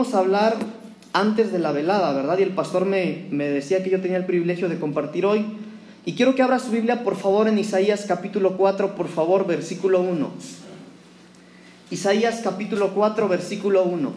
vamos 0.00 0.14
a 0.14 0.20
hablar 0.20 0.56
antes 1.12 1.52
de 1.52 1.58
la 1.58 1.72
velada, 1.72 2.14
¿verdad? 2.14 2.38
Y 2.38 2.42
el 2.42 2.54
pastor 2.54 2.86
me, 2.86 3.26
me 3.30 3.50
decía 3.50 3.82
que 3.84 3.90
yo 3.90 4.00
tenía 4.00 4.16
el 4.16 4.24
privilegio 4.24 4.70
de 4.70 4.78
compartir 4.78 5.26
hoy. 5.26 5.44
Y 6.06 6.14
quiero 6.14 6.34
que 6.34 6.40
abra 6.40 6.58
su 6.58 6.70
Biblia, 6.70 7.04
por 7.04 7.16
favor, 7.16 7.48
en 7.48 7.58
Isaías 7.58 8.06
capítulo 8.08 8.56
4, 8.56 8.96
por 8.96 9.08
favor, 9.08 9.46
versículo 9.46 10.00
1. 10.00 10.30
Isaías 11.90 12.40
capítulo 12.42 12.94
4, 12.94 13.28
versículo 13.28 13.82
1. 13.82 14.12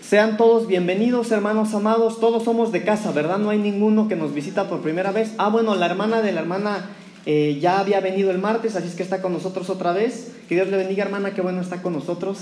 Sean 0.00 0.38
todos 0.38 0.66
bienvenidos, 0.66 1.30
hermanos 1.30 1.74
amados. 1.74 2.20
Todos 2.20 2.44
somos 2.44 2.72
de 2.72 2.84
casa, 2.84 3.12
¿verdad? 3.12 3.36
No 3.36 3.50
hay 3.50 3.58
ninguno 3.58 4.08
que 4.08 4.16
nos 4.16 4.32
visita 4.32 4.70
por 4.70 4.80
primera 4.80 5.12
vez. 5.12 5.34
Ah, 5.36 5.50
bueno, 5.50 5.74
la 5.74 5.84
hermana 5.84 6.22
de 6.22 6.32
la 6.32 6.40
hermana 6.40 6.88
eh, 7.26 7.58
ya 7.60 7.78
había 7.78 8.00
venido 8.00 8.30
el 8.30 8.38
martes, 8.38 8.76
así 8.76 8.88
es 8.88 8.94
que 8.94 9.02
está 9.02 9.22
con 9.22 9.32
nosotros 9.32 9.70
otra 9.70 9.92
vez. 9.92 10.32
Que 10.48 10.54
Dios 10.54 10.68
le 10.68 10.76
bendiga, 10.76 11.04
hermana, 11.04 11.34
qué 11.34 11.40
bueno 11.40 11.60
está 11.60 11.82
con 11.82 11.92
nosotros. 11.92 12.38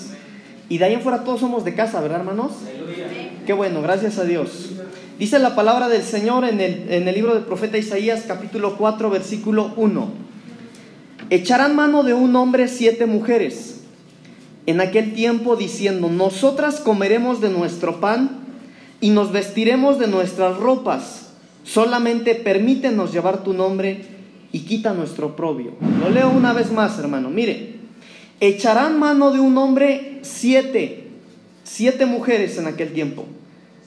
Y 0.69 0.79
de 0.79 0.85
ahí 0.85 0.95
en 0.95 1.03
fuera 1.03 1.25
todos 1.25 1.41
somos 1.41 1.65
de 1.65 1.75
casa, 1.75 2.01
¿verdad, 2.01 2.21
hermanos? 2.21 2.53
Qué 3.47 3.53
bueno, 3.53 3.83
gracias 3.83 4.19
a 4.19 4.25
Dios. 4.25 4.71
Dice 5.19 5.39
la 5.39 5.55
palabra 5.55 5.89
del 5.89 6.03
Señor 6.03 6.45
en 6.45 6.61
el, 6.61 6.87
en 6.91 7.09
el 7.09 7.15
libro 7.15 7.35
del 7.35 7.45
profeta 7.45 7.77
Isaías, 7.77 8.25
capítulo 8.27 8.77
4, 8.77 9.11
versículo 9.11 9.73
1. 9.77 10.11
Echarán 11.29 11.77
mano 11.77 12.03
de 12.03 12.15
un 12.15 12.35
hombre 12.37 12.69
siete 12.69 13.07
mujeres 13.07 13.81
en 14.67 14.81
aquel 14.81 15.15
tiempo 15.15 15.57
diciendo, 15.57 16.09
nosotras 16.09 16.81
comeremos 16.81 17.41
de 17.41 17.51
nuestro 17.51 18.01
pan 18.01 18.39
y 19.01 19.11
nos 19.11 19.33
vestiremos 19.33 19.99
de 19.99 20.07
nuestras 20.07 20.57
ropas. 20.57 21.31
Solamente 21.65 22.35
permítenos 22.35 23.13
llevar 23.13 23.43
tu 23.43 23.53
nombre 23.53 24.20
y 24.53 24.61
quita 24.61 24.93
nuestro 24.93 25.29
oprobio. 25.29 25.73
Lo 26.01 26.11
leo 26.11 26.31
una 26.31 26.53
vez 26.53 26.73
más, 26.73 26.99
hermano. 26.99 27.31
Mire, 27.31 27.77
echarán 28.41 28.99
mano 28.99 29.31
de 29.31 29.41
un 29.41 29.57
hombre 29.59 30.19
siete, 30.23 31.09
siete 31.63 32.07
mujeres 32.07 32.59
en 32.59 32.67
aquel 32.67 32.93
tiempo, 32.93 33.27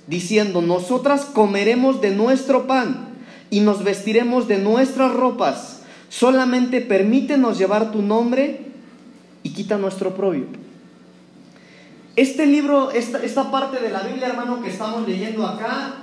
diciendo, 0.08 0.61
nosotras 0.61 1.25
comeremos 1.25 2.02
de 2.02 2.11
nuestro 2.11 2.67
pan 2.67 3.09
y 3.50 3.59
nos 3.59 3.83
vestiremos 3.83 4.47
de 4.47 4.59
nuestras 4.59 5.14
ropas. 5.14 5.81
Solamente 6.09 6.81
permítenos 6.81 7.58
llevar 7.58 7.92
tu 7.92 8.02
nombre 8.02 8.67
y 9.42 9.50
quita 9.50 9.77
nuestro 9.77 10.09
oprobio. 10.11 10.45
Este 12.16 12.45
libro, 12.45 12.92
esta, 12.92 13.23
esta 13.23 13.50
parte 13.50 13.80
de 13.80 13.89
la 13.89 14.02
Biblia, 14.02 14.27
hermano, 14.27 14.61
que 14.61 14.70
estamos 14.70 15.08
leyendo 15.08 15.45
acá, 15.48 15.95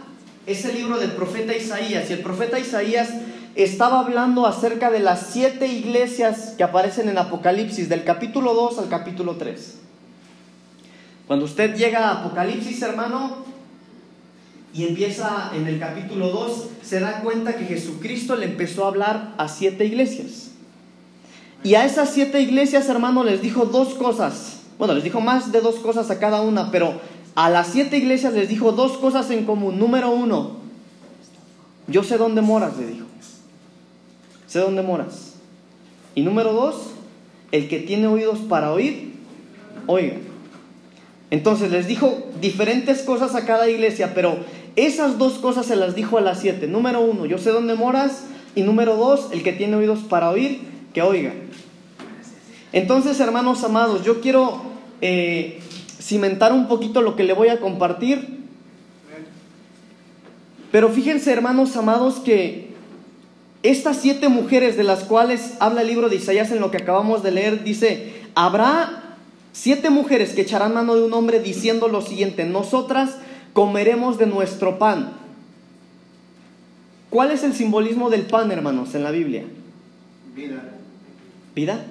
es 0.46 0.64
el 0.64 0.74
libro 0.74 0.98
del 0.98 1.12
profeta 1.12 1.56
Isaías. 1.56 2.10
Y 2.10 2.14
el 2.14 2.18
profeta 2.20 2.58
Isaías 2.58 3.10
estaba 3.54 4.00
hablando 4.00 4.46
acerca 4.46 4.90
de 4.90 5.00
las 5.00 5.28
siete 5.32 5.66
iglesias 5.66 6.54
que 6.56 6.62
aparecen 6.62 7.08
en 7.08 7.18
Apocalipsis, 7.18 7.88
del 7.88 8.04
capítulo 8.04 8.54
2 8.54 8.78
al 8.78 8.88
capítulo 8.88 9.36
3. 9.36 9.78
Cuando 11.26 11.44
usted 11.44 11.76
llega 11.76 12.08
a 12.08 12.20
Apocalipsis, 12.20 12.82
hermano, 12.82 13.44
y 14.72 14.86
empieza 14.86 15.50
en 15.54 15.66
el 15.66 15.78
capítulo 15.80 16.30
2, 16.30 16.68
se 16.82 17.00
da 17.00 17.20
cuenta 17.20 17.56
que 17.56 17.64
Jesucristo 17.64 18.36
le 18.36 18.46
empezó 18.46 18.84
a 18.84 18.88
hablar 18.88 19.34
a 19.36 19.48
siete 19.48 19.84
iglesias. 19.84 20.50
Y 21.62 21.74
a 21.74 21.84
esas 21.84 22.10
siete 22.10 22.40
iglesias, 22.40 22.88
hermano, 22.88 23.24
les 23.24 23.42
dijo 23.42 23.64
dos 23.66 23.94
cosas. 23.94 24.60
Bueno, 24.78 24.94
les 24.94 25.04
dijo 25.04 25.20
más 25.20 25.52
de 25.52 25.60
dos 25.60 25.76
cosas 25.76 26.10
a 26.10 26.18
cada 26.18 26.40
una, 26.40 26.70
pero 26.70 27.00
a 27.34 27.50
las 27.50 27.66
siete 27.68 27.98
iglesias 27.98 28.32
les 28.32 28.48
dijo 28.48 28.72
dos 28.72 28.96
cosas 28.96 29.30
en 29.30 29.44
común. 29.44 29.78
Número 29.78 30.10
uno, 30.10 30.52
yo 31.86 32.02
sé 32.02 32.16
dónde 32.16 32.40
moras, 32.40 32.76
le 32.78 32.86
dijo. 32.86 33.06
Sé 34.50 34.58
dónde 34.58 34.82
moras. 34.82 35.34
Y 36.16 36.22
número 36.22 36.52
dos, 36.52 36.90
el 37.52 37.68
que 37.68 37.78
tiene 37.78 38.08
oídos 38.08 38.40
para 38.40 38.72
oír, 38.72 39.12
oiga. 39.86 40.16
Entonces 41.30 41.70
les 41.70 41.86
dijo 41.86 42.18
diferentes 42.40 43.02
cosas 43.02 43.36
a 43.36 43.46
cada 43.46 43.70
iglesia, 43.70 44.12
pero 44.12 44.38
esas 44.74 45.18
dos 45.18 45.34
cosas 45.34 45.66
se 45.66 45.76
las 45.76 45.94
dijo 45.94 46.18
a 46.18 46.20
las 46.20 46.40
siete. 46.40 46.66
Número 46.66 47.00
uno, 47.00 47.26
yo 47.26 47.38
sé 47.38 47.50
dónde 47.50 47.76
moras. 47.76 48.24
Y 48.56 48.62
número 48.62 48.96
dos, 48.96 49.28
el 49.30 49.44
que 49.44 49.52
tiene 49.52 49.76
oídos 49.76 50.00
para 50.00 50.30
oír, 50.30 50.62
que 50.92 51.02
oiga. 51.02 51.32
Entonces, 52.72 53.20
hermanos 53.20 53.62
amados, 53.62 54.04
yo 54.04 54.20
quiero 54.20 54.62
eh, 55.00 55.60
cimentar 56.00 56.52
un 56.52 56.66
poquito 56.66 57.02
lo 57.02 57.14
que 57.14 57.22
le 57.22 57.34
voy 57.34 57.50
a 57.50 57.60
compartir. 57.60 58.40
Pero 60.72 60.88
fíjense, 60.88 61.30
hermanos 61.30 61.76
amados, 61.76 62.16
que 62.16 62.69
estas 63.62 63.98
siete 63.98 64.28
mujeres 64.28 64.76
de 64.76 64.84
las 64.84 65.04
cuales 65.04 65.54
habla 65.60 65.82
el 65.82 65.88
libro 65.88 66.08
de 66.08 66.16
Isaías 66.16 66.50
en 66.50 66.60
lo 66.60 66.70
que 66.70 66.78
acabamos 66.78 67.22
de 67.22 67.30
leer, 67.30 67.62
dice, 67.62 68.14
habrá 68.34 69.16
siete 69.52 69.90
mujeres 69.90 70.32
que 70.32 70.42
echarán 70.42 70.74
mano 70.74 70.94
de 70.94 71.02
un 71.02 71.12
hombre 71.12 71.40
diciendo 71.40 71.88
lo 71.88 72.00
siguiente, 72.00 72.44
nosotras 72.46 73.16
comeremos 73.52 74.18
de 74.18 74.26
nuestro 74.26 74.78
pan. 74.78 75.12
¿Cuál 77.10 77.32
es 77.32 77.42
el 77.42 77.54
simbolismo 77.54 78.08
del 78.08 78.22
pan, 78.22 78.50
hermanos, 78.52 78.94
en 78.94 79.02
la 79.02 79.10
Biblia? 79.10 79.44
Vida. 80.34 80.62
¿Vida? 81.54 81.84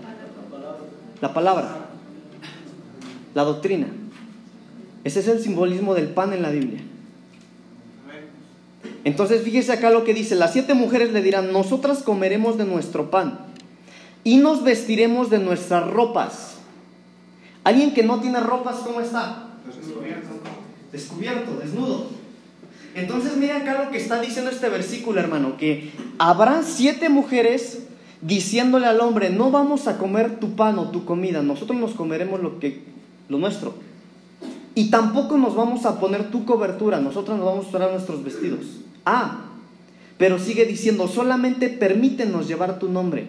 La 1.22 1.34
palabra. 1.34 1.90
La 3.36 3.44
doctrina. 3.44 3.88
Ese 5.03 5.19
es 5.19 5.28
el 5.28 5.40
simbolismo 5.40 5.94
del 5.94 6.07
pan 6.07 6.34
en 6.34 6.41
la 6.41 6.50
Biblia. 6.50 6.81
Entonces 9.03 9.43
fíjese 9.43 9.71
acá 9.71 9.89
lo 9.89 10.03
que 10.03 10.13
dice, 10.13 10.35
las 10.35 10.53
siete 10.53 10.73
mujeres 10.73 11.11
le 11.11 11.21
dirán, 11.21 11.53
nosotras 11.53 12.03
comeremos 12.03 12.57
de 12.57 12.65
nuestro 12.65 13.09
pan 13.09 13.39
y 14.23 14.37
nos 14.37 14.63
vestiremos 14.63 15.29
de 15.29 15.39
nuestras 15.39 15.89
ropas. 15.89 16.57
Alguien 17.63 17.93
que 17.93 18.03
no 18.03 18.19
tiene 18.19 18.39
ropas, 18.39 18.77
¿cómo 18.77 19.01
está? 19.01 19.47
Descubierto. 19.65 20.27
Descubierto, 20.91 21.57
desnudo. 21.57 22.07
Entonces 22.95 23.38
mira 23.38 23.57
acá 23.57 23.83
lo 23.83 23.91
que 23.91 23.97
está 23.97 24.19
diciendo 24.19 24.51
este 24.51 24.69
versículo, 24.69 25.19
hermano, 25.19 25.57
que 25.57 25.91
habrá 26.17 26.63
siete 26.63 27.09
mujeres 27.09 27.83
diciéndole 28.21 28.88
al 28.88 28.99
hombre, 28.99 29.29
no 29.29 29.51
vamos 29.51 29.88
a 29.88 29.97
comer 29.97 30.39
tu 30.39 30.55
pan 30.55 30.77
o 30.79 30.89
tu 30.89 31.05
comida, 31.05 31.41
nosotros 31.41 31.79
nos 31.79 31.93
comeremos 31.93 32.41
lo, 32.41 32.59
que, 32.59 32.83
lo 33.29 33.38
nuestro. 33.38 33.75
Y 34.75 34.89
tampoco 34.89 35.38
nos 35.38 35.55
vamos 35.55 35.85
a 35.85 35.99
poner 35.99 36.31
tu 36.31 36.45
cobertura, 36.45 36.99
nosotros 36.99 37.38
nos 37.38 37.45
vamos 37.45 37.67
a 37.67 37.71
poner 37.71 37.91
nuestros 37.91 38.23
vestidos. 38.23 38.59
Ah, 39.05 39.45
pero 40.17 40.39
sigue 40.39 40.65
diciendo, 40.65 41.07
solamente 41.07 41.69
permítenos 41.69 42.47
llevar 42.47 42.79
tu 42.79 42.89
nombre. 42.89 43.27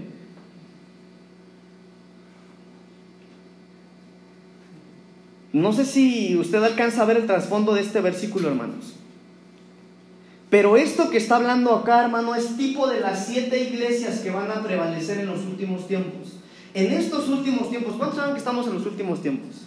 No 5.53 5.73
sé 5.73 5.85
si 5.85 6.37
usted 6.37 6.63
alcanza 6.63 7.03
a 7.03 7.07
ver 7.07 7.17
el 7.17 7.27
trasfondo 7.27 7.75
de 7.75 7.81
este 7.81 8.01
versículo, 8.01 8.49
hermanos. 8.49 8.95
Pero 10.49 10.77
esto 10.77 11.11
que 11.11 11.19
está 11.19 11.37
hablando 11.37 11.75
acá, 11.75 12.03
hermano, 12.03 12.35
es 12.35 12.57
tipo 12.57 12.89
de 12.89 13.01
las 13.01 13.27
siete 13.27 13.63
iglesias 13.63 14.21
que 14.21 14.31
van 14.31 14.51
a 14.51 14.63
prevalecer 14.63 15.19
en 15.19 15.27
los 15.27 15.41
últimos 15.41 15.87
tiempos. 15.87 16.35
En 16.75 16.93
estos 16.93 17.29
últimos 17.29 17.71
tiempos, 17.71 17.95
¿cuántos 17.97 18.19
saben 18.19 18.35
que 18.35 18.39
estamos 18.39 18.67
en 18.67 18.75
los 18.75 18.87
últimos 18.87 19.23
tiempos? 19.23 19.63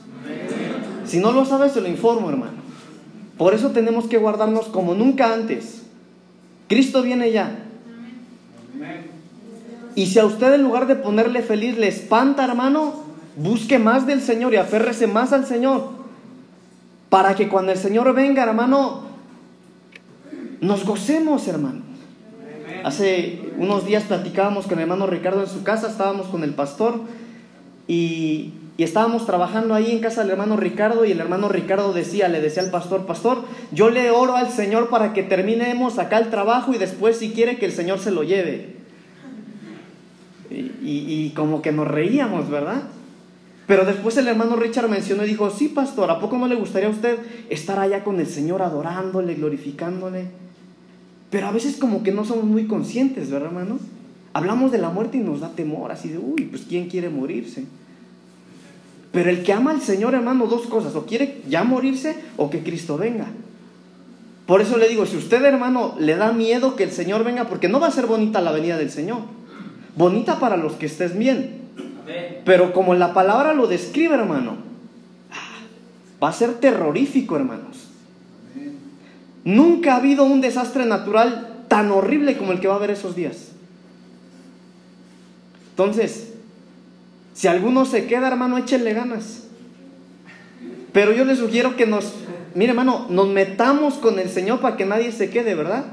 Si 1.06 1.20
no 1.20 1.32
lo 1.32 1.46
sabes, 1.46 1.74
se 1.74 1.82
lo 1.82 1.88
informo, 1.88 2.30
hermano. 2.30 2.64
Por 3.38 3.54
eso 3.54 3.72
tenemos 3.72 4.06
que 4.08 4.18
guardarnos 4.18 4.68
como 4.68 4.94
nunca 4.94 5.34
antes. 5.34 5.83
Cristo 6.74 7.04
viene 7.04 7.32
ya. 7.32 7.52
Y 9.94 10.08
si 10.08 10.18
a 10.18 10.26
usted 10.26 10.56
en 10.56 10.64
lugar 10.64 10.88
de 10.88 10.96
ponerle 10.96 11.44
feliz 11.44 11.78
le 11.78 11.88
espanta, 11.88 12.44
hermano, 12.46 13.04
busque 13.36 13.78
más 13.78 14.08
del 14.08 14.22
Señor 14.22 14.54
y 14.54 14.58
aférrese 14.58 15.06
más 15.06 15.34
al 15.34 15.46
Señor. 15.46 15.92
Para 17.10 17.36
que 17.36 17.48
cuando 17.48 17.72
el 17.72 17.78
Señor 17.78 18.12
venga, 18.16 18.42
hermano, 18.42 19.04
nos 20.62 20.84
gocemos, 20.84 21.48
hermano. 21.48 21.82
Hace 22.84 23.54
unos 23.58 23.86
días 23.86 24.06
platicábamos 24.06 24.66
con 24.66 24.80
el 24.80 24.82
hermano 24.82 25.06
Ricardo 25.06 25.42
en 25.42 25.50
su 25.50 25.62
casa, 25.62 25.90
estábamos 25.90 26.26
con 26.26 26.44
el 26.44 26.56
pastor 26.56 27.02
y, 27.88 28.54
y, 28.78 28.84
estábamos 28.84 29.26
trabajando 29.26 29.74
ahí 29.74 29.92
en 29.92 30.00
casa 30.00 30.22
del 30.22 30.32
hermano 30.32 30.58
Ricardo 30.58 31.06
y 31.06 31.12
el 31.12 31.20
hermano 31.20 31.50
Ricardo 31.50 31.94
decía, 31.94 32.28
le 32.28 32.42
decía 32.42 32.64
al 32.64 32.72
pastor, 32.72 33.06
pastor, 33.06 33.44
yo 33.72 33.90
le 33.90 34.10
oro 34.12 34.36
al 34.36 34.50
Señor 34.50 34.90
para 34.90 35.14
que 35.14 35.24
terminemos 35.24 36.00
acá 36.00 36.18
el 36.18 36.30
trabajo 36.30 36.74
y 36.74 36.78
después 36.78 37.18
si 37.18 37.32
quiere 37.32 37.58
que 37.58 37.66
el 37.66 37.72
Señor 37.72 38.00
se 38.00 38.12
lo 38.12 38.24
lleve. 38.24 38.76
Y, 40.50 40.72
y, 40.84 41.34
como 41.36 41.62
que 41.62 41.72
nos 41.72 41.88
reíamos, 41.88 42.50
¿verdad? 42.50 42.84
Pero 43.66 43.86
después 43.86 44.18
el 44.18 44.28
hermano 44.28 44.56
Richard 44.56 44.90
mencionó 44.90 45.24
y 45.24 45.28
dijo, 45.28 45.50
sí, 45.50 45.70
pastor, 45.70 46.12
¿a 46.12 46.20
poco 46.20 46.38
no 46.38 46.48
le 46.48 46.56
gustaría 46.56 46.90
a 46.90 46.92
usted 46.92 47.18
estar 47.50 47.80
allá 47.80 48.04
con 48.04 48.20
el 48.20 48.28
Señor 48.28 48.62
adorándole, 48.62 49.36
glorificándole? 49.36 50.28
Pero 51.30 51.48
a 51.48 51.52
veces 51.52 51.78
como 51.78 52.04
que 52.04 52.12
no 52.12 52.26
somos 52.26 52.44
muy 52.44 52.68
conscientes, 52.68 53.32
¿verdad, 53.32 53.48
hermano? 53.48 53.80
Hablamos 54.34 54.72
de 54.72 54.78
la 54.78 54.90
muerte 54.90 55.18
y 55.18 55.22
nos 55.22 55.40
da 55.40 55.50
temor, 55.50 55.92
así 55.92 56.10
de, 56.10 56.18
uy, 56.18 56.46
pues 56.46 56.64
¿quién 56.68 56.90
quiere 56.90 57.10
morirse? 57.10 57.66
Pero 59.14 59.30
el 59.30 59.44
que 59.44 59.54
ama 59.54 59.70
al 59.70 59.82
Señor, 59.82 60.16
hermano, 60.16 60.48
dos 60.48 60.66
cosas, 60.66 60.96
o 60.96 61.06
quiere 61.06 61.44
ya 61.48 61.64
morirse 61.64 62.18
o 62.36 62.50
que 62.50 62.64
Cristo 62.64 62.98
venga. 62.98 63.28
Por 64.48 64.60
eso 64.60 64.76
le 64.78 64.90
digo, 64.90 65.06
si 65.06 65.16
usted, 65.16 65.46
hermano, 65.46 65.96
le 66.00 66.16
da 66.16 66.32
miedo 66.32 66.76
que 66.76 66.84
el 66.84 66.92
Señor 66.92 67.24
venga, 67.24 67.48
porque 67.48 67.70
no 67.70 67.80
va 67.80 67.88
a 67.88 67.92
ser 67.92 68.08
bonita 68.08 68.42
la 68.42 68.52
venida 68.52 68.76
del 68.76 68.90
Señor, 68.90 69.20
bonita 69.96 70.40
para 70.40 70.58
los 70.58 70.74
que 70.74 70.88
estés 70.88 71.16
bien. 71.16 71.62
Pero 72.44 72.74
como 72.74 72.96
la 72.96 73.14
palabra 73.14 73.54
lo 73.54 73.68
describe, 73.68 74.16
hermano, 74.16 74.58
va 76.22 76.30
a 76.30 76.34
ser 76.34 76.56
terrorífico, 76.56 77.36
hermanos. 77.36 77.90
Nunca 79.46 79.94
ha 79.94 79.98
habido 79.98 80.24
un 80.24 80.42
desastre 80.42 80.88
natural 80.88 81.66
tan 81.68 81.92
horrible 81.92 82.36
como 82.36 82.52
el 82.52 82.60
que 82.60 82.68
va 82.68 82.74
a 82.74 82.78
haber 82.78 82.90
esos 82.90 83.16
días. 83.16 83.50
Entonces, 85.70 86.33
si 87.34 87.48
alguno 87.48 87.86
se 87.86 88.06
queda, 88.06 88.28
hermano, 88.28 88.58
échenle 88.58 88.94
ganas. 88.94 89.44
Pero 90.92 91.12
yo 91.12 91.26
les 91.26 91.40
sugiero 91.40 91.76
que 91.76 91.88
nos, 91.88 92.14
mire 92.54 92.70
hermano, 92.70 93.08
nos 93.10 93.28
metamos 93.28 93.96
con 93.96 94.20
el 94.20 94.30
Señor 94.30 94.60
para 94.60 94.78
que 94.78 94.86
nadie 94.86 95.12
se 95.12 95.30
quede, 95.30 95.56
¿verdad? 95.56 95.86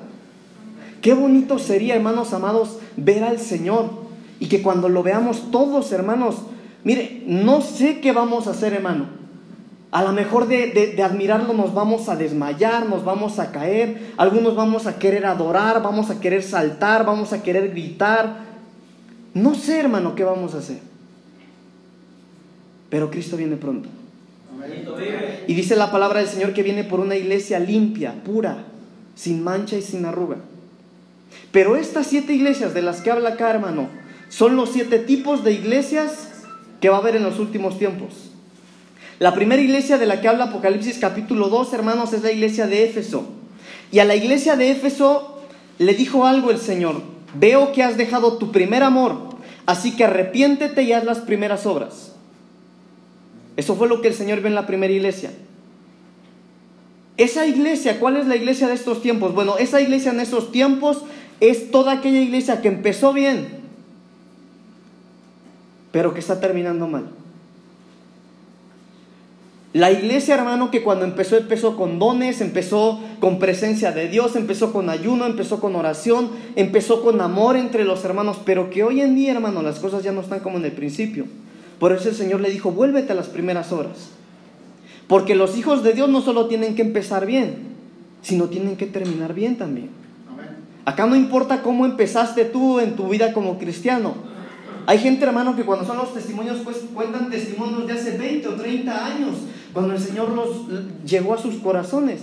Qué 1.01 1.15
bonito 1.15 1.59
sería, 1.59 1.97
hermanos 1.97 2.35
amados, 2.35 2.79
ver 2.97 3.25
al 3.25 3.39
Señor 3.39 3.91
y 4.39 4.49
que 4.49 4.63
cuando 4.63 4.91
lo 4.91 5.03
veamos 5.03 5.51
todos, 5.51 5.91
hermanos, 5.93 6.37
mire, 6.85 7.23
no 7.27 7.63
sé 7.63 8.01
qué 8.01 8.13
vamos 8.13 8.47
a 8.47 8.51
hacer, 8.51 8.75
hermano. 8.75 9.21
A 9.93 10.05
lo 10.05 10.13
mejor 10.13 10.47
de, 10.47 11.03
admirarlo 11.03 11.53
nos 11.53 11.75
vamos 11.75 12.09
a 12.09 12.17
desmayar, 12.17 12.87
nos 12.87 13.05
vamos 13.05 13.39
a 13.39 13.51
caer, 13.51 14.13
algunos 14.19 14.55
vamos 14.55 14.87
a 14.87 14.99
querer 14.99 15.27
adorar, 15.27 15.83
vamos 15.83 16.11
a 16.11 16.21
querer 16.21 16.43
saltar, 16.43 17.05
vamos 17.05 17.33
a 17.33 17.43
querer 17.43 17.71
gritar. 17.71 18.45
No 19.35 19.55
sé, 19.55 19.81
hermano, 19.81 20.15
qué 20.15 20.23
vamos 20.23 20.55
a 20.55 20.59
hacer. 20.59 20.90
Pero 22.91 23.11
Cristo 23.11 23.37
viene 23.37 23.57
pronto. 23.57 23.89
Y 25.47 25.55
dice 25.55 25.77
la 25.77 25.91
palabra 25.91 26.21
del 26.21 26.29
Señor 26.29 26.53
que 26.53 26.63
viene 26.63 26.85
por 26.85 27.01
una 27.01 27.17
iglesia 27.17 27.59
limpia, 27.59 28.15
pura, 28.25 28.65
sin 29.15 29.43
mancha 29.43 29.77
y 29.77 29.83
sin 29.83 30.05
arruga. 30.05 30.37
Pero 31.53 31.77
estas 31.77 32.07
siete 32.07 32.35
iglesias 32.35 32.75
de 32.75 32.83
las 32.83 33.01
que 33.01 33.11
habla 33.11 33.31
acá, 33.31 33.51
hermano, 33.51 33.89
son 34.29 34.57
los 34.57 34.71
siete 34.71 34.99
tipos 34.99 35.45
de 35.45 35.53
iglesias 35.53 36.29
que 36.81 36.89
va 36.89 36.97
a 36.97 37.01
haber 37.01 37.17
en 37.17 37.23
los 37.23 37.39
últimos 37.39 37.79
tiempos. 37.79 38.31
La 39.19 39.35
primera 39.35 39.61
iglesia 39.61 39.99
de 39.99 40.07
la 40.07 40.21
que 40.21 40.29
habla 40.29 40.45
Apocalipsis 40.45 40.99
capítulo 40.99 41.49
2, 41.49 41.73
hermanos, 41.75 42.13
es 42.13 42.23
la 42.23 42.33
iglesia 42.33 42.67
de 42.67 42.85
Éfeso. 42.85 43.29
Y 43.93 43.99
a 43.99 44.05
la 44.05 44.15
iglesia 44.15 44.57
de 44.57 44.71
Éfeso 44.71 45.43
le 45.79 45.95
dijo 45.95 46.27
algo 46.27 46.51
el 46.51 46.59
Señor, 46.59 47.03
veo 47.35 47.73
que 47.73 47.83
has 47.83 47.97
dejado 47.97 48.39
tu 48.39 48.53
primer 48.53 48.83
amor, 48.83 49.37
así 49.67 49.97
que 49.97 50.05
arrepiéntete 50.05 50.83
y 50.85 50.93
haz 50.93 51.05
las 51.05 51.19
primeras 51.19 51.67
obras. 51.67 52.13
Eso 53.61 53.77
fue 53.77 53.89
lo 53.89 54.01
que 54.01 54.09
el 54.09 54.15
Señor 54.15 54.41
ve 54.41 54.49
en 54.49 54.55
la 54.55 54.67
primera 54.67 54.91
iglesia. 54.91 55.31
Esa 57.19 57.45
iglesia, 57.45 58.01
¿cuál 58.01 58.17
es 58.17 58.27
la 58.27 58.35
iglesia 58.35 58.69
de 58.69 58.73
estos 58.73 59.03
tiempos? 59.03 59.35
Bueno, 59.35 59.59
esa 59.59 59.83
iglesia 59.83 60.13
en 60.13 60.21
esos 60.21 60.51
tiempos 60.51 61.03
es 61.41 61.71
toda 61.71 61.93
aquella 61.93 62.23
iglesia 62.23 62.63
que 62.63 62.69
empezó 62.69 63.13
bien, 63.13 63.49
pero 65.93 66.15
que 66.15 66.21
está 66.21 66.41
terminando 66.41 66.89
mal. 66.89 67.11
La 69.75 69.93
iglesia, 69.93 70.37
hermano, 70.37 70.71
que 70.71 70.83
cuando 70.83 71.05
empezó, 71.05 71.37
empezó 71.37 71.77
con 71.77 71.99
dones, 71.99 72.41
empezó 72.41 72.99
con 73.21 73.39
presencia 73.39 73.93
de 73.93 74.09
Dios, 74.09 74.37
empezó 74.37 74.73
con 74.73 74.89
ayuno, 74.89 75.27
empezó 75.27 75.61
con 75.61 75.77
oración, 75.77 76.31
empezó 76.57 77.03
con 77.03 77.21
amor 77.21 77.57
entre 77.57 77.85
los 77.85 78.03
hermanos, 78.07 78.39
pero 78.43 78.71
que 78.71 78.85
hoy 78.85 79.03
en 79.03 79.17
día, 79.17 79.33
hermano, 79.33 79.61
las 79.61 79.81
cosas 79.81 80.03
ya 80.03 80.13
no 80.13 80.23
están 80.23 80.41
como 80.41 80.57
en 80.57 80.65
el 80.65 80.73
principio. 80.73 81.27
Por 81.81 81.93
eso 81.93 82.11
el 82.11 82.15
Señor 82.15 82.41
le 82.41 82.51
dijo, 82.51 82.71
vuélvete 82.71 83.11
a 83.11 83.17
las 83.17 83.29
primeras 83.29 83.73
horas. 83.73 84.11
Porque 85.09 85.35
los 85.35 85.57
hijos 85.57 85.83
de 85.83 85.95
Dios 85.95 86.09
no 86.09 86.21
solo 86.21 86.47
tienen 86.47 86.77
que 86.77 86.83
empezar 86.83 87.27
bien, 87.27 87.71
sino 88.23 88.45
tienen 88.45 88.77
que 88.77 88.87
terminar 88.87 89.35
bien 89.35 89.57
también. 89.57 89.89
Acá 90.85 91.07
no 91.07 91.17
importa 91.17 91.63
cómo 91.63 91.87
empezaste 91.87 92.45
tú 92.45 92.79
en 92.81 92.97
tu 92.97 93.09
vida 93.09 93.33
como 93.33 93.59
cristiano. 93.59 94.15
Hay 94.87 94.99
gente, 94.99 95.25
hermano, 95.25 95.57
que 95.57 95.65
cuando 95.65 95.87
son 95.87 95.97
los 95.97 96.13
testimonios, 96.13 96.59
pues 96.65 96.79
cuentan 96.95 97.31
testimonios 97.31 97.87
de 97.87 97.93
hace 97.95 98.19
20 98.19 98.49
o 98.49 98.55
30 98.55 99.07
años, 99.07 99.37
cuando 99.73 99.95
el 99.95 100.01
Señor 100.01 100.31
los 100.31 100.67
llegó 101.05 101.35
a 101.35 101.39
sus 101.39 101.57
corazones. 101.57 102.21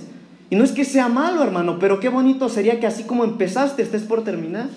Y 0.50 0.56
no 0.56 0.64
es 0.64 0.72
que 0.72 0.86
sea 0.86 1.10
malo, 1.10 1.44
hermano, 1.44 1.78
pero 1.80 2.00
qué 2.00 2.10
bonito 2.10 2.48
sería 2.48 2.80
que 2.80 2.88
así 2.88 3.04
como 3.04 3.24
empezaste, 3.24 3.82
estés 3.82 4.04
por 4.04 4.24
terminar. 4.24 4.68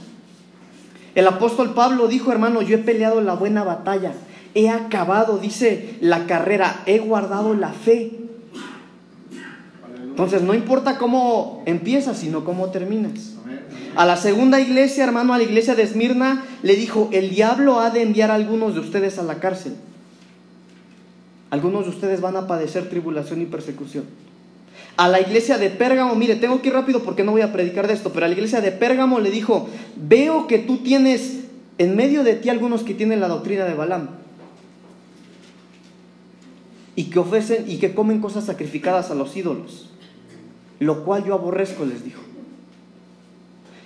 El 1.14 1.26
apóstol 1.26 1.74
Pablo 1.74 2.08
dijo, 2.08 2.32
hermano, 2.32 2.62
yo 2.62 2.76
he 2.76 2.78
peleado 2.78 3.20
la 3.20 3.34
buena 3.34 3.62
batalla, 3.62 4.12
he 4.54 4.68
acabado, 4.68 5.38
dice, 5.38 5.96
la 6.00 6.26
carrera, 6.26 6.82
he 6.86 6.98
guardado 6.98 7.54
la 7.54 7.72
fe. 7.72 8.12
Entonces, 10.02 10.42
no 10.42 10.54
importa 10.54 10.98
cómo 10.98 11.62
empiezas, 11.66 12.18
sino 12.18 12.44
cómo 12.44 12.70
terminas. 12.70 13.36
A 13.96 14.04
la 14.04 14.16
segunda 14.16 14.60
iglesia, 14.60 15.04
hermano, 15.04 15.34
a 15.34 15.38
la 15.38 15.44
iglesia 15.44 15.74
de 15.74 15.82
Esmirna, 15.82 16.44
le 16.62 16.76
dijo, 16.76 17.08
el 17.12 17.30
diablo 17.30 17.80
ha 17.80 17.90
de 17.90 18.02
enviar 18.02 18.30
a 18.30 18.34
algunos 18.34 18.74
de 18.74 18.80
ustedes 18.80 19.18
a 19.18 19.22
la 19.22 19.36
cárcel. 19.36 19.74
Algunos 21.50 21.84
de 21.84 21.90
ustedes 21.90 22.20
van 22.20 22.36
a 22.36 22.46
padecer 22.46 22.88
tribulación 22.88 23.42
y 23.42 23.46
persecución. 23.46 24.04
A 24.96 25.08
la 25.08 25.20
iglesia 25.20 25.58
de 25.58 25.70
Pérgamo, 25.70 26.14
mire, 26.14 26.36
tengo 26.36 26.60
que 26.60 26.68
ir 26.68 26.74
rápido 26.74 27.02
porque 27.02 27.24
no 27.24 27.32
voy 27.32 27.40
a 27.40 27.52
predicar 27.52 27.88
de 27.88 27.94
esto, 27.94 28.12
pero 28.12 28.26
a 28.26 28.28
la 28.28 28.34
iglesia 28.34 28.60
de 28.60 28.70
Pérgamo 28.70 29.18
le 29.18 29.30
dijo, 29.30 29.68
veo 29.96 30.46
que 30.46 30.58
tú 30.58 30.78
tienes 30.78 31.40
en 31.78 31.96
medio 31.96 32.22
de 32.22 32.34
ti 32.34 32.50
algunos 32.50 32.82
que 32.82 32.94
tienen 32.94 33.20
la 33.20 33.28
doctrina 33.28 33.64
de 33.64 33.74
Balaam 33.74 34.20
y 36.96 37.04
que 37.04 37.18
ofrecen 37.18 37.64
y 37.68 37.78
que 37.78 37.94
comen 37.94 38.20
cosas 38.20 38.44
sacrificadas 38.44 39.10
a 39.10 39.14
los 39.14 39.36
ídolos, 39.36 39.90
lo 40.78 41.04
cual 41.04 41.24
yo 41.24 41.34
aborrezco, 41.34 41.84
les 41.84 42.04
dijo. 42.04 42.20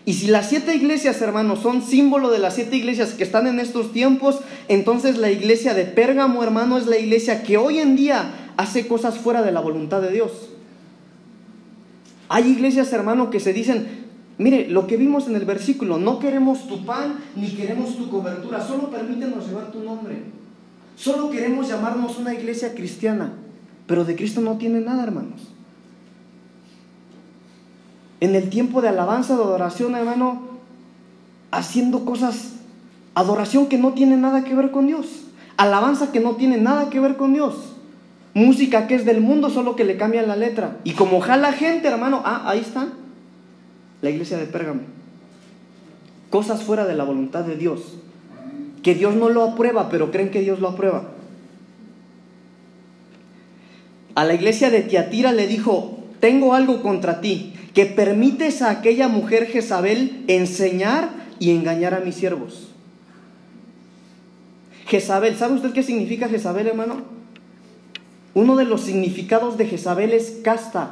Y 0.07 0.15
si 0.15 0.27
las 0.27 0.51
siete 0.51 0.75
iglesias, 0.75 1.21
hermanos, 1.23 1.61
son 1.61 1.83
símbolo 1.83 2.31
de 2.31 2.39
las 2.39 2.55
siete 2.55 2.77
iglesias 2.77 3.15
que 3.15 3.25
están 3.25 3.47
en 3.47 3.59
estos 3.59 3.93
tiempos, 3.93 4.41
entonces 4.69 5.17
la 5.17 5.31
iglesia 5.31 5.73
de 5.73 5.87
Pérgamo, 5.87 6.43
hermano, 6.43 6.77
es 6.77 6.87
la 6.87 6.99
iglesia 6.99 7.43
que 7.43 7.57
hoy 7.57 7.79
en 7.79 7.97
día 7.97 8.53
hace 8.59 8.87
cosas 8.87 9.17
fuera 9.17 9.43
de 9.43 9.53
la 9.53 9.61
voluntad 9.61 10.03
de 10.03 10.13
Dios. 10.13 10.51
Hay 12.29 12.51
iglesias, 12.51 12.93
hermano, 12.93 13.31
que 13.31 13.41
se 13.41 13.55
dicen, 13.55 13.87
mire, 14.37 14.69
lo 14.69 14.87
que 14.87 14.99
vimos 14.99 15.27
en 15.27 15.37
el 15.37 15.47
versículo, 15.47 15.99
no 15.99 16.19
queremos 16.19 16.69
tu 16.69 16.85
pan 16.85 17.19
ni 17.35 17.49
queremos 17.49 17.97
tu 17.97 18.11
cobertura, 18.11 18.61
solo 18.67 18.91
permítenos 18.91 19.47
llevar 19.47 19.73
tu 19.73 19.81
nombre. 19.81 20.17
Solo 20.97 21.31
queremos 21.31 21.69
llamarnos 21.69 22.19
una 22.19 22.35
iglesia 22.35 22.75
cristiana, 22.75 23.33
pero 23.87 24.05
de 24.05 24.17
Cristo 24.17 24.41
no 24.41 24.59
tiene 24.59 24.81
nada, 24.81 25.03
hermanos 25.03 25.55
en 28.25 28.35
el 28.35 28.49
tiempo 28.49 28.81
de 28.81 28.89
alabanza, 28.89 29.37
de 29.37 29.43
adoración, 29.43 29.95
hermano, 29.95 30.41
haciendo 31.51 32.07
cosas, 32.07 32.53
adoración 33.15 33.67
que 33.67 33.77
no 33.77 33.93
tiene 33.93 34.17
nada 34.17 34.45
que 34.45 34.55
ver 34.55 34.71
con 34.71 34.87
Dios, 34.87 35.25
alabanza 35.59 36.11
que 36.11 36.21
no 36.21 36.37
tiene 36.37 36.57
nada 36.57 36.89
que 36.89 37.01
ver 37.01 37.19
con 37.19 37.35
Dios, 37.35 37.55
música 38.33 38.87
que 38.87 38.95
es 38.95 39.05
del 39.05 39.21
mundo, 39.21 39.51
solo 39.51 39.77
que 39.77 39.85
le 39.85 39.99
cambian 39.99 40.27
la 40.27 40.37
letra. 40.37 40.79
Y 40.85 40.93
como 40.93 41.21
jala 41.21 41.53
gente, 41.53 41.87
hermano, 41.87 42.23
ah, 42.25 42.45
ahí 42.47 42.61
está, 42.61 42.89
la 44.01 44.09
iglesia 44.09 44.39
de 44.39 44.47
Pérgamo. 44.47 44.81
Cosas 46.31 46.63
fuera 46.63 46.87
de 46.87 46.95
la 46.95 47.05
voluntad 47.05 47.45
de 47.45 47.57
Dios, 47.57 47.99
que 48.85 48.95
Dios 48.95 49.17
no 49.17 49.31
lo 49.31 49.43
aprueba, 49.43 49.89
pero 49.89 50.13
creen 50.13 50.31
que 50.31 50.43
Dios 50.43 50.61
lo 50.61 50.69
aprueba. 50.69 51.11
A 54.15 54.25
la 54.25 54.35
iglesia 54.35 54.71
de 54.71 54.83
Tiatira 54.83 55.33
le 55.33 55.49
dijo, 55.49 56.05
tengo 56.21 56.55
algo 56.55 56.83
contra 56.83 57.21
ti, 57.21 57.55
que 57.73 57.87
permites 57.87 58.63
a 58.63 58.71
aquella 58.71 59.09
mujer 59.09 59.47
Jezabel 59.47 60.25
enseñar 60.29 61.09
y 61.41 61.51
engañar 61.51 61.95
a 61.95 62.01
mis 62.01 62.15
siervos. 62.15 62.69
Jezabel, 64.87 65.35
¿sabe 65.37 65.55
usted 65.55 65.73
qué 65.73 65.83
significa 65.83 66.29
Jezabel, 66.29 66.67
hermano? 66.67 67.03
Uno 68.35 68.55
de 68.55 68.67
los 68.67 68.83
significados 68.83 69.57
de 69.57 69.67
Jezabel 69.67 70.13
es 70.13 70.41
casta. 70.45 70.91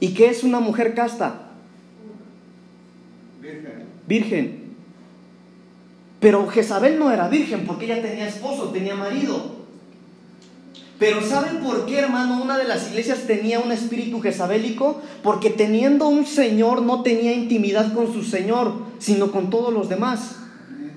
¿Y 0.00 0.14
qué 0.14 0.28
es 0.28 0.42
una 0.42 0.58
mujer 0.58 0.94
casta? 0.94 1.52
Virgen. 3.40 3.84
Virgen. 4.08 4.59
Pero 6.20 6.46
Jezabel 6.48 6.98
no 6.98 7.10
era 7.10 7.28
virgen 7.28 7.64
porque 7.66 7.86
ella 7.86 8.02
tenía 8.02 8.28
esposo, 8.28 8.68
tenía 8.68 8.94
marido. 8.94 9.60
Pero 10.98 11.26
¿saben 11.26 11.60
por 11.60 11.86
qué, 11.86 11.98
hermano? 11.98 12.42
Una 12.42 12.58
de 12.58 12.68
las 12.68 12.90
iglesias 12.90 13.20
tenía 13.26 13.58
un 13.58 13.72
espíritu 13.72 14.20
jezabélico, 14.20 15.00
porque 15.22 15.48
teniendo 15.48 16.08
un 16.08 16.26
señor 16.26 16.82
no 16.82 17.02
tenía 17.02 17.32
intimidad 17.32 17.94
con 17.94 18.12
su 18.12 18.22
señor, 18.22 18.74
sino 18.98 19.32
con 19.32 19.48
todos 19.48 19.72
los 19.72 19.88
demás, 19.88 20.36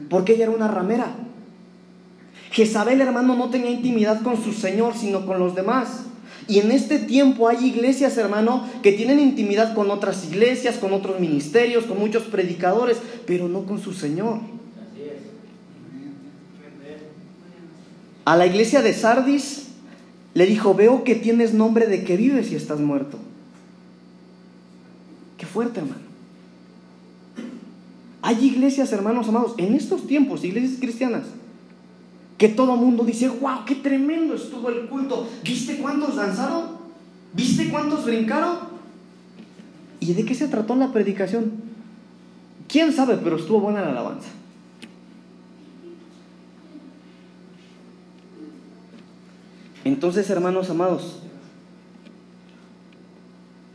porque 0.09 0.33
ella 0.33 0.43
era 0.43 0.51
una 0.51 0.67
ramera. 0.67 1.15
Jezabel, 2.51 2.99
hermano, 2.99 3.35
no 3.37 3.49
tenía 3.49 3.71
intimidad 3.71 4.21
con 4.23 4.43
su 4.43 4.51
señor, 4.51 4.93
sino 4.93 5.25
con 5.25 5.39
los 5.39 5.55
demás. 5.55 6.01
Y 6.49 6.59
en 6.59 6.71
este 6.71 6.99
tiempo 6.99 7.47
hay 7.47 7.65
iglesias, 7.65 8.17
hermano, 8.17 8.67
que 8.83 8.91
tienen 8.91 9.21
intimidad 9.21 9.73
con 9.73 9.89
otras 9.89 10.25
iglesias, 10.25 10.75
con 10.75 10.91
otros 10.91 11.21
ministerios, 11.21 11.85
con 11.85 11.97
muchos 11.97 12.23
predicadores, 12.23 12.97
pero 13.25 13.47
no 13.47 13.65
con 13.65 13.79
su 13.79 13.93
Señor. 13.93 14.39
A 18.25 18.37
la 18.37 18.45
iglesia 18.45 18.81
de 18.81 18.93
Sardis 18.93 19.67
le 20.33 20.45
dijo, 20.45 20.73
veo 20.73 21.03
que 21.03 21.15
tienes 21.15 21.53
nombre 21.53 21.87
de 21.87 22.03
que 22.03 22.17
vives 22.17 22.51
y 22.51 22.55
estás 22.55 22.79
muerto. 22.79 23.17
Qué 25.37 25.45
fuerte, 25.45 25.79
hermano. 25.81 26.01
Hay 28.21 28.45
iglesias, 28.45 28.93
hermanos 28.93 29.27
amados, 29.27 29.53
en 29.57 29.73
estos 29.73 30.07
tiempos, 30.07 30.45
iglesias 30.45 30.79
cristianas, 30.79 31.23
que 32.37 32.47
todo 32.47 32.77
mundo 32.77 33.03
dice, 33.03 33.27
wow, 33.27 33.65
qué 33.65 33.75
tremendo 33.75 34.35
estuvo 34.35 34.69
el 34.69 34.87
culto. 34.87 35.27
¿Viste 35.43 35.77
cuántos 35.77 36.15
danzaron? 36.15 36.77
¿Viste 37.33 37.69
cuántos 37.69 38.05
brincaron? 38.05 38.59
¿Y 39.99 40.13
de 40.13 40.23
qué 40.23 40.33
se 40.33 40.47
trató 40.47 40.75
la 40.75 40.93
predicación? 40.93 41.51
¿Quién 42.69 42.93
sabe? 42.93 43.17
Pero 43.21 43.35
estuvo 43.35 43.59
buena 43.59 43.81
la 43.81 43.91
alabanza. 43.91 44.29
Entonces, 49.85 50.29
hermanos 50.29 50.69
amados, 50.69 51.19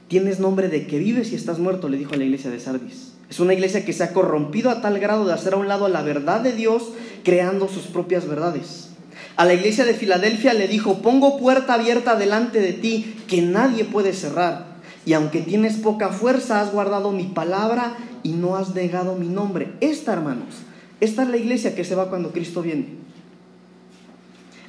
tienes 0.09 0.41
nombre 0.41 0.69
de 0.69 0.87
que 0.87 0.99
vives 0.99 1.33
y 1.33 1.35
estás 1.35 1.59
muerto, 1.59 1.89
le 1.89 1.99
dijo 1.99 2.15
a 2.15 2.17
la 2.17 2.25
iglesia 2.25 2.51
de 2.51 2.61
Sardis. 2.61 3.13
Es 3.29 3.41
una 3.41 3.53
iglesia 3.53 3.85
que 3.85 3.93
se 3.93 4.05
ha 4.05 4.13
corrompido 4.13 4.71
a 4.71 4.81
tal 4.81 4.99
grado 4.99 5.27
de 5.27 5.35
hacer 5.35 5.53
a 5.53 5.59
un 5.59 5.69
lado 5.69 5.89
la 5.89 6.03
verdad 6.03 6.41
de 6.41 6.53
Dios, 6.53 6.93
creando 7.25 7.69
sus 7.69 7.85
propias 7.85 8.27
verdades. 8.27 8.89
A 9.37 9.45
la 9.45 9.55
iglesia 9.55 9.85
de 9.85 9.95
Filadelfia 9.95 10.55
le 10.55 10.67
dijo, 10.67 11.03
pongo 11.03 11.39
puerta 11.39 11.75
abierta 11.75 12.17
delante 12.17 12.61
de 12.61 12.73
ti 12.73 13.15
que 13.29 13.43
nadie 13.43 13.85
puede 13.85 14.13
cerrar. 14.13 14.79
Y 15.05 15.13
aunque 15.13 15.43
tienes 15.43 15.77
poca 15.77 16.09
fuerza, 16.09 16.61
has 16.61 16.73
guardado 16.73 17.13
mi 17.13 17.25
palabra 17.25 17.97
y 18.23 18.31
no 18.31 18.57
has 18.57 18.75
negado 18.75 19.15
mi 19.15 19.29
nombre. 19.29 19.73
Esta, 19.81 20.13
hermanos, 20.13 20.55
esta 21.01 21.23
es 21.23 21.29
la 21.29 21.37
iglesia 21.37 21.75
que 21.75 21.85
se 21.85 21.95
va 21.95 22.09
cuando 22.09 22.33
Cristo 22.33 22.63
viene. 22.63 22.87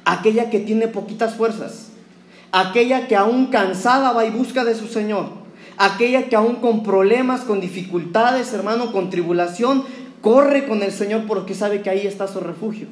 Aquella 0.04 0.50
que 0.50 0.60
tiene 0.60 0.88
poquitas 0.88 1.34
fuerzas. 1.34 1.88
Aquella 2.52 3.08
que 3.08 3.16
aún 3.16 3.46
cansada 3.46 4.12
va 4.12 4.24
y 4.24 4.30
busca 4.30 4.64
de 4.64 4.74
su 4.74 4.86
Señor 4.86 5.40
aquella 5.80 6.28
que 6.28 6.36
aún 6.36 6.56
con 6.56 6.82
problemas, 6.82 7.40
con 7.40 7.58
dificultades, 7.58 8.52
hermano, 8.52 8.92
con 8.92 9.08
tribulación, 9.08 9.82
corre 10.20 10.66
con 10.66 10.82
el 10.82 10.92
Señor 10.92 11.24
porque 11.26 11.54
sabe 11.54 11.80
que 11.80 11.88
ahí 11.88 12.06
está 12.06 12.28
su 12.28 12.38
refugio. 12.40 12.86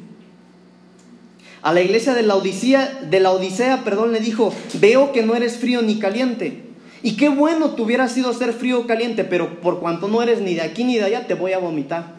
A 1.61 1.75
la 1.75 1.83
iglesia 1.83 2.15
de 2.15 2.23
la 2.23 2.35
Odisea, 2.35 3.01
de 3.11 3.21
la 3.21 3.33
Odisea, 3.33 3.85
perdón, 3.85 4.13
le 4.13 4.21
dijo, 4.21 4.55
veo 4.81 5.13
que 5.13 5.23
no 5.23 5.35
eres 5.35 5.59
frío 5.59 5.83
ni 5.83 5.99
caliente. 5.99 6.63
Y 7.03 7.17
qué 7.17 7.29
bueno 7.29 7.73
te 7.73 7.83
hubiera 7.83 8.09
sido 8.09 8.33
ser 8.33 8.55
frío 8.55 8.81
o 8.81 8.87
caliente, 8.87 9.23
pero 9.23 9.61
por 9.61 9.81
cuanto 9.81 10.09
no 10.09 10.23
eres 10.23 10.41
ni 10.41 10.55
de 10.55 10.63
aquí 10.63 10.85
ni 10.85 10.97
de 10.97 11.05
allá, 11.05 11.27
te 11.27 11.35
voy 11.35 11.53
a 11.53 11.59
vomitar. 11.59 12.18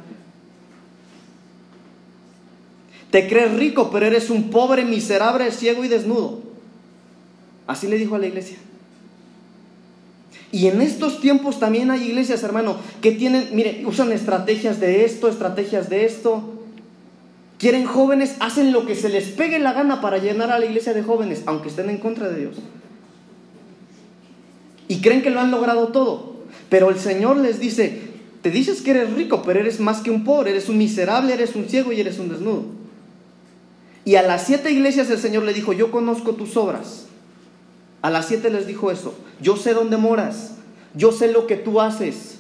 Te 3.12 3.28
crees 3.28 3.54
rico, 3.56 3.90
pero 3.92 4.06
eres 4.06 4.30
un 4.30 4.50
pobre, 4.50 4.86
miserable, 4.86 5.52
ciego 5.52 5.84
y 5.84 5.88
desnudo. 5.88 6.40
Así 7.66 7.88
le 7.88 7.98
dijo 7.98 8.16
a 8.16 8.20
la 8.20 8.28
iglesia. 8.28 8.58
Y 10.52 10.68
en 10.68 10.82
estos 10.82 11.22
tiempos 11.22 11.60
también 11.60 11.92
hay 11.92 12.08
iglesias, 12.08 12.44
hermano, 12.44 12.78
que 13.02 13.12
tienen, 13.12 13.50
mire, 13.52 13.84
usan 13.86 14.12
estrategias 14.12 14.80
de 14.80 15.06
esto, 15.06 15.28
estrategias 15.28 15.90
de 15.90 16.06
esto. 16.06 16.56
Quieren 17.60 17.86
jóvenes, 17.86 18.36
hacen 18.40 18.72
lo 18.72 18.86
que 18.86 18.96
se 18.96 19.10
les 19.10 19.26
pegue 19.30 19.60
la 19.60 19.74
gana 19.74 20.02
para 20.02 20.18
llenar 20.18 20.52
a 20.52 20.60
la 20.60 20.66
iglesia 20.66 20.94
de 20.94 21.04
jóvenes, 21.04 21.44
aunque 21.46 21.70
estén 21.70 21.90
en 21.90 21.98
contra 21.98 22.30
de 22.30 22.40
Dios. 22.40 22.56
Y 24.88 25.02
creen 25.02 25.22
que 25.22 25.30
lo 25.30 25.40
han 25.40 25.52
logrado 25.52 25.90
todo. 25.90 26.38
Pero 26.70 26.90
el 26.90 27.00
Señor 27.00 27.38
les 27.38 27.60
dice, 27.60 28.02
te 28.42 28.50
dices 28.50 28.82
que 28.82 28.92
eres 28.92 29.14
rico, 29.14 29.44
pero 29.46 29.60
eres 29.60 29.80
más 29.80 30.00
que 30.00 30.10
un 30.10 30.24
pobre, 30.24 30.52
eres 30.52 30.70
un 30.70 30.78
miserable, 30.78 31.34
eres 31.34 31.56
un 31.56 31.66
ciego 31.66 31.92
y 31.92 32.00
eres 32.00 32.18
un 32.18 32.30
desnudo. 32.30 32.79
Y 34.06 34.16
a 34.16 34.24
las 34.24 34.46
siete 34.46 34.72
iglesias 34.72 35.10
el 35.10 35.20
Señor 35.20 35.44
le 35.44 35.54
dijo, 35.54 35.74
yo 35.74 35.92
conozco 35.92 36.34
tus 36.34 36.58
obras. 36.58 37.06
A 38.02 38.10
las 38.10 38.28
siete 38.28 38.50
les 38.50 38.66
dijo 38.66 38.92
eso. 38.92 39.14
Yo 39.42 39.58
sé 39.58 39.74
dónde 39.74 39.98
moras. 39.98 40.54
Yo 40.96 41.12
sé 41.12 41.32
lo 41.32 41.48
que 41.48 41.56
tú 41.56 41.82
haces. 41.82 42.40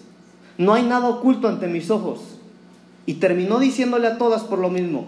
No 0.58 0.74
hay 0.74 0.84
nada 0.84 1.08
oculto 1.08 1.48
ante 1.48 1.68
mis 1.68 1.90
ojos. 1.90 2.22
Y 3.06 3.16
terminó 3.16 3.60
diciéndole 3.60 4.08
a 4.08 4.18
todas 4.18 4.44
por 4.44 4.60
lo 4.60 4.70
mismo. 4.70 5.08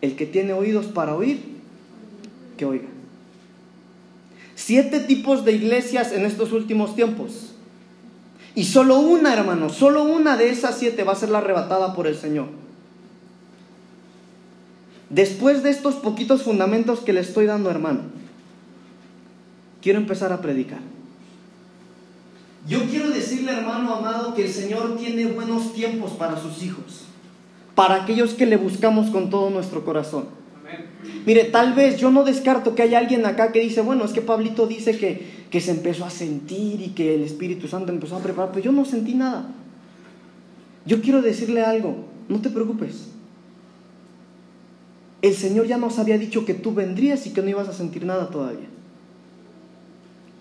El 0.00 0.16
que 0.16 0.26
tiene 0.26 0.52
oídos 0.52 0.86
para 0.86 1.14
oír, 1.14 1.42
que 2.56 2.64
oiga. 2.64 2.88
Siete 4.54 5.00
tipos 5.00 5.44
de 5.44 5.52
iglesias 5.52 6.12
en 6.12 6.26
estos 6.26 6.52
últimos 6.52 6.94
tiempos. 6.94 7.52
Y 8.54 8.64
solo 8.64 8.98
una, 8.98 9.32
hermano, 9.32 9.70
solo 9.70 10.04
una 10.04 10.36
de 10.36 10.50
esas 10.50 10.78
siete 10.78 11.04
va 11.04 11.12
a 11.12 11.16
ser 11.16 11.30
la 11.30 11.38
arrebatada 11.38 11.94
por 11.94 12.06
el 12.06 12.16
Señor. 12.16 12.46
Después 15.12 15.62
de 15.62 15.68
estos 15.68 15.96
poquitos 15.96 16.42
fundamentos 16.42 17.00
que 17.00 17.12
le 17.12 17.20
estoy 17.20 17.44
dando, 17.44 17.70
hermano, 17.70 18.00
quiero 19.82 19.98
empezar 19.98 20.32
a 20.32 20.40
predicar. 20.40 20.80
Yo 22.66 22.86
quiero 22.86 23.10
decirle, 23.10 23.52
hermano 23.52 23.94
amado, 23.94 24.32
que 24.32 24.46
el 24.46 24.50
Señor 24.50 24.96
tiene 24.96 25.26
buenos 25.26 25.74
tiempos 25.74 26.12
para 26.12 26.40
sus 26.40 26.62
hijos, 26.62 27.04
para 27.74 28.02
aquellos 28.02 28.32
que 28.32 28.46
le 28.46 28.56
buscamos 28.56 29.10
con 29.10 29.28
todo 29.28 29.50
nuestro 29.50 29.84
corazón. 29.84 30.28
Mire, 31.26 31.44
tal 31.44 31.74
vez 31.74 31.98
yo 31.98 32.10
no 32.10 32.24
descarto 32.24 32.74
que 32.74 32.80
haya 32.80 32.98
alguien 32.98 33.26
acá 33.26 33.52
que 33.52 33.60
dice, 33.60 33.82
bueno, 33.82 34.06
es 34.06 34.12
que 34.12 34.22
Pablito 34.22 34.66
dice 34.66 34.96
que, 34.96 35.44
que 35.50 35.60
se 35.60 35.72
empezó 35.72 36.06
a 36.06 36.10
sentir 36.10 36.80
y 36.80 36.88
que 36.90 37.16
el 37.16 37.22
Espíritu 37.22 37.68
Santo 37.68 37.92
empezó 37.92 38.16
a 38.16 38.22
preparar, 38.22 38.50
pero 38.50 38.64
yo 38.64 38.72
no 38.72 38.86
sentí 38.86 39.12
nada. 39.12 39.50
Yo 40.86 41.02
quiero 41.02 41.20
decirle 41.20 41.60
algo, 41.60 42.06
no 42.30 42.40
te 42.40 42.48
preocupes. 42.48 43.11
El 45.22 45.34
Señor 45.34 45.66
ya 45.66 45.78
nos 45.78 45.98
había 45.98 46.18
dicho 46.18 46.44
que 46.44 46.54
tú 46.54 46.74
vendrías 46.74 47.26
y 47.26 47.30
que 47.30 47.42
no 47.42 47.48
ibas 47.48 47.68
a 47.68 47.72
sentir 47.72 48.04
nada 48.04 48.28
todavía 48.28 48.68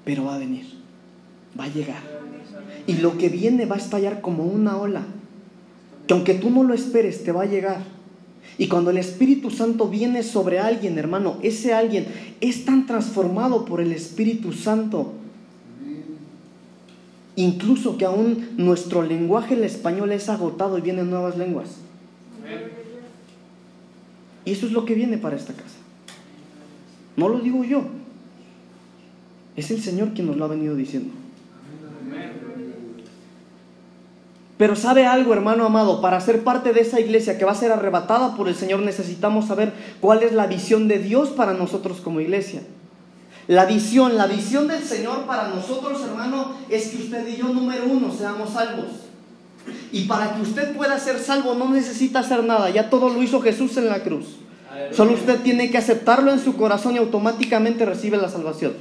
pero 0.04 0.26
va 0.26 0.36
a 0.36 0.40
venir, 0.40 0.66
va 1.60 1.66
a 1.66 1.74
llegar. 1.74 2.02
Y 2.88 2.94
lo 2.96 3.18
que 3.18 3.30
viene 3.30 3.66
va 3.66 3.76
a 3.76 3.80
estallar 3.80 4.22
como 4.22 4.44
una 4.44 4.78
ola, 4.78 5.04
que 6.08 6.14
aunque 6.14 6.34
tú 6.34 6.50
no 6.50 6.64
lo 6.64 6.74
esperes, 6.74 7.24
te 7.24 7.32
va 7.32 7.44
a 7.44 7.48
llegar. 7.48 7.84
Y 8.58 8.68
cuando 8.68 8.90
el 8.90 8.98
Espíritu 8.98 9.52
Santo 9.52 9.88
viene 9.88 10.24
sobre 10.24 10.60
alguien, 10.60 10.98
hermano, 10.98 11.38
ese 11.42 11.74
alguien 11.74 12.08
es 12.42 12.66
tan 12.66 12.86
transformado 12.88 13.66
por 13.66 13.82
el 13.82 13.92
Espíritu 13.92 14.52
Santo, 14.52 15.14
incluso 17.36 17.98
que 17.98 18.06
aún 18.06 18.50
nuestro 18.58 19.04
lenguaje, 19.04 19.54
el 19.54 19.64
español, 19.64 20.12
es 20.12 20.28
agotado 20.28 20.78
y 20.78 20.82
vienen 20.82 21.10
nuevas 21.10 21.38
lenguas. 21.38 21.81
Y 24.46 24.52
eso 24.54 24.66
es 24.66 24.72
lo 24.72 24.86
que 24.86 24.96
viene 24.96 25.18
para 25.18 25.36
esta 25.36 25.54
casa. 25.54 25.78
No 27.16 27.30
lo 27.30 27.40
digo 27.40 27.64
yo, 27.64 27.84
es 29.56 29.70
el 29.72 29.82
Señor 29.82 30.14
quien 30.14 30.28
nos 30.28 30.38
lo 30.38 30.46
ha 30.46 30.48
venido 30.48 30.76
diciendo. 30.76 31.14
Pero 34.58 34.76
sabe 34.76 35.08
algo, 35.08 35.34
hermano 35.34 35.66
amado, 35.66 36.02
para 36.02 36.22
ser 36.22 36.44
parte 36.44 36.72
de 36.72 36.82
esa 36.82 37.00
iglesia 37.00 37.38
que 37.38 37.46
va 37.46 37.52
a 37.52 37.56
ser 37.56 37.72
arrebatada 37.72 38.36
por 38.36 38.48
el 38.48 38.56
Señor 38.56 38.82
necesitamos 38.82 39.48
saber 39.48 39.74
cuál 40.00 40.22
es 40.22 40.34
la 40.34 40.46
visión 40.46 40.88
de 40.88 41.00
Dios 41.00 41.30
para 41.30 41.54
nosotros 41.54 42.00
como 42.00 42.22
iglesia. 42.22 42.62
La 43.48 43.66
visión, 43.66 44.18
la 44.18 44.28
visión 44.28 44.68
del 44.68 44.84
Señor 44.84 45.26
para 45.26 45.48
nosotros, 45.48 46.02
hermano, 46.04 46.54
es 46.70 46.90
que 46.90 46.98
usted 46.98 47.28
y 47.28 47.38
yo, 47.38 47.48
número 47.50 47.86
uno, 47.86 48.14
seamos 48.14 48.52
salvos. 48.52 49.11
Y 49.92 50.06
para 50.06 50.36
que 50.36 50.42
usted 50.42 50.76
pueda 50.76 50.98
ser 51.00 51.20
salvo 51.20 51.54
no 51.54 51.70
necesita 51.70 52.20
hacer 52.20 52.44
nada, 52.44 52.70
ya 52.70 52.90
todo 52.90 53.10
lo 53.10 53.22
hizo 53.22 53.42
Jesús 53.42 53.76
en 53.78 53.88
la 53.88 54.04
cruz. 54.04 54.38
Solo 54.92 55.14
usted 55.14 55.42
tiene 55.42 55.70
que 55.70 55.78
aceptarlo 55.78 56.32
en 56.32 56.40
su 56.40 56.56
corazón 56.56 56.96
y 56.96 56.98
automáticamente 56.98 57.86
recibe 57.86 58.18
la 58.18 58.30
salvación. 58.30 58.74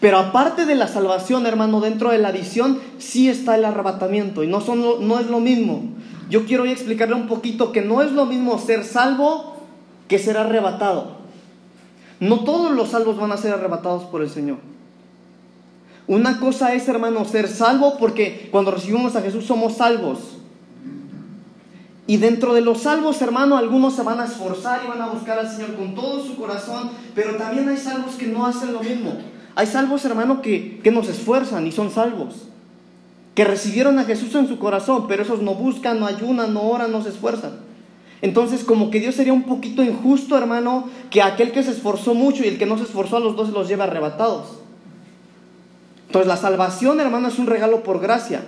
Pero 0.00 0.18
aparte 0.18 0.66
de 0.66 0.74
la 0.74 0.88
salvación, 0.88 1.46
hermano, 1.46 1.80
dentro 1.80 2.10
de 2.10 2.18
la 2.18 2.30
visión 2.30 2.78
sí 2.98 3.28
está 3.28 3.56
el 3.56 3.64
arrebatamiento 3.64 4.44
y 4.44 4.46
no, 4.46 4.60
son, 4.60 5.08
no 5.08 5.18
es 5.18 5.26
lo 5.26 5.40
mismo. 5.40 5.84
Yo 6.28 6.44
quiero 6.44 6.64
hoy 6.64 6.70
explicarle 6.70 7.14
un 7.14 7.26
poquito 7.26 7.72
que 7.72 7.82
no 7.82 8.02
es 8.02 8.12
lo 8.12 8.26
mismo 8.26 8.58
ser 8.58 8.84
salvo 8.84 9.56
que 10.08 10.18
ser 10.18 10.36
arrebatado. 10.36 11.16
No 12.20 12.40
todos 12.44 12.72
los 12.72 12.90
salvos 12.90 13.18
van 13.18 13.32
a 13.32 13.36
ser 13.36 13.52
arrebatados 13.52 14.04
por 14.04 14.22
el 14.22 14.30
Señor. 14.30 14.58
Una 16.08 16.38
cosa 16.38 16.74
es, 16.74 16.86
hermano, 16.88 17.24
ser 17.24 17.48
salvo 17.48 17.96
porque 17.98 18.48
cuando 18.52 18.70
recibimos 18.70 19.16
a 19.16 19.22
Jesús 19.22 19.44
somos 19.44 19.76
salvos. 19.76 20.36
Y 22.06 22.18
dentro 22.18 22.54
de 22.54 22.60
los 22.60 22.82
salvos, 22.82 23.20
hermano, 23.20 23.56
algunos 23.56 23.94
se 23.94 24.02
van 24.02 24.20
a 24.20 24.26
esforzar 24.26 24.82
y 24.84 24.88
van 24.88 25.02
a 25.02 25.08
buscar 25.08 25.40
al 25.40 25.50
Señor 25.50 25.74
con 25.74 25.94
todo 25.96 26.24
su 26.24 26.36
corazón, 26.36 26.90
pero 27.16 27.34
también 27.34 27.68
hay 27.68 27.76
salvos 27.76 28.14
que 28.14 28.28
no 28.28 28.46
hacen 28.46 28.72
lo 28.72 28.80
mismo. 28.80 29.18
Hay 29.56 29.66
salvos, 29.66 30.04
hermano, 30.04 30.40
que, 30.40 30.78
que 30.84 30.92
nos 30.92 31.08
esfuerzan 31.08 31.66
y 31.66 31.72
son 31.72 31.90
salvos. 31.90 32.44
Que 33.34 33.44
recibieron 33.44 33.98
a 33.98 34.04
Jesús 34.04 34.34
en 34.36 34.46
su 34.46 34.58
corazón, 34.58 35.06
pero 35.08 35.24
esos 35.24 35.42
no 35.42 35.54
buscan, 35.54 35.98
no 35.98 36.06
ayunan, 36.06 36.54
no 36.54 36.62
oran, 36.62 36.92
no 36.92 37.02
se 37.02 37.08
esfuerzan. 37.08 37.58
Entonces, 38.22 38.62
como 38.62 38.90
que 38.90 39.00
Dios 39.00 39.16
sería 39.16 39.32
un 39.32 39.42
poquito 39.42 39.82
injusto, 39.82 40.38
hermano, 40.38 40.88
que 41.10 41.22
aquel 41.22 41.50
que 41.50 41.64
se 41.64 41.72
esforzó 41.72 42.14
mucho 42.14 42.44
y 42.44 42.48
el 42.48 42.58
que 42.58 42.66
no 42.66 42.78
se 42.78 42.84
esforzó 42.84 43.16
a 43.16 43.20
los 43.20 43.34
dos 43.34 43.48
se 43.48 43.52
los 43.52 43.66
lleve 43.68 43.82
arrebatados. 43.82 44.55
Entonces, 46.06 46.28
la 46.28 46.36
salvación, 46.36 47.00
hermano, 47.00 47.28
es 47.28 47.38
un 47.38 47.46
regalo 47.46 47.82
por 47.82 48.00
gracia, 48.00 48.42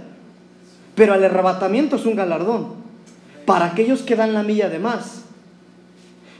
pero 0.95 1.15
el 1.15 1.25
arrebatamiento 1.25 1.97
es 1.97 2.07
un 2.07 2.17
galardón 2.17 2.69
para 3.47 3.67
aquellos 3.67 4.03
que 4.03 4.17
dan 4.17 4.35
la 4.35 4.43
milla 4.43 4.69
de 4.69 4.79
más. 4.79 5.23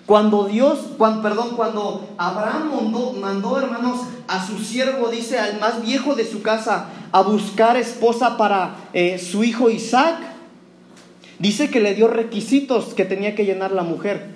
Cuando 0.07 0.45
Dios, 0.45 0.79
cuando, 0.97 1.23
perdón, 1.23 1.51
cuando 1.57 2.09
Abraham 2.17 2.71
mandó, 3.21 3.59
hermanos, 3.59 4.01
a 4.27 4.47
su 4.47 4.59
siervo, 4.59 5.09
dice, 5.09 5.39
al 5.39 5.61
más 5.61 5.83
viejo 5.83 6.15
de 6.15 6.25
su 6.25 6.41
casa, 6.41 6.87
a 7.13 7.21
buscar 7.23 7.77
esposa 7.77 8.37
para 8.37 8.77
eh, 8.95 9.19
su 9.19 9.45
hijo 9.45 9.69
Isaac, 9.69 10.17
Dice 11.39 11.71
que 11.71 11.81
le 11.81 11.95
dio 11.95 12.09
requisitos 12.09 12.95
que 12.95 13.05
tenía 13.05 13.35
que 13.35 13.45
llenar 13.45 13.71
la 13.71 13.83
mujer. 13.83 14.27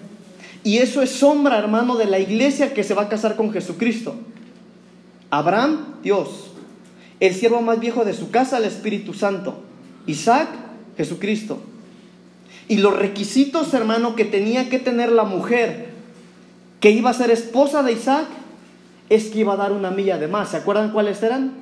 Y 0.62 0.78
eso 0.78 1.02
es 1.02 1.10
sombra, 1.10 1.58
hermano, 1.58 1.96
de 1.96 2.06
la 2.06 2.20
iglesia 2.20 2.72
que 2.72 2.84
se 2.84 2.94
va 2.94 3.02
a 3.02 3.08
casar 3.08 3.34
con 3.34 3.52
Jesucristo. 3.52 4.14
Abraham, 5.30 5.96
Dios. 6.02 6.51
El 7.22 7.36
siervo 7.36 7.62
más 7.62 7.78
viejo 7.78 8.04
de 8.04 8.14
su 8.14 8.32
casa, 8.32 8.58
el 8.58 8.64
Espíritu 8.64 9.14
Santo. 9.14 9.62
Isaac, 10.08 10.48
Jesucristo. 10.96 11.60
Y 12.66 12.78
los 12.78 12.96
requisitos, 12.96 13.72
hermano, 13.74 14.16
que 14.16 14.24
tenía 14.24 14.68
que 14.68 14.80
tener 14.80 15.12
la 15.12 15.22
mujer 15.22 15.90
que 16.80 16.90
iba 16.90 17.10
a 17.10 17.14
ser 17.14 17.30
esposa 17.30 17.84
de 17.84 17.92
Isaac 17.92 18.24
es 19.08 19.26
que 19.26 19.38
iba 19.38 19.52
a 19.52 19.56
dar 19.56 19.70
una 19.70 19.92
milla 19.92 20.18
de 20.18 20.26
más. 20.26 20.48
¿Se 20.48 20.56
acuerdan 20.56 20.90
cuáles 20.90 21.22
eran? 21.22 21.52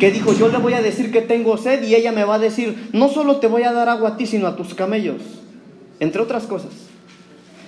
Que 0.00 0.10
dijo, 0.10 0.32
yo 0.32 0.48
le 0.48 0.56
voy 0.56 0.72
a 0.72 0.80
decir 0.80 1.12
que 1.12 1.20
tengo 1.20 1.58
sed 1.58 1.82
y 1.82 1.94
ella 1.94 2.10
me 2.10 2.24
va 2.24 2.36
a 2.36 2.38
decir, 2.38 2.88
no 2.94 3.10
solo 3.10 3.36
te 3.36 3.48
voy 3.48 3.64
a 3.64 3.72
dar 3.74 3.90
agua 3.90 4.08
a 4.08 4.16
ti, 4.16 4.24
sino 4.24 4.46
a 4.46 4.56
tus 4.56 4.72
camellos. 4.72 5.20
Entre 6.00 6.22
otras 6.22 6.44
cosas. 6.44 6.70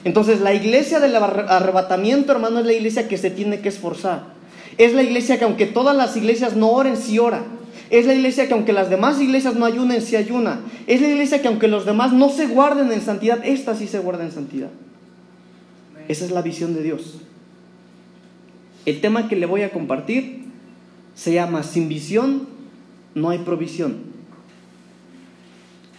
Entonces 0.03 0.41
la 0.41 0.55
iglesia 0.55 0.99
del 0.99 1.15
arrebatamiento, 1.15 2.33
hermano, 2.33 2.61
es 2.61 2.65
la 2.65 2.73
iglesia 2.73 3.07
que 3.07 3.19
se 3.19 3.29
tiene 3.29 3.61
que 3.61 3.69
esforzar. 3.69 4.38
Es 4.79 4.95
la 4.95 5.03
iglesia 5.03 5.39
que 5.39 5.45
aunque 5.45 5.67
todas 5.67 5.97
las 5.97 6.17
iglesias 6.17 6.57
no 6.57 6.71
oren, 6.71 6.97
sí 6.97 7.19
ora. 7.19 7.45
Es 7.91 8.07
la 8.07 8.15
iglesia 8.15 8.47
que 8.47 8.55
aunque 8.55 8.73
las 8.73 8.91
demás 8.91 9.21
iglesias 9.21 9.57
no 9.57 9.65
ayunen, 9.65 10.01
sí 10.01 10.15
ayuna. 10.15 10.61
Es 10.87 11.01
la 11.01 11.09
iglesia 11.09 11.43
que 11.43 11.49
aunque 11.49 11.69
los 11.69 11.85
demás 11.85 12.13
no 12.13 12.31
se 12.31 12.47
guarden 12.47 12.93
en 12.93 13.01
santidad, 13.01 13.45
esta 13.45 13.75
sí 13.75 13.89
se 13.89 13.99
guarda 13.99 14.25
en 14.25 14.33
santidad. 14.33 14.71
Esa 16.07 16.25
es 16.25 16.31
la 16.31 16.43
visión 16.43 16.75
de 16.75 16.83
Dios. 16.83 17.17
El 18.87 19.01
tema 19.01 19.29
que 19.29 19.37
le 19.37 19.47
voy 19.47 19.63
a 19.63 19.71
compartir 19.71 20.45
se 21.15 21.33
llama 21.33 21.63
Sin 21.63 21.89
visión 21.89 22.47
no 23.15 23.31
hay 23.31 23.39
provisión. 23.39 23.97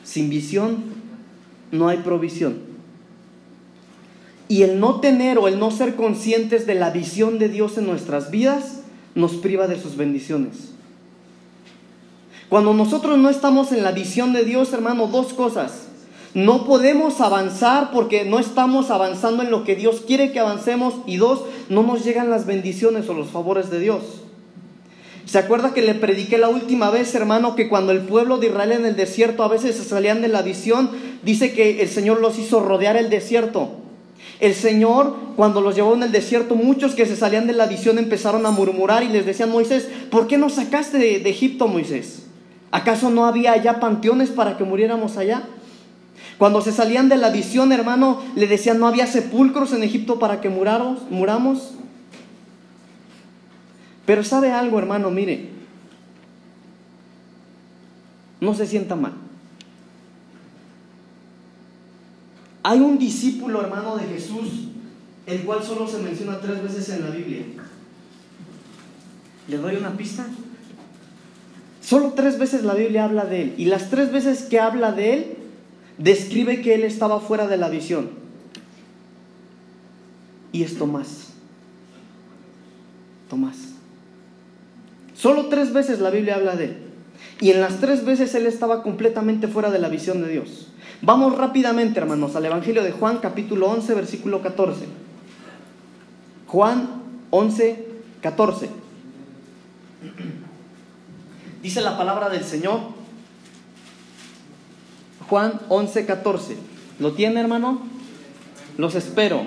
Sin 0.03 0.29
visión 0.29 0.77
no 1.71 1.89
hay 1.89 1.98
provisión. 1.98 2.69
Y 4.50 4.63
el 4.63 4.79
no 4.79 5.00
tener 5.00 5.38
o 5.38 5.48
el 5.48 5.60
no 5.60 5.72
ser 5.72 5.96
conscientes 5.96 6.65
de 6.68 6.75
la 6.75 6.89
visión 6.89 7.39
de 7.39 7.48
Dios 7.48 7.77
en 7.77 7.86
nuestras 7.86 8.32
vidas 8.32 8.82
nos 9.15 9.34
priva 9.36 9.68
de 9.68 9.79
sus 9.79 9.96
bendiciones. 9.96 10.72
Cuando 12.50 12.74
nosotros 12.74 13.20
no 13.20 13.29
estamos 13.29 13.72
en 13.72 13.84
la 13.84 13.91
visión 13.91 14.34
de 14.34 14.44
Dios, 14.44 14.74
hermano, 14.74 15.06
dos 15.06 15.34
cosas. 15.34 15.84
No 16.34 16.65
podemos 16.65 17.22
avanzar 17.22 17.91
porque 17.91 18.25
no 18.25 18.39
estamos 18.39 18.89
avanzando 18.89 19.44
en 19.44 19.51
lo 19.51 19.63
que 19.63 19.75
Dios 19.75 20.01
quiere 20.06 20.32
que 20.32 20.39
avancemos. 20.39 20.96
Y 21.06 21.18
dos, 21.18 21.44
no 21.70 21.84
nos 21.84 22.03
llegan 22.03 22.32
las 22.32 22.48
bendiciones 22.48 23.08
o 23.08 23.13
los 23.13 23.29
favores 23.29 23.70
de 23.70 23.79
Dios. 23.79 24.01
¿Se 25.25 25.38
acuerda 25.38 25.75
que 25.75 25.84
le 25.84 25.94
prediqué 25.94 26.39
la 26.39 26.50
última 26.50 26.89
vez, 26.89 27.13
hermano, 27.13 27.56
que 27.56 27.70
cuando 27.70 27.91
el 27.91 28.01
pueblo 28.01 28.39
de 28.39 28.48
Israel 28.48 28.72
en 28.72 28.86
el 28.88 28.96
desierto 28.96 29.44
a 29.44 29.48
veces 29.48 29.75
se 29.75 29.84
salían 29.84 30.24
de 30.24 30.27
la 30.27 30.41
visión, 30.41 30.89
dice 31.22 31.53
que 31.53 31.84
el 31.84 31.88
Señor 31.88 32.20
los 32.20 32.39
hizo 32.39 32.62
rodear 32.62 32.98
el 32.98 33.12
desierto? 33.12 33.78
El 34.39 34.53
Señor, 34.53 35.17
cuando 35.36 35.60
los 35.60 35.75
llevó 35.75 35.93
en 35.96 36.03
el 36.03 36.12
desierto, 36.13 36.55
muchos 36.55 36.96
que 36.96 37.05
se 37.05 37.17
salían 37.17 37.46
de 37.46 37.53
la 37.53 37.65
visión 37.65 37.98
empezaron 37.98 38.46
a 38.46 38.51
murmurar 38.51 39.03
y 39.03 39.10
les 39.10 39.25
decían, 39.25 39.51
Moisés, 39.51 39.89
¿por 40.10 40.27
qué 40.27 40.38
nos 40.38 40.53
sacaste 40.53 40.98
de, 40.98 41.29
Egipto, 41.29 41.67
Moisés? 41.67 42.24
¿Acaso 42.72 43.10
no 43.10 43.25
había 43.25 43.51
allá 43.51 43.81
panteones 43.81 44.29
para 44.29 44.58
que 44.58 44.63
muriéramos 44.63 45.17
allá? 45.17 45.43
Cuando 46.38 46.62
se 46.62 46.72
salían 46.72 47.10
de 47.10 47.17
la 47.17 47.31
visión, 47.31 47.74
hermano, 47.74 48.22
le 48.36 48.48
decían, 48.48 48.79
no 48.79 48.88
había 48.88 49.08
sepulcros 49.08 49.74
en 49.74 49.84
Egipto 49.84 50.19
para 50.19 50.39
que 50.39 50.48
muramos. 50.48 51.74
Pero 54.05 54.24
sabe 54.24 54.51
algo, 54.51 54.79
hermano, 54.79 55.12
mire, 55.12 55.50
no 58.39 58.53
se 58.53 58.65
sienta 58.65 58.96
mal. 58.96 59.28
Hay 62.63 62.80
un 62.80 62.98
discípulo, 62.98 63.62
hermano, 63.62 63.96
de 63.98 64.06
Jesús, 64.06 64.68
el 65.25 65.42
cual 65.44 65.63
solo 65.63 65.88
se 65.88 66.00
menciona 66.00 66.39
tres 66.39 66.62
veces 66.62 66.89
en 66.89 67.04
la 67.04 67.10
Biblia. 67.10 67.44
¿Le 69.48 69.58
doy 69.58 69.75
una 69.75 69.96
pista? 69.96 70.25
Solo 71.81 72.14
tres 72.14 72.38
veces 72.38 72.64
la 72.64 72.75
Biblia 72.75 73.05
habla 73.05 73.25
de 73.25 73.42
él. 73.42 73.53
Y 73.57 73.66
las 73.66 73.90
tres 73.90 74.12
veces 74.12 74.44
que 74.44 74.60
habla 74.60 74.92
de 74.92 75.14
él, 75.14 75.38
describe 75.98 76.62
que 76.62 76.75
él 76.75 76.83
estaba 76.83 77.20
fuera 77.20 77.48
de 77.48 77.57
la 77.57 77.70
visión. 77.70 78.10
Y 80.51 80.64
es 80.64 80.77
Tomás. 80.77 81.29
Tomás. 83.29 83.57
Solo 85.16 85.48
tres 85.48 85.74
veces 85.74 86.00
la 86.00 86.10
Biblia 86.10 86.36
habla 86.36 86.55
de 86.55 86.66
él. 86.66 86.77
Y 87.42 87.51
en 87.51 87.62
las 87.62 87.79
tres 87.79 88.05
veces 88.05 88.33
él 88.36 88.46
estaba 88.46 88.83
completamente 88.83 89.48
fuera 89.48 89.72
de 89.72 89.79
la 89.79 89.90
visión 89.90 90.22
de 90.22 90.29
Dios. 90.29 90.69
Vamos 91.01 91.38
rápidamente, 91.38 92.00
hermanos, 92.00 92.35
al 92.35 92.46
Evangelio 92.46 92.83
de 92.83 92.92
Juan, 92.92 93.20
capítulo 93.20 93.70
11, 93.70 93.94
versículo 93.94 94.42
14. 94.42 94.81
Juan 96.48 96.90
11, 97.29 97.88
14. 98.22 98.70
Dice 101.62 101.81
la 101.81 101.98
palabra 101.98 102.29
del 102.29 102.44
Señor. 102.44 102.79
Juan 105.29 105.62
11, 105.70 106.05
14. 106.05 106.57
¿Lo 107.00 107.14
tiene, 107.14 107.40
hermano? 107.40 107.81
Los 108.77 108.96
espero. 108.96 109.44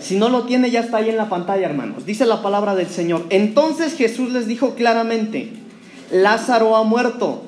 Si 0.00 0.16
no 0.16 0.30
lo 0.30 0.44
tiene, 0.44 0.70
ya 0.70 0.80
está 0.80 0.98
ahí 0.98 1.10
en 1.10 1.18
la 1.18 1.28
pantalla, 1.28 1.66
hermanos. 1.66 2.06
Dice 2.06 2.24
la 2.24 2.40
palabra 2.40 2.74
del 2.74 2.88
Señor. 2.88 3.26
Entonces 3.28 3.94
Jesús 3.94 4.32
les 4.32 4.46
dijo 4.46 4.74
claramente, 4.74 5.52
Lázaro 6.10 6.76
ha 6.76 6.84
muerto. 6.84 7.42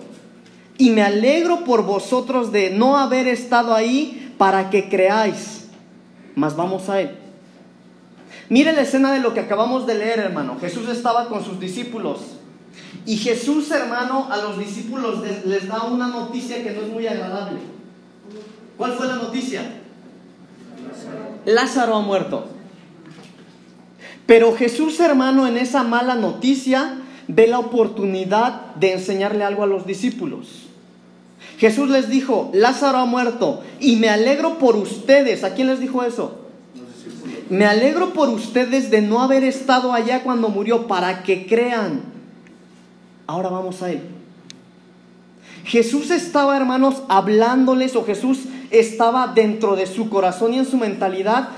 Y 0.80 0.88
me 0.88 1.02
alegro 1.02 1.62
por 1.64 1.84
vosotros 1.84 2.52
de 2.52 2.70
no 2.70 2.96
haber 2.96 3.28
estado 3.28 3.74
ahí 3.74 4.32
para 4.38 4.70
que 4.70 4.88
creáis. 4.88 5.66
Mas 6.34 6.56
vamos 6.56 6.88
a 6.88 7.02
él. 7.02 7.10
Mire 8.48 8.72
la 8.72 8.80
escena 8.80 9.12
de 9.12 9.20
lo 9.20 9.34
que 9.34 9.40
acabamos 9.40 9.86
de 9.86 9.96
leer, 9.96 10.20
hermano. 10.20 10.56
Jesús 10.58 10.88
estaba 10.88 11.28
con 11.28 11.44
sus 11.44 11.60
discípulos. 11.60 12.20
Y 13.04 13.18
Jesús, 13.18 13.70
hermano, 13.72 14.28
a 14.30 14.38
los 14.38 14.58
discípulos 14.58 15.18
les 15.44 15.68
da 15.68 15.82
una 15.82 16.06
noticia 16.06 16.64
que 16.64 16.70
no 16.70 16.80
es 16.80 16.88
muy 16.88 17.06
agradable. 17.06 17.58
¿Cuál 18.78 18.92
fue 18.92 19.06
la 19.06 19.16
noticia? 19.16 19.60
Lázaro 21.44 21.96
ha 21.96 22.00
muerto. 22.00 22.46
Pero 24.24 24.56
Jesús, 24.56 24.98
hermano, 24.98 25.46
en 25.46 25.58
esa 25.58 25.82
mala 25.82 26.14
noticia 26.14 26.96
ve 27.28 27.48
la 27.48 27.58
oportunidad 27.58 28.74
de 28.76 28.94
enseñarle 28.94 29.44
algo 29.44 29.62
a 29.62 29.66
los 29.66 29.84
discípulos. 29.84 30.69
Jesús 31.60 31.90
les 31.90 32.08
dijo, 32.08 32.50
Lázaro 32.54 32.96
ha 32.96 33.04
muerto 33.04 33.62
y 33.80 33.96
me 33.96 34.08
alegro 34.08 34.56
por 34.58 34.76
ustedes. 34.76 35.44
¿A 35.44 35.52
quién 35.52 35.66
les 35.66 35.78
dijo 35.78 36.02
eso? 36.02 36.38
Me 37.50 37.66
alegro 37.66 38.14
por 38.14 38.30
ustedes 38.30 38.90
de 38.90 39.02
no 39.02 39.20
haber 39.20 39.44
estado 39.44 39.92
allá 39.92 40.22
cuando 40.22 40.48
murió 40.48 40.86
para 40.86 41.22
que 41.22 41.46
crean. 41.46 42.00
Ahora 43.26 43.50
vamos 43.50 43.82
a 43.82 43.90
Él. 43.90 44.00
Jesús 45.64 46.10
estaba, 46.10 46.56
hermanos, 46.56 47.02
hablándoles 47.08 47.94
o 47.94 48.06
Jesús 48.06 48.44
estaba 48.70 49.26
dentro 49.26 49.76
de 49.76 49.86
su 49.86 50.08
corazón 50.08 50.54
y 50.54 50.60
en 50.60 50.64
su 50.64 50.78
mentalidad 50.78 51.50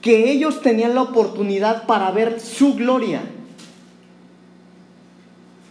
que 0.00 0.30
ellos 0.32 0.62
tenían 0.62 0.94
la 0.94 1.02
oportunidad 1.02 1.84
para 1.84 2.10
ver 2.12 2.40
su 2.40 2.76
gloria. 2.76 3.20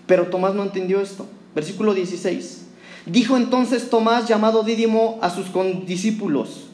Pero 0.05 0.27
Tomás 0.27 0.53
no 0.53 0.61
entendió 0.61 1.01
esto. 1.01 1.25
Versículo 1.55 1.95
16. 1.95 2.68
Dijo 3.11 3.37
entonces 3.37 3.89
Tomás, 3.89 4.27
llamado 4.27 4.63
Dídimo, 4.63 5.17
a 5.21 5.29
sus 5.29 5.47
discípulos, 5.85 6.67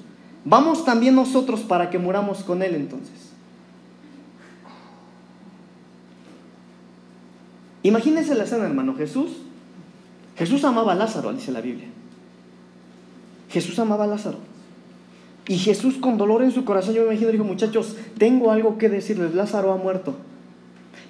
vamos 0.43 0.83
también 0.83 1.15
nosotros 1.15 1.61
para 1.61 1.89
que 1.89 1.97
muramos 1.97 2.43
con 2.43 2.61
él 2.61 2.75
entonces. 2.75 3.31
Imagínense 7.83 8.33
la 8.33 8.45
escena, 8.45 8.65
hermano. 8.65 8.95
Jesús, 8.95 9.29
Jesús 10.35 10.63
amaba 10.63 10.93
a 10.93 10.95
Lázaro, 10.95 11.31
dice 11.31 11.51
la 11.51 11.61
Biblia. 11.61 11.87
Jesús 13.49 13.77
amaba 13.77 14.05
a 14.05 14.07
Lázaro. 14.07 14.39
Y 15.47 15.59
Jesús 15.59 15.95
con 15.97 16.17
dolor 16.17 16.41
en 16.41 16.51
su 16.51 16.65
corazón, 16.65 16.95
yo 16.95 17.03
me 17.03 17.09
imagino, 17.09 17.31
dijo, 17.31 17.43
muchachos, 17.43 17.95
tengo 18.17 18.51
algo 18.51 18.79
que 18.79 18.89
decirles, 18.89 19.35
Lázaro 19.35 19.71
ha 19.71 19.77
muerto. 19.77 20.15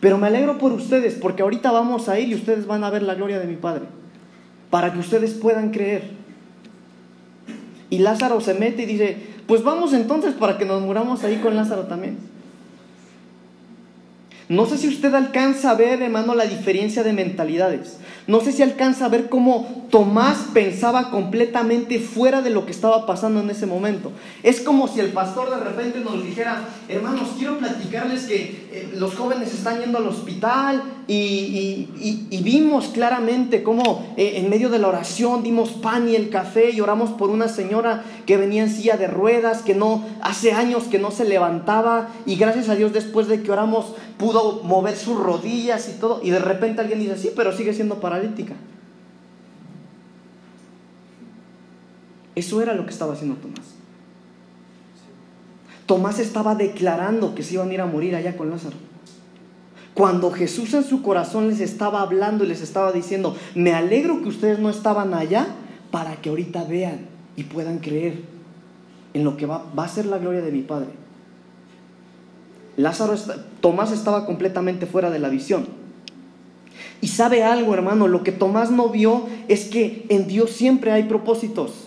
Pero 0.02 0.18
me 0.18 0.28
alegro 0.28 0.58
por 0.58 0.74
ustedes, 0.74 1.16
porque 1.16 1.42
ahorita 1.42 1.72
vamos 1.72 2.10
a 2.10 2.20
ir 2.20 2.28
y 2.28 2.36
ustedes 2.36 2.68
van 2.68 2.84
a 2.84 2.90
ver 2.90 3.04
la 3.04 3.16
gloria 3.16 3.40
de 3.40 3.48
mi 3.48 3.56
Padre, 3.56 3.86
para 4.70 4.94
que 4.94 5.00
ustedes 5.00 5.34
puedan 5.34 5.72
creer. 5.72 6.12
Y 7.90 8.00
Lázaro 8.00 8.42
se 8.42 8.54
mete 8.54 8.84
y 8.84 8.86
dice, 8.86 9.18
pues 9.48 9.64
vamos 9.64 9.94
entonces 9.94 10.34
para 10.34 10.58
que 10.58 10.66
nos 10.66 10.82
muramos 10.82 11.24
ahí 11.24 11.38
con 11.38 11.56
Lázaro 11.56 11.84
también. 11.84 12.18
No 14.48 14.68
sé 14.68 14.78
si 14.78 14.88
usted 14.88 15.14
alcanza 15.16 15.72
a 15.72 15.76
ver, 15.76 16.02
hermano, 16.02 16.36
la 16.36 16.46
diferencia 16.46 17.04
de 17.04 17.14
mentalidades. 17.14 17.98
No 18.28 18.42
sé 18.42 18.52
si 18.52 18.64
alcanza 18.64 19.06
a 19.06 19.10
ver 19.10 19.30
cómo 19.30 19.86
Tomás 19.92 20.48
pensaba 20.54 21.12
completamente 21.12 22.00
fuera 22.00 22.42
de 22.42 22.50
lo 22.50 22.66
que 22.66 22.72
estaba 22.72 23.06
pasando 23.06 23.40
en 23.40 23.50
ese 23.50 23.66
momento. 23.66 24.12
Es 24.42 24.62
como 24.62 24.88
si 24.88 25.00
el 25.00 25.10
pastor 25.10 25.50
de 25.52 25.64
repente 25.64 26.00
nos 26.00 26.24
dijera, 26.24 26.68
hermanos, 26.90 27.30
quiero 27.38 27.60
platicarles 27.60 28.24
que 28.24 28.68
eh, 28.72 28.94
los 28.98 29.16
jóvenes 29.16 29.54
están 29.54 29.80
yendo 29.80 30.00
al 30.00 30.08
hospital 30.08 30.84
y, 31.08 31.88
vimos 32.42 32.88
claramente 32.94 33.64
cómo 33.64 34.14
eh, 34.18 34.34
en 34.36 34.50
medio 34.50 34.70
de 34.70 34.78
la 34.78 34.88
oración 34.88 35.42
dimos 35.42 35.70
pan 35.72 36.08
y 36.08 36.16
el 36.16 36.30
café 36.30 36.72
y 36.72 36.82
oramos 36.82 37.12
por 37.12 37.30
una 37.30 37.48
señora 37.48 38.04
que 38.26 38.38
venía 38.38 38.64
en 38.64 38.70
silla 38.70 38.98
de 38.98 39.08
ruedas, 39.08 39.62
que 39.62 39.74
no, 39.74 40.04
hace 40.22 40.52
años 40.52 40.84
que 40.84 41.00
no 41.00 41.10
se 41.10 41.26
levantaba 41.26 42.10
y 42.26 42.36
gracias 42.36 42.70
a 42.70 42.76
Dios 42.76 42.94
después 42.94 43.28
de 43.28 43.42
que 43.42 43.52
oramos 43.52 43.88
pudo 44.18 44.35
mover 44.64 44.96
sus 44.96 45.18
rodillas 45.18 45.90
y 45.90 46.00
todo, 46.00 46.22
y 46.24 46.30
de 46.30 46.40
repente 46.40 46.82
alguien 46.82 47.00
dice, 47.00 47.18
sí, 47.18 47.32
pero 47.36 47.52
sigue 47.52 47.74
siendo 47.74 48.00
paralítica. 48.00 48.56
Eso 52.36 52.62
era 52.62 52.74
lo 52.74 52.86
que 52.86 52.92
estaba 52.92 53.14
haciendo 53.14 53.38
Tomás. 53.38 53.76
Tomás 55.86 56.20
estaba 56.20 56.56
declarando 56.56 57.36
que 57.36 57.44
se 57.44 57.54
iban 57.54 57.70
a 57.70 57.74
ir 57.74 57.82
a 57.82 57.86
morir 57.86 58.16
allá 58.16 58.36
con 58.36 58.50
Lázaro. 58.50 58.76
Cuando 59.94 60.32
Jesús 60.32 60.74
en 60.74 60.84
su 60.84 61.02
corazón 61.02 61.48
les 61.48 61.62
estaba 61.62 62.02
hablando 62.02 62.44
y 62.44 62.48
les 62.48 62.62
estaba 62.62 62.92
diciendo, 62.92 63.38
me 63.56 63.74
alegro 63.74 64.22
que 64.22 64.28
ustedes 64.28 64.60
no 64.60 64.70
estaban 64.70 65.14
allá 65.14 65.48
para 65.92 66.18
que 66.18 66.30
ahorita 66.30 66.66
vean 66.66 67.08
y 67.38 67.44
puedan 67.44 67.80
creer 67.80 68.24
en 69.14 69.24
lo 69.24 69.38
que 69.38 69.46
va, 69.46 69.64
va 69.78 69.86
a 69.86 69.88
ser 69.88 70.06
la 70.08 70.18
gloria 70.18 70.42
de 70.42 70.52
mi 70.52 70.64
Padre. 70.64 71.05
Lázaro, 72.78 73.16
Tomás 73.62 73.92
estaba 73.92 74.26
completamente 74.26 74.86
fuera 74.86 75.10
de 75.10 75.20
la 75.20 75.30
visión. 75.30 75.68
Y 77.02 77.08
sabe 77.08 77.44
algo, 77.44 77.74
hermano, 77.74 78.08
lo 78.08 78.24
que 78.24 78.32
Tomás 78.32 78.72
no 78.72 78.90
vio 78.90 79.28
es 79.48 79.66
que 79.66 80.06
en 80.10 80.28
Dios 80.28 80.52
siempre 80.52 80.92
hay 80.92 81.04
propósitos. 81.04 81.86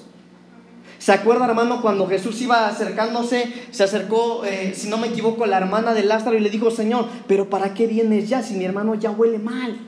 ¿Se 0.99 1.13
acuerda, 1.13 1.47
hermano, 1.47 1.81
cuando 1.81 2.07
Jesús 2.09 2.41
iba 2.43 2.67
acercándose, 2.67 3.53
se 3.71 3.85
acercó, 3.85 4.45
eh, 4.45 4.73
si 4.75 4.89
no 4.89 4.99
me 4.99 5.07
equivoco, 5.07 5.47
la 5.47 5.57
hermana 5.57 5.95
de 5.95 6.03
Lázaro 6.03 6.37
y 6.37 6.41
le 6.41 6.51
dijo, 6.51 6.71
Señor, 6.71 7.07
pero 7.27 7.49
¿para 7.49 7.73
qué 7.73 7.87
vienes 7.87 8.29
ya 8.29 8.43
si 8.43 8.55
mi 8.55 8.65
hermano 8.65 8.95
ya 8.95 9.11
huele 9.11 9.39
mal? 9.39 9.79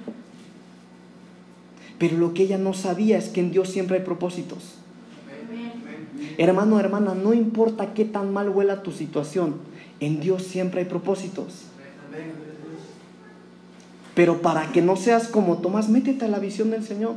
Pero 1.99 2.17
lo 2.17 2.33
que 2.33 2.45
ella 2.45 2.59
no 2.59 2.75
sabía 2.75 3.19
es 3.19 3.29
que 3.29 3.41
en 3.41 3.51
Dios 3.51 3.69
siempre 3.69 3.99
hay 3.99 4.05
propósitos. 4.05 4.77
Hermano, 6.39 6.81
hermana, 6.81 7.15
no 7.15 7.35
importa 7.35 7.93
qué 7.93 8.05
tan 8.05 8.33
mal 8.33 8.49
huela 8.49 8.83
tu 8.83 8.93
situación, 8.93 9.57
en 10.01 10.21
Dios 10.21 10.43
siempre 10.43 10.81
hay 10.81 10.87
propósitos. 10.87 11.67
Pero 14.15 14.43
para 14.43 14.73
que 14.73 14.83
no 14.83 14.97
seas 14.97 15.29
como 15.29 15.59
Tomás, 15.59 15.89
métete 15.89 16.25
a 16.25 16.29
la 16.29 16.39
visión 16.39 16.71
del 16.71 16.85
Señor. 16.85 17.15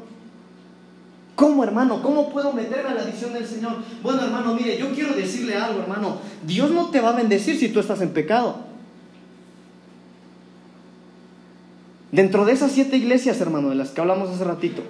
¿Cómo, 1.36 1.64
hermano? 1.64 2.04
¿Cómo 2.04 2.30
puedo 2.30 2.54
meterme 2.54 2.92
a 2.92 2.94
la 2.94 3.04
visión 3.04 3.34
del 3.34 3.48
Señor? 3.48 3.78
Bueno, 4.04 4.22
hermano, 4.22 4.54
mire, 4.54 4.78
yo 4.78 4.92
quiero 4.94 5.16
decirle 5.16 5.56
algo, 5.56 5.82
hermano. 5.82 6.18
Dios 6.46 6.70
no 6.72 6.90
te 6.92 7.02
va 7.02 7.10
a 7.10 7.14
bendecir 7.14 7.58
si 7.58 7.70
tú 7.70 7.80
estás 7.80 8.02
en 8.02 8.10
pecado. 8.10 8.58
Dentro 12.12 12.46
de 12.46 12.54
esas 12.54 12.72
siete 12.72 12.98
iglesias, 12.98 13.42
hermano, 13.42 13.70
de 13.70 13.76
las 13.76 13.90
que 13.90 14.02
hablamos 14.02 14.30
hace 14.30 14.44
ratito, 14.44 14.84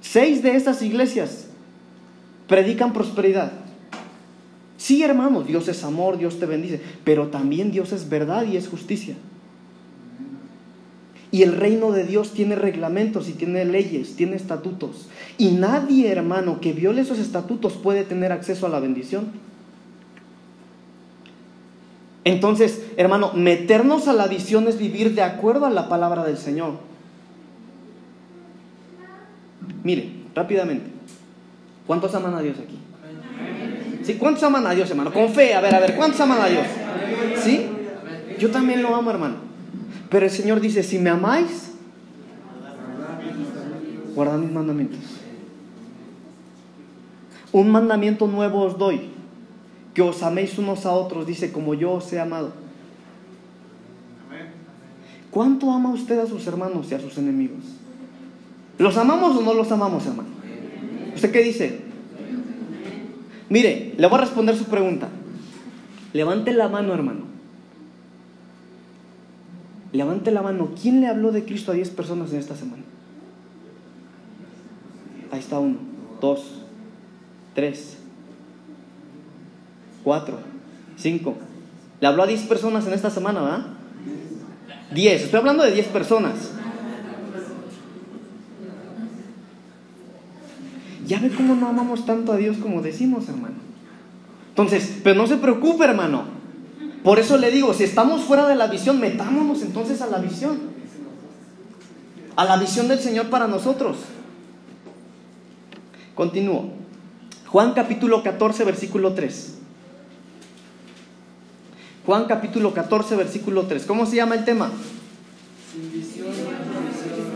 seis 0.00 0.42
de 0.42 0.56
esas 0.56 0.80
iglesias 0.80 1.48
predican 2.48 2.94
prosperidad. 2.94 3.52
Sí, 4.82 5.04
hermano, 5.04 5.44
Dios 5.44 5.68
es 5.68 5.84
amor, 5.84 6.18
Dios 6.18 6.40
te 6.40 6.46
bendice, 6.46 6.80
pero 7.04 7.28
también 7.28 7.70
Dios 7.70 7.92
es 7.92 8.08
verdad 8.08 8.44
y 8.46 8.56
es 8.56 8.66
justicia. 8.66 9.14
Y 11.30 11.44
el 11.44 11.52
reino 11.52 11.92
de 11.92 12.02
Dios 12.02 12.32
tiene 12.32 12.56
reglamentos 12.56 13.28
y 13.28 13.32
tiene 13.34 13.64
leyes, 13.64 14.16
tiene 14.16 14.34
estatutos. 14.34 15.06
Y 15.38 15.52
nadie, 15.52 16.10
hermano, 16.10 16.60
que 16.60 16.72
viole 16.72 17.02
esos 17.02 17.20
estatutos 17.20 17.74
puede 17.74 18.02
tener 18.02 18.32
acceso 18.32 18.66
a 18.66 18.70
la 18.70 18.80
bendición. 18.80 19.26
Entonces, 22.24 22.82
hermano, 22.96 23.34
meternos 23.34 24.08
a 24.08 24.12
la 24.12 24.26
visión 24.26 24.66
es 24.66 24.78
vivir 24.78 25.14
de 25.14 25.22
acuerdo 25.22 25.66
a 25.66 25.70
la 25.70 25.88
palabra 25.88 26.24
del 26.24 26.38
Señor. 26.38 26.72
Mire, 29.84 30.10
rápidamente, 30.34 30.90
¿cuántos 31.86 32.16
aman 32.16 32.34
a 32.34 32.42
Dios 32.42 32.56
aquí? 32.58 32.81
¿Sí? 34.02 34.14
¿Cuántos 34.14 34.42
aman 34.42 34.66
a 34.66 34.74
Dios, 34.74 34.90
hermano? 34.90 35.12
Con 35.12 35.28
fe, 35.30 35.54
a 35.54 35.60
ver, 35.60 35.74
a 35.74 35.80
ver, 35.80 35.96
¿cuántos 35.96 36.20
aman 36.20 36.40
a 36.40 36.46
Dios? 36.46 36.66
¿Sí? 37.42 37.66
Yo 38.38 38.50
también 38.50 38.82
lo 38.82 38.94
amo, 38.94 39.10
hermano. 39.10 39.36
Pero 40.10 40.26
el 40.26 40.32
Señor 40.32 40.60
dice, 40.60 40.82
si 40.82 40.98
me 40.98 41.10
amáis, 41.10 41.72
guardad 44.14 44.38
mis 44.38 44.50
mandamientos. 44.50 45.00
Un 47.52 47.70
mandamiento 47.70 48.26
nuevo 48.26 48.62
os 48.62 48.78
doy, 48.78 49.10
que 49.94 50.02
os 50.02 50.22
améis 50.22 50.58
unos 50.58 50.86
a 50.86 50.92
otros, 50.92 51.26
dice, 51.26 51.52
como 51.52 51.74
yo 51.74 51.92
os 51.92 52.12
he 52.12 52.20
amado. 52.20 52.52
¿Cuánto 55.30 55.70
ama 55.70 55.90
usted 55.90 56.18
a 56.18 56.26
sus 56.26 56.46
hermanos 56.46 56.90
y 56.90 56.94
a 56.94 57.00
sus 57.00 57.16
enemigos? 57.16 57.60
¿Los 58.78 58.96
amamos 58.96 59.36
o 59.36 59.40
no 59.40 59.54
los 59.54 59.70
amamos, 59.72 60.06
hermano? 60.06 60.28
¿Usted 61.14 61.30
qué 61.30 61.42
dice? 61.42 61.91
Mire, 63.52 63.92
le 63.98 64.06
voy 64.06 64.16
a 64.16 64.22
responder 64.22 64.56
su 64.56 64.64
pregunta. 64.64 65.10
Levante 66.14 66.54
la 66.54 66.70
mano, 66.70 66.94
hermano. 66.94 67.20
Levante 69.92 70.30
la 70.30 70.40
mano. 70.40 70.70
¿Quién 70.80 71.02
le 71.02 71.06
habló 71.06 71.32
de 71.32 71.44
Cristo 71.44 71.70
a 71.70 71.74
10 71.74 71.90
personas 71.90 72.32
en 72.32 72.38
esta 72.38 72.56
semana? 72.56 72.82
Ahí 75.30 75.40
está 75.40 75.58
uno, 75.58 75.76
dos, 76.18 76.62
tres, 77.54 77.98
cuatro, 80.02 80.38
cinco. 80.96 81.34
Le 82.00 82.06
habló 82.06 82.22
a 82.22 82.26
10 82.26 82.44
personas 82.44 82.86
en 82.86 82.94
esta 82.94 83.10
semana, 83.10 83.42
¿verdad? 83.42 83.66
10. 84.94 85.24
Estoy 85.24 85.40
hablando 85.40 85.62
de 85.62 85.72
10 85.72 85.88
personas. 85.88 86.51
Ya 91.12 91.18
ve 91.18 91.28
cómo 91.28 91.54
no 91.54 91.68
amamos 91.68 92.06
tanto 92.06 92.32
a 92.32 92.38
Dios 92.38 92.56
como 92.56 92.80
decimos, 92.80 93.28
hermano. 93.28 93.56
Entonces, 94.48 95.00
pero 95.04 95.14
no 95.14 95.26
se 95.26 95.36
preocupe, 95.36 95.84
hermano. 95.84 96.24
Por 97.04 97.18
eso 97.18 97.36
le 97.36 97.50
digo, 97.50 97.74
si 97.74 97.84
estamos 97.84 98.22
fuera 98.22 98.48
de 98.48 98.54
la 98.54 98.68
visión, 98.68 98.98
metámonos 98.98 99.60
entonces 99.60 100.00
a 100.00 100.06
la 100.06 100.20
visión. 100.20 100.58
A 102.34 102.46
la 102.46 102.56
visión 102.56 102.88
del 102.88 102.98
Señor 102.98 103.28
para 103.28 103.46
nosotros. 103.46 103.98
Continúo. 106.14 106.70
Juan 107.46 107.74
capítulo 107.74 108.22
14, 108.22 108.64
versículo 108.64 109.12
3. 109.12 109.58
Juan 112.06 112.24
capítulo 112.24 112.72
14, 112.72 113.16
versículo 113.16 113.66
3. 113.66 113.84
¿Cómo 113.84 114.06
se 114.06 114.16
llama 114.16 114.34
el 114.34 114.46
tema? 114.46 114.70
Sin 115.74 115.92
visión, 115.92 116.28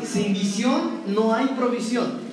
Sin 0.02 0.32
visión 0.32 0.80
no 1.14 1.34
hay 1.34 1.48
provisión. 1.48 2.25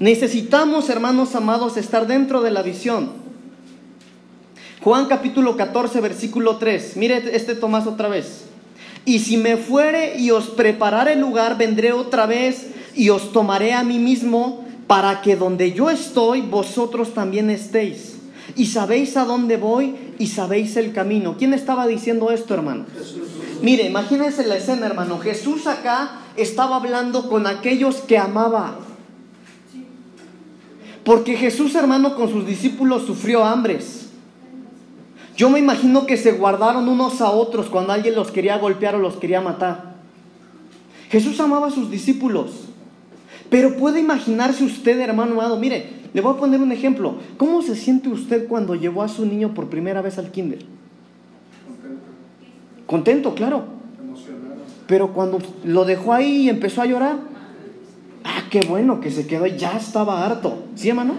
Necesitamos, 0.00 0.88
hermanos 0.88 1.34
amados, 1.34 1.76
estar 1.76 2.06
dentro 2.06 2.40
de 2.40 2.50
la 2.50 2.62
visión. 2.62 3.10
Juan 4.80 5.04
capítulo 5.04 5.58
14, 5.58 6.00
versículo 6.00 6.56
3. 6.56 6.96
Mire 6.96 7.36
este 7.36 7.54
Tomás 7.54 7.86
otra 7.86 8.08
vez. 8.08 8.46
Y 9.04 9.18
si 9.18 9.36
me 9.36 9.58
fuere 9.58 10.18
y 10.18 10.30
os 10.30 10.48
preparare 10.48 11.12
el 11.12 11.20
lugar, 11.20 11.58
vendré 11.58 11.92
otra 11.92 12.24
vez 12.24 12.68
y 12.94 13.10
os 13.10 13.30
tomaré 13.32 13.74
a 13.74 13.84
mí 13.84 13.98
mismo 13.98 14.64
para 14.86 15.20
que 15.20 15.36
donde 15.36 15.72
yo 15.72 15.90
estoy, 15.90 16.40
vosotros 16.40 17.12
también 17.12 17.50
estéis. 17.50 18.16
Y 18.56 18.68
sabéis 18.68 19.18
a 19.18 19.26
dónde 19.26 19.58
voy 19.58 19.96
y 20.18 20.28
sabéis 20.28 20.78
el 20.78 20.94
camino. 20.94 21.36
¿Quién 21.36 21.52
estaba 21.52 21.86
diciendo 21.86 22.30
esto, 22.30 22.54
hermano? 22.54 22.86
Mire, 23.60 23.84
imagínense 23.84 24.46
la 24.46 24.56
escena, 24.56 24.86
hermano. 24.86 25.18
Jesús 25.18 25.66
acá 25.66 26.22
estaba 26.38 26.76
hablando 26.76 27.28
con 27.28 27.46
aquellos 27.46 27.96
que 27.96 28.16
amaba. 28.16 28.78
Porque 31.10 31.36
Jesús, 31.36 31.74
hermano, 31.74 32.14
con 32.14 32.30
sus 32.30 32.46
discípulos 32.46 33.02
sufrió 33.02 33.42
hambres. 33.42 34.10
Yo 35.36 35.50
me 35.50 35.58
imagino 35.58 36.06
que 36.06 36.16
se 36.16 36.30
guardaron 36.30 36.88
unos 36.88 37.20
a 37.20 37.32
otros 37.32 37.68
cuando 37.68 37.92
alguien 37.92 38.14
los 38.14 38.30
quería 38.30 38.56
golpear 38.58 38.94
o 38.94 39.00
los 39.00 39.16
quería 39.16 39.40
matar. 39.40 39.96
Jesús 41.08 41.40
amaba 41.40 41.66
a 41.66 41.70
sus 41.72 41.90
discípulos. 41.90 42.68
Pero 43.50 43.76
puede 43.76 43.98
imaginarse 43.98 44.62
usted, 44.62 45.00
hermano 45.00 45.32
amado, 45.32 45.58
mire, 45.58 45.88
le 46.14 46.20
voy 46.20 46.32
a 46.32 46.38
poner 46.38 46.60
un 46.60 46.70
ejemplo. 46.70 47.16
¿Cómo 47.36 47.60
se 47.62 47.74
siente 47.74 48.08
usted 48.08 48.46
cuando 48.46 48.76
llevó 48.76 49.02
a 49.02 49.08
su 49.08 49.26
niño 49.26 49.52
por 49.52 49.68
primera 49.68 50.02
vez 50.02 50.16
al 50.16 50.30
kinder? 50.30 50.60
Contento. 51.66 52.04
Contento, 52.86 53.34
claro. 53.34 53.64
Emocionado. 54.00 54.62
Pero 54.86 55.12
cuando 55.12 55.38
lo 55.64 55.84
dejó 55.84 56.12
ahí 56.12 56.42
y 56.42 56.48
empezó 56.48 56.82
a 56.82 56.86
llorar, 56.86 57.16
qué 58.50 58.60
bueno 58.68 59.00
que 59.00 59.10
se 59.10 59.26
quedó 59.26 59.46
y 59.46 59.56
ya 59.56 59.76
estaba 59.76 60.26
harto. 60.26 60.64
¿Sí, 60.74 60.88
hermano? 60.88 61.14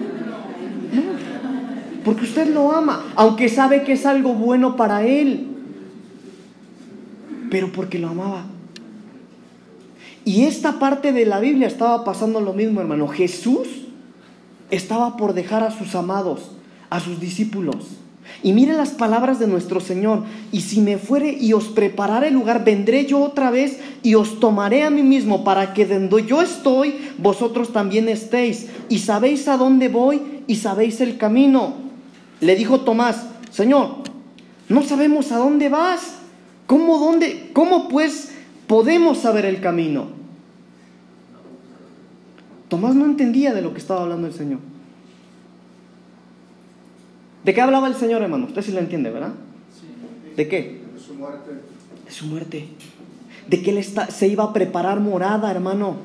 No. 0.94 1.02
Porque 2.04 2.26
usted 2.26 2.54
lo 2.54 2.72
ama, 2.72 3.06
aunque 3.16 3.50
sabe 3.50 3.84
que 3.84 3.94
es 3.94 4.06
algo 4.06 4.34
bueno 4.34 4.76
para 4.76 5.06
él. 5.06 5.48
pero 7.50 7.72
porque 7.72 8.00
lo 8.00 8.08
amaba. 8.08 8.46
Y 10.24 10.44
esta 10.44 10.80
parte 10.80 11.12
de 11.12 11.26
la 11.26 11.40
Biblia 11.40 11.68
estaba 11.68 12.06
pasando 12.06 12.40
lo 12.40 12.54
mismo, 12.54 12.80
hermano. 12.80 13.08
Jesús 13.08 13.68
estaba 14.70 15.18
por 15.18 15.34
dejar 15.34 15.64
a 15.64 15.72
sus 15.72 15.96
amados, 15.96 16.52
a 16.90 17.00
sus 17.02 17.20
discípulos. 17.20 18.01
Y 18.44 18.54
mire 18.54 18.74
las 18.74 18.92
palabras 18.92 19.40
de 19.40 19.48
nuestro 19.48 19.80
Señor. 19.80 20.24
Y 20.52 20.62
si 20.62 20.82
me 20.82 20.98
fuere 20.98 21.32
y 21.32 21.54
os 21.54 21.66
preparare 21.66 22.30
el 22.30 22.34
lugar, 22.34 22.66
vendré 22.66 23.06
yo 23.06 23.22
otra 23.24 23.52
vez 23.52 23.80
y 24.04 24.16
os 24.16 24.40
tomaré 24.40 24.84
a 24.84 24.90
mí 24.90 25.04
mismo 25.04 25.44
para 25.44 25.74
que 25.74 25.86
donde 25.86 26.26
yo 26.26 26.42
estoy, 26.42 26.96
vosotros 27.18 27.74
también 27.74 28.10
estéis. 28.10 28.68
Y 28.90 29.00
sabéis 29.00 29.48
a 29.48 29.58
dónde 29.58 29.90
voy 29.90 30.22
y 30.48 30.56
sabéis 30.56 31.02
el 31.02 31.18
camino. 31.18 31.74
Le 32.40 32.56
dijo 32.56 32.82
Tomás, 32.82 33.26
Señor, 33.52 33.98
no 34.70 34.84
sabemos 34.84 35.32
a 35.32 35.38
dónde 35.38 35.70
vas. 35.70 36.16
¿Cómo, 36.68 37.00
dónde, 37.00 37.50
cómo 37.54 37.90
pues 37.90 38.32
podemos 38.68 39.18
saber 39.18 39.46
el 39.46 39.60
camino? 39.60 40.08
Tomás 42.70 42.96
no 42.96 43.04
entendía 43.04 43.54
de 43.54 43.62
lo 43.62 43.74
que 43.74 43.80
estaba 43.80 44.04
hablando 44.04 44.28
el 44.28 44.34
Señor. 44.34 44.71
¿De 47.44 47.54
qué 47.54 47.62
hablaba 47.62 47.88
el 47.88 47.96
Señor, 47.96 48.22
hermano? 48.22 48.46
Usted 48.46 48.62
sí 48.62 48.72
lo 48.72 48.80
entiende, 48.80 49.10
¿verdad? 49.10 49.34
¿De 50.36 50.48
qué? 50.48 50.82
De 50.94 51.00
su 51.00 51.16
muerte. 51.16 51.52
De 52.06 52.12
su 52.12 52.26
muerte. 52.28 52.68
De 53.48 53.62
que 53.62 53.72
él 53.72 53.78
está, 53.78 54.08
se 54.12 54.28
iba 54.28 54.44
a 54.44 54.54
preparar 54.54 55.00
morada, 55.00 55.50
hermano. 55.50 55.98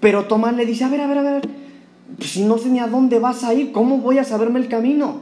Pero 0.00 0.26
Tomás 0.26 0.54
le 0.54 0.66
dice, 0.66 0.84
a 0.84 0.88
ver, 0.88 1.00
a 1.00 1.06
ver, 1.06 1.18
a 1.18 1.22
ver, 1.22 1.48
pues 2.16 2.30
si 2.30 2.44
no 2.44 2.58
sé 2.58 2.68
ni 2.68 2.78
a 2.78 2.86
dónde 2.86 3.18
vas 3.18 3.44
a 3.44 3.54
ir, 3.54 3.72
¿cómo 3.72 3.98
voy 3.98 4.18
a 4.18 4.24
saberme 4.24 4.60
el 4.60 4.68
camino? 4.68 5.20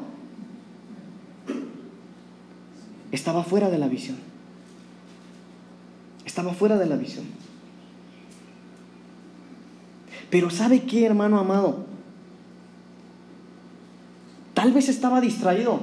Estaba 3.13 3.45
fuera 3.45 3.71
de 3.71 3.79
la 3.79 3.89
visión. 3.89 4.17
Estaba 6.25 6.53
fuera 6.53 6.77
de 6.77 6.87
la 6.87 6.97
visión. 6.97 7.25
Pero 10.29 10.51
¿sabe 10.51 10.83
qué, 10.83 11.07
hermano 11.07 11.39
amado? 11.39 11.87
Tal 14.67 14.73
vez 14.73 14.89
estaba 14.89 15.21
distraído. 15.21 15.79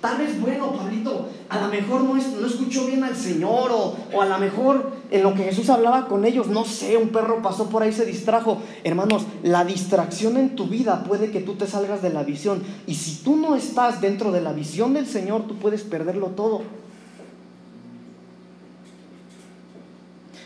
Tal 0.00 0.16
vez, 0.16 0.40
bueno, 0.40 0.72
Pablito, 0.72 1.28
a 1.50 1.60
lo 1.60 1.68
mejor 1.68 2.04
no, 2.04 2.14
no 2.14 2.46
escuchó 2.46 2.86
bien 2.86 3.04
al 3.04 3.14
Señor 3.14 3.70
o, 3.70 3.96
o, 4.14 4.22
a 4.22 4.24
lo 4.24 4.38
mejor 4.38 4.92
en 5.10 5.22
lo 5.22 5.34
que 5.34 5.44
Jesús 5.44 5.68
hablaba 5.68 6.08
con 6.08 6.24
ellos, 6.24 6.46
no 6.46 6.64
sé, 6.64 6.96
un 6.96 7.10
perro 7.10 7.42
pasó 7.42 7.68
por 7.68 7.82
ahí, 7.82 7.92
se 7.92 8.06
distrajo. 8.06 8.62
Hermanos, 8.82 9.26
la 9.42 9.62
distracción 9.66 10.38
en 10.38 10.56
tu 10.56 10.68
vida 10.68 11.04
puede 11.04 11.30
que 11.30 11.40
tú 11.40 11.56
te 11.56 11.66
salgas 11.66 12.00
de 12.00 12.08
la 12.08 12.22
visión. 12.22 12.62
Y 12.86 12.94
si 12.94 13.22
tú 13.22 13.36
no 13.36 13.56
estás 13.56 14.00
dentro 14.00 14.32
de 14.32 14.40
la 14.40 14.54
visión 14.54 14.94
del 14.94 15.06
Señor, 15.06 15.46
tú 15.46 15.56
puedes 15.56 15.82
perderlo 15.82 16.28
todo. 16.28 16.62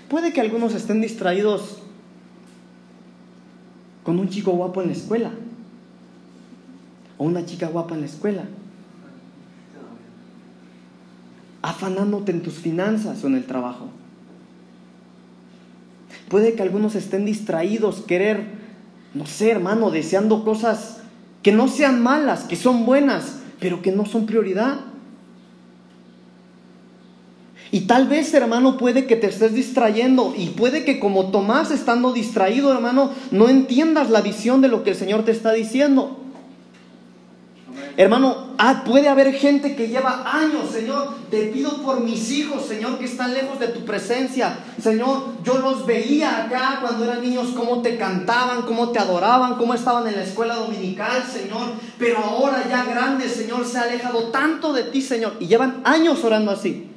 Puede 0.08 0.32
que 0.32 0.40
algunos 0.40 0.74
estén 0.74 1.00
distraídos 1.00 1.78
con 4.02 4.18
un 4.18 4.28
chico 4.30 4.50
guapo 4.50 4.82
en 4.82 4.88
la 4.88 4.94
escuela 4.94 5.30
o 7.18 7.24
una 7.24 7.44
chica 7.44 7.68
guapa 7.68 7.94
en 7.94 8.00
la 8.00 8.06
escuela. 8.06 8.44
Afanándote 11.62 12.32
en 12.32 12.42
tus 12.42 12.54
finanzas 12.54 13.22
o 13.22 13.26
en 13.26 13.36
el 13.36 13.44
trabajo. 13.44 13.88
Puede 16.28 16.54
que 16.54 16.62
algunos 16.62 16.94
estén 16.94 17.24
distraídos, 17.24 18.00
querer, 18.00 18.46
no 19.14 19.26
sé, 19.26 19.50
hermano, 19.50 19.90
deseando 19.90 20.44
cosas 20.44 20.98
que 21.42 21.52
no 21.52 21.68
sean 21.68 22.02
malas, 22.02 22.44
que 22.44 22.56
son 22.56 22.86
buenas, 22.86 23.40
pero 23.60 23.82
que 23.82 23.92
no 23.92 24.06
son 24.06 24.26
prioridad. 24.26 24.80
Y 27.70 27.82
tal 27.82 28.06
vez, 28.06 28.32
hermano, 28.34 28.76
puede 28.76 29.06
que 29.06 29.16
te 29.16 29.26
estés 29.26 29.54
distrayendo 29.54 30.34
y 30.36 30.48
puede 30.48 30.84
que 30.84 31.00
como 31.00 31.30
Tomás 31.30 31.70
estando 31.70 32.12
distraído, 32.12 32.72
hermano, 32.72 33.10
no 33.30 33.48
entiendas 33.48 34.10
la 34.10 34.20
visión 34.20 34.60
de 34.60 34.68
lo 34.68 34.84
que 34.84 34.90
el 34.90 34.96
Señor 34.96 35.24
te 35.24 35.32
está 35.32 35.52
diciendo. 35.52 36.21
Hermano, 37.96 38.54
ah, 38.56 38.84
puede 38.86 39.08
haber 39.08 39.34
gente 39.34 39.76
que 39.76 39.88
lleva 39.88 40.22
años, 40.24 40.70
Señor, 40.72 41.14
te 41.30 41.48
pido 41.48 41.82
por 41.82 42.00
mis 42.00 42.30
hijos, 42.30 42.64
Señor, 42.64 42.98
que 42.98 43.04
están 43.04 43.34
lejos 43.34 43.58
de 43.60 43.68
tu 43.68 43.84
presencia. 43.84 44.58
Señor, 44.80 45.34
yo 45.44 45.58
los 45.58 45.84
veía 45.84 46.44
acá 46.44 46.78
cuando 46.80 47.04
eran 47.04 47.20
niños, 47.20 47.48
cómo 47.54 47.82
te 47.82 47.98
cantaban, 47.98 48.62
cómo 48.62 48.90
te 48.90 48.98
adoraban, 48.98 49.56
cómo 49.56 49.74
estaban 49.74 50.06
en 50.06 50.16
la 50.16 50.22
escuela 50.22 50.54
dominical, 50.54 51.22
Señor. 51.30 51.72
Pero 51.98 52.18
ahora 52.18 52.64
ya 52.68 52.84
grandes, 52.84 53.32
Señor, 53.32 53.66
se 53.66 53.78
ha 53.78 53.82
alejado 53.82 54.28
tanto 54.28 54.72
de 54.72 54.84
ti, 54.84 55.02
Señor. 55.02 55.34
Y 55.38 55.46
llevan 55.46 55.82
años 55.84 56.24
orando 56.24 56.50
así. 56.50 56.88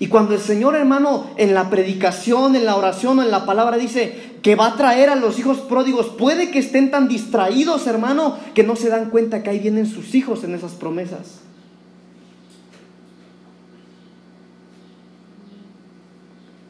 Y 0.00 0.06
cuando 0.06 0.34
el 0.34 0.40
Señor, 0.40 0.74
hermano, 0.76 1.30
en 1.36 1.52
la 1.52 1.68
predicación, 1.68 2.56
en 2.56 2.64
la 2.64 2.76
oración 2.76 3.18
o 3.18 3.22
en 3.22 3.30
la 3.30 3.44
palabra 3.44 3.76
dice 3.76 4.29
que 4.42 4.54
va 4.54 4.68
a 4.68 4.76
traer 4.76 5.10
a 5.10 5.16
los 5.16 5.38
hijos 5.38 5.58
pródigos, 5.58 6.08
puede 6.08 6.50
que 6.50 6.58
estén 6.58 6.90
tan 6.90 7.08
distraídos, 7.08 7.86
hermano, 7.86 8.38
que 8.54 8.62
no 8.62 8.76
se 8.76 8.88
dan 8.88 9.10
cuenta 9.10 9.42
que 9.42 9.50
ahí 9.50 9.58
vienen 9.58 9.86
sus 9.86 10.14
hijos 10.14 10.44
en 10.44 10.54
esas 10.54 10.72
promesas. 10.72 11.40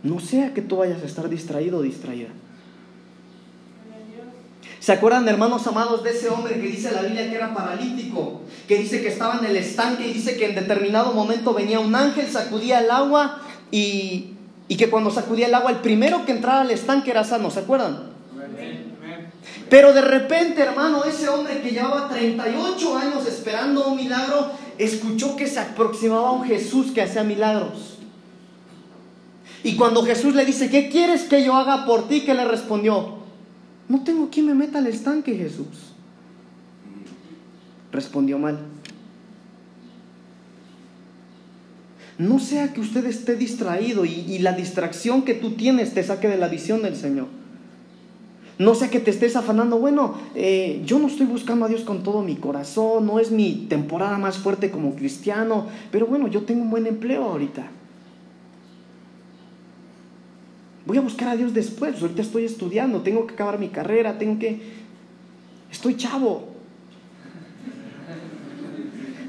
No 0.02 0.18
sea 0.18 0.54
que 0.54 0.62
tú 0.62 0.76
vayas 0.78 1.02
a 1.02 1.06
estar 1.06 1.28
distraído 1.28 1.78
o 1.78 1.82
distraída. 1.82 2.30
¿Se 4.80 4.92
acuerdan, 4.92 5.28
hermanos 5.28 5.66
amados, 5.66 6.02
de 6.02 6.10
ese 6.10 6.30
hombre 6.30 6.54
que 6.54 6.68
dice 6.68 6.90
la 6.90 7.02
Biblia 7.02 7.28
que 7.28 7.36
era 7.36 7.54
paralítico? 7.54 8.40
Que 8.66 8.78
dice 8.78 9.02
que 9.02 9.08
estaba 9.08 9.38
en 9.38 9.44
el 9.44 9.56
estanque 9.56 10.08
y 10.08 10.14
dice 10.14 10.38
que 10.38 10.46
en 10.46 10.54
determinado 10.54 11.12
momento 11.12 11.52
venía 11.52 11.78
un 11.78 11.94
ángel, 11.94 12.26
sacudía 12.28 12.80
el 12.80 12.90
agua 12.90 13.42
y, 13.70 14.29
y 14.70 14.76
que 14.76 14.88
cuando 14.88 15.10
sacudía 15.10 15.48
el 15.48 15.54
agua, 15.54 15.72
el 15.72 15.78
primero 15.78 16.24
que 16.24 16.30
entraba 16.30 16.60
al 16.60 16.70
estanque 16.70 17.10
era 17.10 17.24
sano, 17.24 17.50
¿se 17.50 17.58
acuerdan? 17.58 18.04
Pero 19.68 19.92
de 19.92 20.00
repente, 20.00 20.62
hermano, 20.62 21.02
ese 21.02 21.28
hombre 21.28 21.60
que 21.60 21.72
llevaba 21.72 22.08
38 22.08 22.96
años 22.96 23.26
esperando 23.26 23.88
un 23.88 23.96
milagro, 23.96 24.52
escuchó 24.78 25.34
que 25.34 25.48
se 25.48 25.58
aproximaba 25.58 26.30
un 26.30 26.44
Jesús 26.44 26.92
que 26.92 27.02
hacía 27.02 27.24
milagros. 27.24 27.98
Y 29.64 29.74
cuando 29.74 30.04
Jesús 30.04 30.36
le 30.36 30.44
dice, 30.44 30.70
¿qué 30.70 30.88
quieres 30.88 31.24
que 31.24 31.44
yo 31.44 31.56
haga 31.56 31.84
por 31.84 32.06
ti? 32.06 32.20
¿Qué 32.20 32.32
le 32.32 32.44
respondió? 32.44 33.16
No 33.88 34.04
tengo 34.04 34.30
quien 34.30 34.46
me 34.46 34.54
meta 34.54 34.78
al 34.78 34.86
estanque, 34.86 35.34
Jesús. 35.34 35.66
Respondió 37.90 38.38
mal. 38.38 38.60
No 42.20 42.38
sea 42.38 42.74
que 42.74 42.82
usted 42.82 43.06
esté 43.06 43.34
distraído 43.34 44.04
y, 44.04 44.38
la 44.40 44.52
distracción 44.52 45.22
que 45.22 45.32
tú 45.32 45.52
tienes 45.52 45.94
te 45.94 46.02
saque 46.02 46.28
de 46.28 46.36
la 46.36 46.48
visión 46.48 46.82
del 46.82 46.94
Señor. 46.94 47.28
No 48.58 48.74
sea 48.74 48.90
que 48.90 49.00
te 49.00 49.10
estés 49.10 49.36
afanando, 49.36 49.78
bueno, 49.78 50.16
eh, 50.34 50.82
yo 50.84 50.98
no 50.98 51.06
estoy 51.06 51.24
buscando 51.24 51.64
a 51.64 51.68
Dios 51.68 51.80
con 51.80 52.02
todo 52.02 52.20
mi 52.20 52.36
corazón, 52.36 53.06
no 53.06 53.20
es 53.20 53.30
mi 53.30 53.64
temporada 53.70 54.18
más 54.18 54.36
fuerte 54.36 54.70
como 54.70 54.94
cristiano, 54.96 55.68
pero 55.90 56.06
bueno, 56.06 56.28
yo 56.28 56.42
tengo 56.42 56.60
un 56.60 56.68
buen 56.68 56.86
empleo 56.86 57.24
ahorita. 57.24 57.66
Voy 60.84 60.98
a 60.98 61.00
buscar 61.00 61.30
a 61.30 61.36
Dios 61.36 61.54
después. 61.54 62.02
Ahorita 62.02 62.20
estoy 62.20 62.44
estudiando, 62.44 63.00
tengo 63.00 63.26
que 63.26 63.32
acabar 63.32 63.58
mi 63.58 63.68
carrera, 63.68 64.18
tengo 64.18 64.38
que... 64.38 64.60
Estoy 65.72 65.96
chavo. 65.96 66.50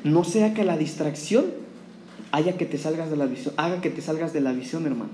No 0.03 0.25
sea 0.25 0.53
que 0.53 0.65
la 0.65 0.75
distracción 0.75 1.60
haya 2.31 2.57
que 2.57 2.65
te 2.65 2.77
salgas 2.77 3.09
de 3.09 3.17
la 3.17 3.25
visión, 3.25 3.53
haga 3.57 3.81
que 3.81 3.89
te 3.89 4.01
salgas 4.01 4.33
de 4.33 4.41
la 4.41 4.51
visión, 4.51 4.85
hermano. 4.85 5.11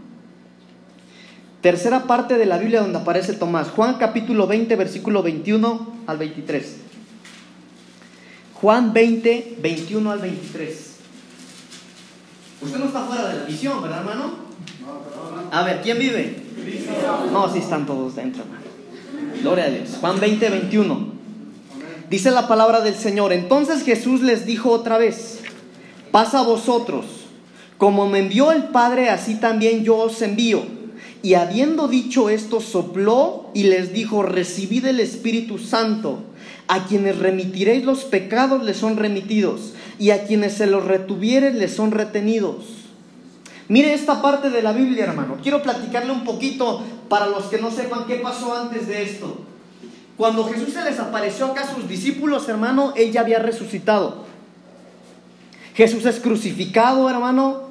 Tercera 1.61 2.03
parte 2.03 2.37
de 2.37 2.45
la 2.45 2.57
Biblia 2.57 2.81
donde 2.81 2.99
aparece 2.99 3.33
Tomás. 3.33 3.69
Juan 3.69 3.95
capítulo 3.95 4.47
20, 4.47 4.75
versículo 4.75 5.23
21 5.23 5.95
al 6.05 6.17
23. 6.17 6.77
Juan 8.61 8.93
20, 8.93 9.57
21 9.61 10.11
al 10.11 10.19
23. 10.19 10.95
Usted 12.61 12.79
no 12.79 12.85
está 12.85 13.01
fuera 13.01 13.27
de 13.27 13.39
la 13.39 13.43
visión, 13.45 13.81
¿verdad, 13.81 13.99
hermano? 13.99 14.47
A 15.51 15.63
ver, 15.63 15.81
¿quién 15.81 15.99
vive? 15.99 16.37
No, 17.31 17.51
sí 17.51 17.59
están 17.59 17.85
todos 17.85 18.15
dentro, 18.15 18.43
hermano. 18.43 18.65
Gloria 19.41 19.65
a 19.65 19.69
Dios. 19.69 19.97
Juan 19.99 20.19
20, 20.19 20.49
21. 20.49 21.17
Dice 22.09 22.31
la 22.31 22.47
palabra 22.47 22.81
del 22.81 22.95
Señor. 22.95 23.33
Entonces 23.33 23.83
Jesús 23.83 24.21
les 24.21 24.45
dijo 24.45 24.71
otra 24.71 24.97
vez, 24.97 25.36
pasa 26.11 26.39
a 26.39 26.43
vosotros. 26.43 27.05
Como 27.77 28.07
me 28.07 28.19
envió 28.19 28.51
el 28.51 28.65
Padre, 28.65 29.09
así 29.09 29.35
también 29.35 29.83
yo 29.83 29.97
os 29.97 30.21
envío. 30.21 30.63
Y 31.21 31.35
habiendo 31.35 31.87
dicho 31.87 32.29
esto, 32.29 32.61
sopló 32.61 33.49
y 33.53 33.63
les 33.63 33.93
dijo, 33.93 34.23
recibid 34.23 34.85
el 34.85 34.99
Espíritu 34.99 35.57
Santo. 35.57 36.19
A 36.67 36.85
quienes 36.85 37.19
remitiréis 37.19 37.85
los 37.85 38.03
pecados 38.03 38.63
les 38.63 38.77
son 38.77 38.97
remitidos, 38.97 39.73
y 39.99 40.11
a 40.11 40.25
quienes 40.25 40.53
se 40.53 40.67
los 40.67 40.85
retuvieres 40.85 41.55
les 41.55 41.73
son 41.73 41.91
retenidos. 41.91 42.65
Mire 43.69 43.93
esta 43.93 44.21
parte 44.21 44.49
de 44.49 44.61
la 44.61 44.71
Biblia, 44.71 45.05
hermano. 45.05 45.37
Quiero 45.41 45.61
platicarle 45.61 46.11
un 46.11 46.23
poquito 46.23 46.81
para 47.09 47.27
los 47.27 47.45
que 47.45 47.59
no 47.59 47.71
sepan 47.71 48.05
qué 48.05 48.15
pasó 48.15 48.55
antes 48.55 48.87
de 48.87 49.03
esto. 49.03 49.41
Cuando 50.17 50.45
Jesús 50.45 50.73
se 50.73 50.83
les 50.83 50.99
apareció 50.99 51.47
acá 51.47 51.61
a 51.61 51.75
sus 51.75 51.87
discípulos, 51.87 52.47
hermano, 52.49 52.93
él 52.95 53.11
ya 53.11 53.21
había 53.21 53.39
resucitado. 53.39 54.26
Jesús 55.77 56.07
es 56.07 56.19
crucificado, 56.19 57.07
hermano. 57.07 57.67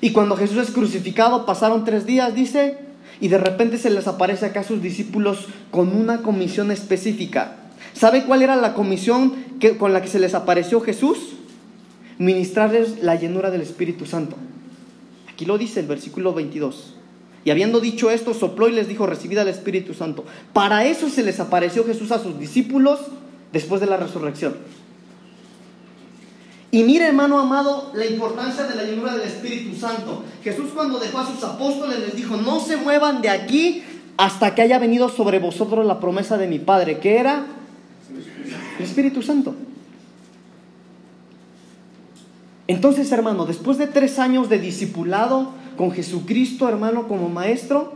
Y 0.00 0.12
cuando 0.12 0.34
Jesús 0.34 0.56
es 0.56 0.70
crucificado, 0.70 1.44
pasaron 1.44 1.84
tres 1.84 2.06
días, 2.06 2.34
dice, 2.34 2.78
y 3.20 3.28
de 3.28 3.36
repente 3.36 3.76
se 3.76 3.90
les 3.90 4.06
aparece 4.06 4.46
acá 4.46 4.60
a 4.60 4.64
sus 4.64 4.80
discípulos 4.80 5.46
con 5.70 5.94
una 5.94 6.22
comisión 6.22 6.70
específica. 6.70 7.56
¿Sabe 7.92 8.24
cuál 8.24 8.40
era 8.40 8.56
la 8.56 8.72
comisión 8.72 9.34
que, 9.60 9.76
con 9.76 9.92
la 9.92 10.00
que 10.00 10.08
se 10.08 10.20
les 10.20 10.34
apareció 10.34 10.80
Jesús? 10.80 11.18
Ministrarles 12.16 13.02
la 13.02 13.16
llenura 13.16 13.50
del 13.50 13.60
Espíritu 13.60 14.06
Santo. 14.06 14.36
Aquí 15.30 15.44
lo 15.44 15.58
dice 15.58 15.80
el 15.80 15.86
versículo 15.86 16.32
22. 16.32 16.94
Y 17.44 17.50
habiendo 17.50 17.80
dicho 17.80 18.10
esto, 18.10 18.32
sopló 18.32 18.70
y 18.70 18.72
les 18.72 18.88
dijo, 18.88 19.06
recibid 19.06 19.36
al 19.36 19.48
Espíritu 19.48 19.92
Santo. 19.92 20.24
Para 20.54 20.86
eso 20.86 21.10
se 21.10 21.22
les 21.22 21.40
apareció 21.40 21.84
Jesús 21.84 22.10
a 22.10 22.22
sus 22.22 22.38
discípulos 22.38 23.00
después 23.52 23.82
de 23.82 23.86
la 23.86 23.98
resurrección. 23.98 24.54
Y 26.74 26.82
mire, 26.82 27.06
hermano 27.06 27.38
amado, 27.38 27.92
la 27.94 28.04
importancia 28.04 28.64
de 28.64 28.74
la 28.74 28.82
llenura 28.82 29.12
del 29.12 29.28
Espíritu 29.28 29.76
Santo. 29.76 30.24
Jesús 30.42 30.70
cuando 30.74 30.98
dejó 30.98 31.18
a 31.18 31.24
sus 31.24 31.40
apóstoles 31.44 32.00
les 32.00 32.16
dijo, 32.16 32.36
no 32.36 32.58
se 32.58 32.76
muevan 32.76 33.22
de 33.22 33.28
aquí 33.28 33.84
hasta 34.16 34.56
que 34.56 34.62
haya 34.62 34.80
venido 34.80 35.08
sobre 35.08 35.38
vosotros 35.38 35.86
la 35.86 36.00
promesa 36.00 36.36
de 36.36 36.48
mi 36.48 36.58
Padre, 36.58 36.98
que 36.98 37.18
era 37.18 37.46
el 38.76 38.84
Espíritu 38.84 39.22
Santo. 39.22 39.54
Entonces, 42.66 43.12
hermano, 43.12 43.46
después 43.46 43.78
de 43.78 43.86
tres 43.86 44.18
años 44.18 44.48
de 44.48 44.58
discipulado 44.58 45.52
con 45.76 45.92
Jesucristo, 45.92 46.68
hermano, 46.68 47.06
como 47.06 47.28
maestro, 47.28 47.92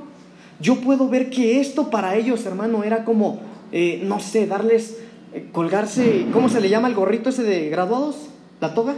yo 0.60 0.76
puedo 0.76 1.08
ver 1.08 1.30
que 1.30 1.58
esto 1.58 1.90
para 1.90 2.14
ellos, 2.14 2.46
hermano, 2.46 2.84
era 2.84 3.04
como, 3.04 3.40
eh, 3.72 4.00
no 4.04 4.20
sé, 4.20 4.46
darles, 4.46 4.98
eh, 5.34 5.48
colgarse, 5.50 6.26
¿cómo 6.32 6.48
se 6.48 6.60
le 6.60 6.68
llama 6.68 6.86
el 6.86 6.94
gorrito 6.94 7.30
ese 7.30 7.42
de 7.42 7.70
graduados? 7.70 8.27
¿La 8.60 8.74
toga? 8.74 8.96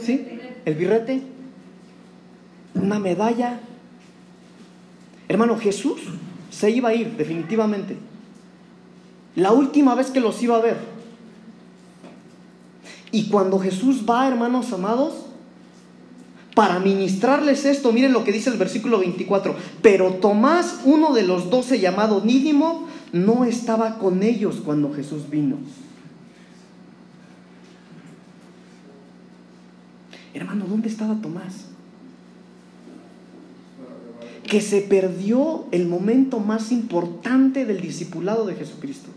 ¿Sí? 0.00 0.26
¿El 0.64 0.74
birrete? 0.74 1.22
¿Una 2.74 2.98
medalla? 2.98 3.60
Hermano, 5.28 5.58
Jesús 5.58 6.00
se 6.50 6.70
iba 6.70 6.90
a 6.90 6.94
ir 6.94 7.16
definitivamente. 7.16 7.96
La 9.34 9.52
última 9.52 9.94
vez 9.94 10.10
que 10.10 10.20
los 10.20 10.42
iba 10.42 10.56
a 10.56 10.60
ver. 10.60 10.76
Y 13.10 13.28
cuando 13.28 13.58
Jesús 13.58 14.04
va, 14.08 14.28
hermanos 14.28 14.72
amados, 14.72 15.14
para 16.54 16.78
ministrarles 16.80 17.64
esto, 17.64 17.92
miren 17.92 18.12
lo 18.12 18.24
que 18.24 18.32
dice 18.32 18.50
el 18.50 18.58
versículo 18.58 18.98
24. 18.98 19.54
Pero 19.80 20.14
Tomás, 20.14 20.80
uno 20.84 21.12
de 21.12 21.22
los 21.22 21.50
doce 21.50 21.78
llamado 21.78 22.22
Nídimo, 22.24 22.86
no 23.12 23.44
estaba 23.44 23.98
con 23.98 24.22
ellos 24.22 24.56
cuando 24.64 24.92
Jesús 24.92 25.30
vino. 25.30 25.56
Hermano, 30.58 30.72
¿dónde 30.72 30.88
estaba 30.88 31.14
Tomás? 31.14 31.66
Que 34.42 34.60
se 34.60 34.80
perdió 34.80 35.66
el 35.70 35.86
momento 35.86 36.40
más 36.40 36.72
importante 36.72 37.64
del 37.64 37.80
discipulado 37.80 38.44
de 38.44 38.56
Jesucristo. 38.56 39.10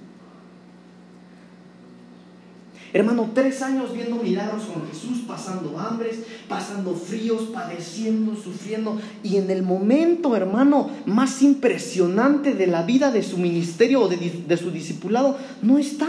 Hermano, 2.94 3.32
tres 3.34 3.64
años 3.64 3.92
viendo 3.92 4.18
milagros 4.18 4.66
con 4.66 4.88
Jesús, 4.88 5.24
pasando 5.26 5.80
hambres, 5.80 6.20
pasando 6.48 6.94
fríos, 6.94 7.50
padeciendo, 7.52 8.36
sufriendo. 8.36 9.00
Y 9.24 9.38
en 9.38 9.50
el 9.50 9.64
momento, 9.64 10.36
hermano, 10.36 10.92
más 11.08 11.42
impresionante 11.42 12.54
de 12.54 12.68
la 12.68 12.84
vida 12.84 13.12
de 13.12 13.24
su 13.24 13.40
ministerio 13.40 14.04
o 14.04 14.08
de, 14.10 14.44
de 14.48 14.58
su 14.58 14.70
discipulado, 14.70 15.40
no 15.64 15.80
está. 15.80 16.08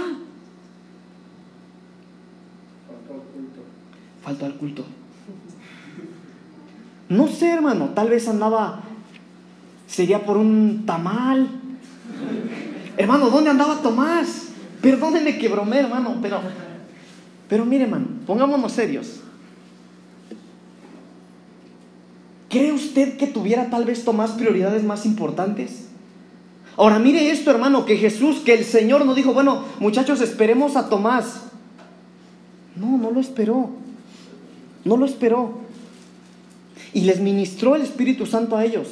Falta 4.23 4.45
al 4.45 4.57
culto. 4.57 4.85
No 7.12 7.29
sé, 7.29 7.51
hermano, 7.51 7.90
tal 7.94 8.09
vez 8.09 8.27
andaba, 8.27 8.81
sería 9.87 10.25
por 10.25 10.38
un 10.38 10.85
tamal. 10.87 11.46
Hermano, 12.96 13.29
¿dónde 13.29 13.51
andaba 13.51 13.83
Tomás? 13.83 14.46
Perdónenme 14.81 15.37
que 15.37 15.51
bromé, 15.51 15.81
hermano, 15.81 16.16
pero, 16.22 16.40
pero 17.51 17.66
mire, 17.66 17.85
hermano, 17.85 18.07
pongámonos 18.27 18.72
serios. 18.72 19.20
¿Cree 22.48 22.72
usted 22.72 23.18
que 23.18 23.27
tuviera 23.27 23.68
tal 23.68 23.85
vez 23.85 24.07
Tomás 24.07 24.31
prioridades 24.31 24.83
más 24.83 25.05
importantes? 25.05 25.88
Ahora 26.79 26.98
mire 26.98 27.31
esto, 27.31 27.51
hermano, 27.51 27.85
que 27.85 27.98
Jesús, 27.98 28.38
que 28.38 28.55
el 28.55 28.64
Señor 28.64 29.05
nos 29.05 29.16
dijo, 29.16 29.35
bueno, 29.35 29.64
muchachos, 29.81 30.22
esperemos 30.22 30.77
a 30.77 30.88
Tomás. 30.88 31.42
No, 32.75 32.96
no 32.96 33.11
lo 33.11 33.20
esperó. 33.20 33.68
No 34.87 34.96
lo 34.96 35.05
esperó 35.05 35.62
y 36.94 37.02
les 37.02 37.20
ministró 37.20 37.76
el 37.76 37.83
Espíritu 37.83 38.26
Santo 38.26 38.57
a 38.57 38.64
ellos. 38.64 38.88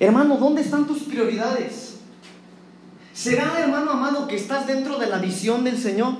Hermano, 0.00 0.36
¿dónde 0.36 0.62
están 0.62 0.86
tus 0.86 1.00
prioridades? 1.00 1.96
¿Será, 3.12 3.60
hermano 3.60 3.90
amado, 3.90 4.28
que 4.28 4.36
estás 4.36 4.66
dentro 4.66 4.98
de 4.98 5.08
la 5.08 5.18
visión 5.18 5.64
del 5.64 5.76
Señor? 5.76 6.14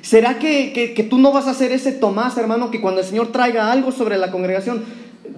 ¿Será 0.00 0.38
que, 0.38 0.72
que, 0.94 1.02
tú 1.02 1.18
no 1.18 1.32
vas 1.32 1.48
a 1.48 1.54
ser 1.54 1.72
ese 1.72 1.90
Tomás, 1.90 2.36
hermano, 2.36 2.70
que 2.70 2.80
cuando 2.80 3.00
el 3.00 3.06
Señor 3.06 3.32
traiga 3.32 3.72
algo 3.72 3.90
sobre 3.90 4.18
la 4.18 4.30
congregación, 4.30 4.84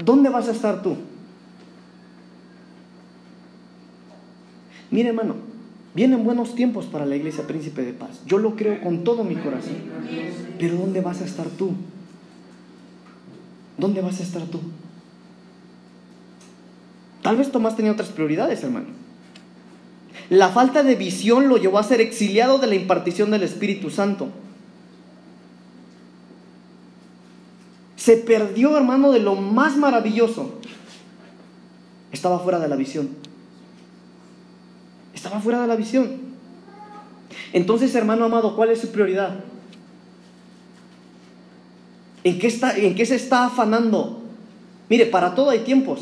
¿dónde 0.05 0.29
vas 0.29 0.49
a 0.49 0.53
estar 0.53 0.83
tú? 0.83 0.97
Mire, 4.91 5.11
hermano, 5.11 5.37
vienen 5.95 6.25
buenos 6.25 6.55
tiempos 6.55 6.87
para 6.87 7.07
la 7.07 7.17
iglesia 7.17 7.47
Príncipe 7.47 7.83
de 7.83 7.93
Paz. 7.93 8.21
Yo 8.27 8.39
lo 8.39 8.57
creo 8.57 8.81
con 8.83 9.05
todo 9.05 9.25
mi 9.25 9.37
corazón. 9.37 9.77
Pero 10.59 10.77
¿dónde 10.77 11.01
vas 11.01 11.23
a 11.23 11.25
estar 11.25 11.47
tú? 11.47 11.73
¿Dónde 13.79 14.01
vas 14.01 14.21
a 14.21 14.23
estar 14.23 14.43
tú? 14.43 14.61
Tal 17.23 17.37
vez 17.37 17.51
Tomás 17.51 17.77
tenía 17.77 17.93
otras 17.93 18.09
prioridades, 18.11 18.63
hermano. 18.63 18.87
La 20.31 20.49
falta 20.49 20.83
de 20.83 20.95
visión 20.95 21.49
lo 21.49 21.57
llevó 21.57 21.79
a 21.79 21.85
ser 21.85 22.01
exiliado 22.01 22.59
de 22.59 22.67
la 22.67 22.75
impartición 22.75 23.31
del 23.31 23.43
Espíritu 23.43 23.91
Santo. 23.91 24.29
Se 27.97 28.17
perdió, 28.17 28.77
hermano, 28.77 29.11
de 29.11 29.21
lo 29.21 29.35
más 29.35 29.77
maravilloso. 29.77 30.61
Estaba 32.13 32.39
fuera 32.39 32.59
de 32.61 32.69
la 32.69 32.77
visión. 32.77 33.11
Estaba 35.15 35.41
fuera 35.41 35.61
de 35.61 35.67
la 35.67 35.77
visión. 35.77 36.13
Entonces, 37.53 37.95
hermano 37.95 38.25
amado, 38.25 38.55
¿cuál 38.55 38.71
es 38.71 38.81
su 38.81 38.93
prioridad? 38.93 39.41
¿En 42.27 42.41
qué, 42.41 42.49
está, 42.49 42.77
¿En 42.77 42.97
qué 42.97 43.07
se 43.07 43.15
está 43.15 43.47
afanando? 43.47 44.21
Mire, 44.91 45.07
para 45.07 45.37
todo 45.37 45.51
hay 45.51 45.61
tiempos. 45.61 46.01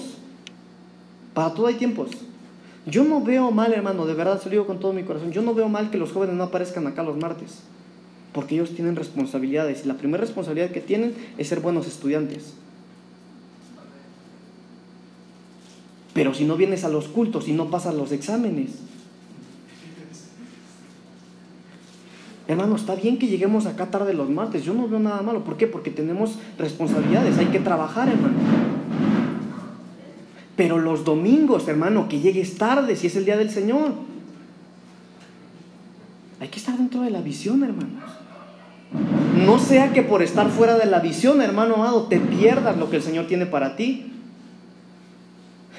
Para 1.34 1.52
todo 1.52 1.66
hay 1.66 1.74
tiempos. 1.74 2.12
Yo 2.86 3.04
no 3.04 3.20
veo 3.20 3.50
mal, 3.50 3.74
hermano, 3.74 4.06
de 4.06 4.14
verdad 4.14 4.40
se 4.40 4.46
lo 4.46 4.52
digo 4.52 4.66
con 4.66 4.80
todo 4.80 4.94
mi 4.94 5.02
corazón. 5.02 5.32
Yo 5.32 5.42
no 5.42 5.52
veo 5.52 5.68
mal 5.68 5.90
que 5.90 5.98
los 5.98 6.12
jóvenes 6.12 6.34
no 6.34 6.44
aparezcan 6.44 6.86
acá 6.86 7.02
los 7.02 7.18
martes. 7.18 7.58
Porque 8.32 8.54
ellos 8.54 8.70
tienen 8.70 8.96
responsabilidades. 8.96 9.84
Y 9.84 9.88
la 9.88 9.98
primera 9.98 10.22
responsabilidad 10.22 10.70
que 10.70 10.80
tienen 10.80 11.14
es 11.36 11.46
ser 11.46 11.60
buenos 11.60 11.86
estudiantes. 11.86 12.54
Pero 16.14 16.32
si 16.32 16.46
no 16.46 16.56
vienes 16.56 16.84
a 16.84 16.88
los 16.88 17.08
cultos 17.08 17.48
y 17.48 17.52
no 17.52 17.68
pasas 17.68 17.94
los 17.94 18.12
exámenes, 18.12 18.70
Hermano, 22.46 22.76
está 22.76 22.94
bien 22.94 23.18
que 23.18 23.26
lleguemos 23.26 23.66
acá 23.66 23.86
tarde 23.86 24.12
los 24.12 24.28
martes. 24.28 24.64
Yo 24.64 24.74
no 24.74 24.86
veo 24.86 25.00
nada 25.00 25.22
malo. 25.22 25.44
¿Por 25.44 25.56
qué? 25.56 25.66
Porque 25.66 25.90
tenemos 25.90 26.38
responsabilidades. 26.58 27.38
Hay 27.38 27.46
que 27.46 27.60
trabajar, 27.60 28.08
hermano. 28.08 28.34
Pero 30.56 30.78
los 30.78 31.04
domingos, 31.04 31.66
hermano, 31.68 32.08
que 32.08 32.20
llegues 32.20 32.56
tarde 32.58 32.96
si 32.96 33.06
es 33.06 33.16
el 33.16 33.24
día 33.24 33.36
del 33.36 33.50
Señor. 33.50 33.92
Hay 36.40 36.48
que 36.48 36.58
estar 36.58 36.76
dentro 36.76 37.00
de 37.00 37.10
la 37.10 37.22
visión, 37.22 37.62
hermanos. 37.64 38.02
No 39.46 39.58
sea 39.58 39.92
que 39.92 40.02
por 40.02 40.22
estar 40.22 40.50
fuera 40.50 40.76
de 40.76 40.86
la 40.86 41.00
visión, 41.00 41.40
hermano 41.40 41.76
amado, 41.76 42.04
te 42.04 42.20
pierdas 42.20 42.76
lo 42.76 42.90
que 42.90 42.96
el 42.96 43.02
Señor 43.02 43.26
tiene 43.26 43.46
para 43.46 43.74
ti. 43.76 44.12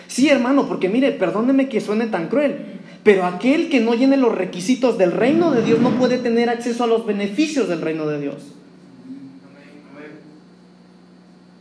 Sí, 0.08 0.30
hermano, 0.30 0.67
porque 0.67 0.89
mire, 0.89 1.12
perdóneme 1.12 1.69
que 1.69 1.82
suene 1.82 2.08
tan 2.08 2.28
cruel, 2.28 2.80
pero 3.06 3.24
aquel 3.28 3.70
que 3.70 3.80
no 3.82 3.94
llene 3.94 4.18
los 4.18 4.34
requisitos 4.34 4.98
del 4.98 5.12
reino 5.12 5.52
de 5.52 5.62
Dios 5.62 5.80
no 5.80 5.91
puede 5.91 6.18
tener 6.18 6.50
acceso 6.50 6.84
a 6.84 6.88
los 6.88 7.06
beneficios 7.06 7.70
del 7.70 7.82
reino 7.82 8.08
de 8.08 8.20
Dios. 8.20 8.38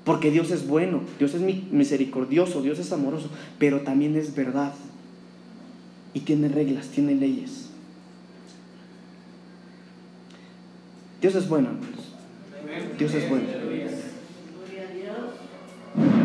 Porque 0.04 0.30
Dios 0.30 0.50
es 0.50 0.66
bueno, 0.66 1.02
Dios 1.18 1.34
es 1.34 1.42
misericordioso, 1.70 2.62
Dios 2.62 2.78
es 2.78 2.90
amoroso, 2.92 3.28
pero 3.58 3.82
también 3.82 4.16
es 4.16 4.34
verdad. 4.34 4.72
Y 6.14 6.20
tiene 6.20 6.48
reglas, 6.48 6.88
tiene 6.88 7.14
leyes. 7.14 7.68
Dios 11.20 11.34
es 11.34 11.46
bueno, 11.46 11.68
hermanos. 11.68 12.96
Dios 12.98 13.12
es 13.12 13.28
bueno. 13.28 13.44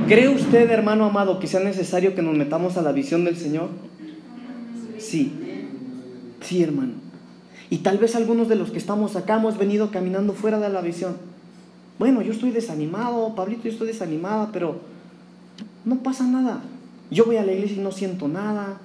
¿Cree 0.07 0.29
usted, 0.29 0.71
hermano 0.71 1.03
amado, 1.03 1.41
que 1.41 1.47
sea 1.47 1.59
necesario 1.59 2.15
que 2.15 2.21
nos 2.21 2.37
metamos 2.37 2.77
a 2.77 2.81
la 2.81 2.93
visión 2.93 3.25
del 3.25 3.35
Señor? 3.35 3.88
Sí, 5.09 5.33
sí, 6.41 6.61
hermano. 6.61 6.93
Y 7.71 7.79
tal 7.79 7.97
vez 7.97 8.15
algunos 8.15 8.47
de 8.47 8.55
los 8.55 8.69
que 8.69 8.77
estamos 8.77 9.15
acá 9.15 9.37
hemos 9.37 9.57
venido 9.57 9.89
caminando 9.89 10.33
fuera 10.33 10.59
de 10.59 10.69
la 10.69 10.81
visión. 10.81 11.17
Bueno, 11.97 12.21
yo 12.21 12.31
estoy 12.31 12.51
desanimado, 12.51 13.33
Pablito, 13.33 13.63
yo 13.63 13.71
estoy 13.71 13.87
desanimada, 13.87 14.51
pero 14.51 14.79
no 15.83 16.03
pasa 16.03 16.25
nada. 16.25 16.61
Yo 17.09 17.25
voy 17.25 17.37
a 17.37 17.43
la 17.43 17.53
iglesia 17.53 17.77
y 17.77 17.79
no 17.79 17.91
siento 17.91 18.27
nada. 18.27 18.79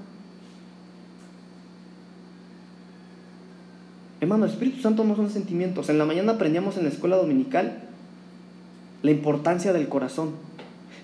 Hermano, 4.23 4.47
Espíritu 4.47 4.81
Santo 4.81 5.05
no 5.05 5.17
son 5.17 5.29
sentimientos. 5.29 5.91
En 5.91 5.99
la 5.99 6.07
mañana 6.07 6.33
aprendíamos 6.33 6.79
en 6.79 6.85
la 6.85 6.89
escuela 6.89 7.17
dominical 7.17 7.83
la 9.03 9.11
importancia 9.11 9.75
del 9.75 9.91
corazón. 9.91 10.31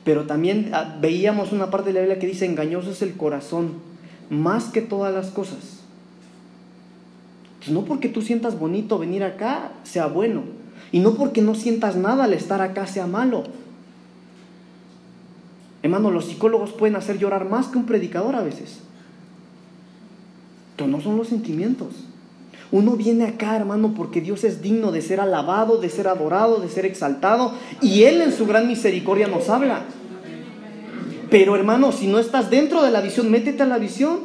Pero 0.03 0.25
también 0.25 0.71
ah, 0.73 0.97
veíamos 0.99 1.53
una 1.53 1.71
parte 1.71 1.91
de 1.91 1.95
la 1.95 2.01
Biblia 2.01 2.19
que 2.19 2.27
dice, 2.27 2.47
engañoso 2.47 2.91
es 2.91 3.03
el 3.03 3.19
corazón, 3.19 3.90
más 4.31 4.65
que 4.65 4.81
todas 4.81 5.13
las 5.13 5.29
cosas. 5.31 5.81
No 7.69 7.85
porque 7.85 8.09
tú 8.09 8.23
sientas 8.23 8.59
bonito 8.59 8.99
venir 8.99 9.23
acá 9.23 9.73
sea 9.83 10.07
bueno. 10.07 10.45
Y 10.93 11.01
no 11.01 11.15
porque 11.15 11.43
no 11.43 11.55
sientas 11.55 11.97
nada 11.97 12.25
al 12.25 12.33
estar 12.33 12.63
acá 12.63 12.87
sea 12.87 13.07
malo. 13.07 13.45
Hermano, 15.83 16.11
los 16.11 16.27
psicólogos 16.27 16.73
pueden 16.73 16.97
hacer 16.97 17.19
llorar 17.19 17.49
más 17.49 17.69
que 17.69 17.79
un 17.79 17.87
predicador 17.87 18.35
a 18.37 18.43
veces. 18.43 18.81
Pero 20.77 20.89
no 20.89 21.01
son 21.01 21.17
los 21.17 21.29
sentimientos. 21.29 22.07
Uno 22.73 22.93
viene 22.93 23.25
acá, 23.25 23.57
hermano, 23.57 23.95
porque 23.95 24.21
Dios 24.21 24.45
es 24.45 24.63
digno 24.63 24.93
de 24.93 25.03
ser 25.03 25.21
alabado, 25.21 25.79
de 25.79 25.91
ser 25.91 26.07
adorado, 26.07 26.61
de 26.61 26.69
ser 26.69 26.87
exaltado. 26.87 27.53
Y 27.81 28.05
Él 28.05 28.21
en 28.21 28.33
su 28.33 28.47
gran 28.47 28.69
misericordia 28.69 29.27
nos 29.27 29.49
habla. 29.49 29.85
Pero 31.31 31.55
hermano, 31.55 31.93
si 31.93 32.09
no 32.09 32.19
estás 32.19 32.51
dentro 32.51 32.83
de 32.83 32.91
la 32.91 33.01
visión, 33.01 33.31
métete 33.31 33.63
a 33.63 33.67
la 33.67 33.79
visión. 33.79 34.19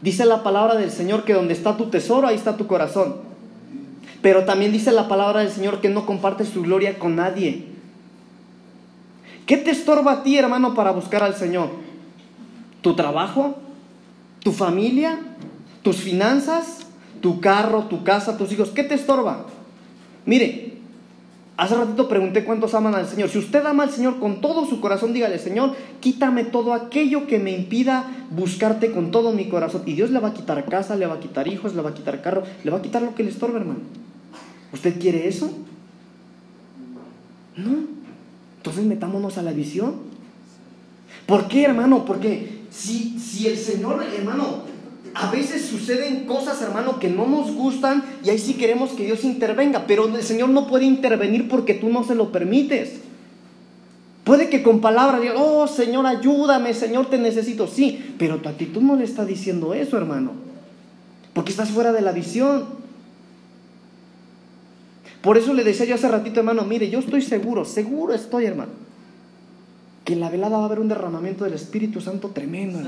Dice 0.00 0.24
la 0.24 0.42
palabra 0.42 0.76
del 0.76 0.90
Señor 0.90 1.24
que 1.24 1.34
donde 1.34 1.52
está 1.52 1.76
tu 1.76 1.86
tesoro, 1.86 2.28
ahí 2.28 2.36
está 2.36 2.56
tu 2.56 2.66
corazón. 2.66 3.16
Pero 4.20 4.44
también 4.44 4.72
dice 4.72 4.92
la 4.92 5.08
palabra 5.08 5.40
del 5.40 5.50
Señor 5.50 5.80
que 5.80 5.88
no 5.88 6.06
comparte 6.06 6.44
su 6.44 6.62
gloria 6.62 6.98
con 6.98 7.16
nadie. 7.16 7.66
¿Qué 9.46 9.56
te 9.56 9.72
estorba 9.72 10.12
a 10.12 10.22
ti, 10.22 10.36
hermano, 10.36 10.74
para 10.74 10.92
buscar 10.92 11.24
al 11.24 11.34
Señor? 11.34 11.70
¿Tu 12.80 12.94
trabajo? 12.94 13.56
¿Tu 14.40 14.52
familia? 14.52 15.18
¿Tus 15.82 15.96
finanzas? 15.96 16.86
¿Tu 17.20 17.40
carro? 17.40 17.84
¿Tu 17.84 18.04
casa? 18.04 18.36
¿Tus 18.36 18.52
hijos? 18.52 18.70
¿Qué 18.70 18.84
te 18.84 18.94
estorba? 18.94 19.46
Mire, 20.24 20.71
hace 21.56 21.74
ratito 21.74 22.08
pregunté 22.08 22.44
cuántos 22.44 22.74
aman 22.74 22.94
al 22.94 23.06
Señor. 23.06 23.28
Si 23.28 23.38
usted 23.38 23.64
ama 23.66 23.84
al 23.84 23.90
Señor 23.90 24.18
con 24.18 24.40
todo 24.40 24.66
su 24.66 24.80
corazón, 24.80 25.12
dígale, 25.12 25.38
Señor, 25.38 25.74
quítame 26.00 26.44
todo 26.44 26.72
aquello 26.72 27.26
que 27.26 27.38
me 27.38 27.52
impida 27.52 28.10
buscarte 28.30 28.92
con 28.92 29.10
todo 29.10 29.32
mi 29.32 29.48
corazón. 29.48 29.82
Y 29.86 29.94
Dios 29.94 30.10
le 30.10 30.18
va 30.18 30.28
a 30.28 30.34
quitar 30.34 30.64
casa, 30.66 30.96
le 30.96 31.06
va 31.06 31.14
a 31.14 31.20
quitar 31.20 31.48
hijos, 31.48 31.74
le 31.74 31.82
va 31.82 31.90
a 31.90 31.94
quitar 31.94 32.22
carro, 32.22 32.42
le 32.64 32.70
va 32.70 32.78
a 32.78 32.82
quitar 32.82 33.02
lo 33.02 33.14
que 33.14 33.22
le 33.22 33.30
estorba, 33.30 33.58
hermano. 33.58 33.80
¿Usted 34.72 34.98
quiere 34.98 35.28
eso? 35.28 35.52
No. 37.56 37.78
Entonces 38.58 38.84
metámonos 38.84 39.38
a 39.38 39.42
la 39.42 39.52
visión. 39.52 39.96
¿Por 41.26 41.48
qué, 41.48 41.64
hermano? 41.64 42.04
Porque 42.04 42.62
si, 42.70 43.18
si 43.18 43.48
el 43.48 43.56
Señor, 43.56 44.02
hermano, 44.02 44.71
a 45.14 45.30
veces 45.30 45.66
suceden 45.66 46.24
cosas, 46.26 46.60
hermano, 46.62 46.98
que 46.98 47.08
no 47.08 47.26
nos 47.26 47.52
gustan 47.52 48.02
y 48.24 48.30
ahí 48.30 48.38
sí 48.38 48.54
queremos 48.54 48.90
que 48.90 49.04
Dios 49.04 49.24
intervenga, 49.24 49.86
pero 49.86 50.06
el 50.06 50.22
Señor 50.22 50.48
no 50.48 50.66
puede 50.66 50.84
intervenir 50.84 51.48
porque 51.48 51.74
tú 51.74 51.88
no 51.88 52.04
se 52.04 52.14
lo 52.14 52.32
permites. 52.32 53.00
Puede 54.24 54.48
que 54.48 54.62
con 54.62 54.80
palabras 54.80 55.20
diga, 55.20 55.34
oh 55.36 55.66
Señor, 55.66 56.06
ayúdame, 56.06 56.74
Señor, 56.74 57.06
te 57.10 57.18
necesito. 57.18 57.66
Sí, 57.66 58.14
pero 58.18 58.38
tu 58.38 58.48
actitud 58.48 58.80
no 58.80 58.96
le 58.96 59.04
está 59.04 59.24
diciendo 59.24 59.74
eso, 59.74 59.96
hermano. 59.96 60.32
Porque 61.32 61.50
estás 61.50 61.70
fuera 61.70 61.92
de 61.92 62.02
la 62.02 62.12
visión. 62.12 62.66
Por 65.22 65.38
eso 65.38 65.54
le 65.54 65.64
decía 65.64 65.86
yo 65.86 65.94
hace 65.94 66.08
ratito, 66.08 66.40
hermano, 66.40 66.64
mire, 66.64 66.88
yo 66.90 66.98
estoy 66.98 67.22
seguro, 67.22 67.64
seguro 67.64 68.12
estoy, 68.12 68.46
hermano, 68.46 68.72
que 70.04 70.14
en 70.14 70.20
la 70.20 70.30
velada 70.30 70.56
va 70.56 70.64
a 70.64 70.66
haber 70.66 70.80
un 70.80 70.88
derramamiento 70.88 71.44
del 71.44 71.54
Espíritu 71.54 72.00
Santo 72.00 72.28
tremendo. 72.28 72.80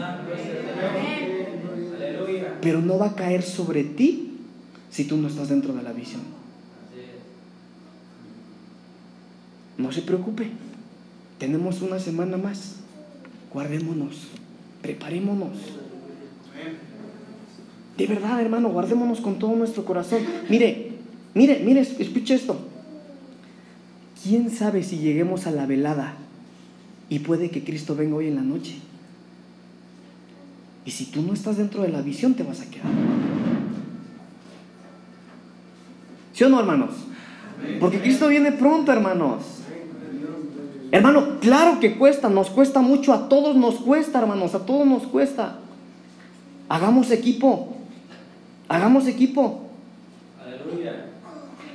Pero 2.65 2.81
no 2.81 2.99
va 2.99 3.11
a 3.11 3.15
caer 3.15 3.43
sobre 3.43 3.85
ti 3.85 4.33
si 4.91 5.05
tú 5.05 5.17
no 5.17 5.29
estás 5.29 5.49
dentro 5.51 5.73
de 5.73 5.83
la 5.83 5.93
visión. 5.93 6.23
No 9.79 9.93
se 9.93 10.03
preocupe, 10.03 10.51
tenemos 11.39 11.81
una 11.83 12.01
semana 12.01 12.37
más. 12.37 12.77
Guardémonos, 13.53 14.17
preparémonos. 14.83 15.57
De 17.97 18.07
verdad, 18.09 18.41
hermano, 18.41 18.71
guardémonos 18.71 19.21
con 19.21 19.39
todo 19.39 19.55
nuestro 19.55 19.85
corazón. 19.85 20.23
Mire, 20.49 20.95
Mire, 21.35 21.61
mire, 21.65 21.81
escuche 21.81 22.35
esto. 22.35 22.57
¿Quién 24.23 24.51
sabe 24.51 24.83
si 24.83 24.99
lleguemos 24.99 25.47
a 25.47 25.51
la 25.51 25.67
velada 25.67 26.15
y 27.11 27.19
puede 27.19 27.51
que 27.51 27.65
Cristo 27.65 27.97
venga 27.97 28.15
hoy 28.15 28.29
en 28.29 28.37
la 28.37 28.43
noche? 28.43 28.77
Y 30.85 30.91
si 30.91 31.07
tú 31.07 31.23
no 31.23 31.33
estás 31.33 31.57
dentro 31.57 31.83
de 31.83 31.89
la 31.89 32.03
visión, 32.03 32.35
te 32.35 32.43
vas 32.43 32.61
a 32.61 32.71
quedar. 32.71 32.87
¿Sí 36.33 36.45
o 36.45 36.49
no, 36.49 36.61
hermanos? 36.61 36.91
Porque 37.81 38.01
Cristo 38.01 38.29
viene 38.29 38.53
pronto, 38.53 38.93
hermanos. 38.93 39.43
Hermano, 40.91 41.41
claro 41.41 41.81
que 41.81 41.97
cuesta, 41.97 42.29
nos 42.29 42.51
cuesta 42.51 42.81
mucho, 42.81 43.13
a 43.13 43.29
todos 43.29 43.57
nos 43.57 43.77
cuesta, 43.77 44.21
hermanos, 44.21 44.55
a 44.55 44.67
todos 44.67 44.87
nos 44.87 45.05
cuesta. 45.05 45.57
Hagamos 46.69 47.11
equipo, 47.11 47.75
hagamos 48.69 49.07
equipo. 49.07 49.63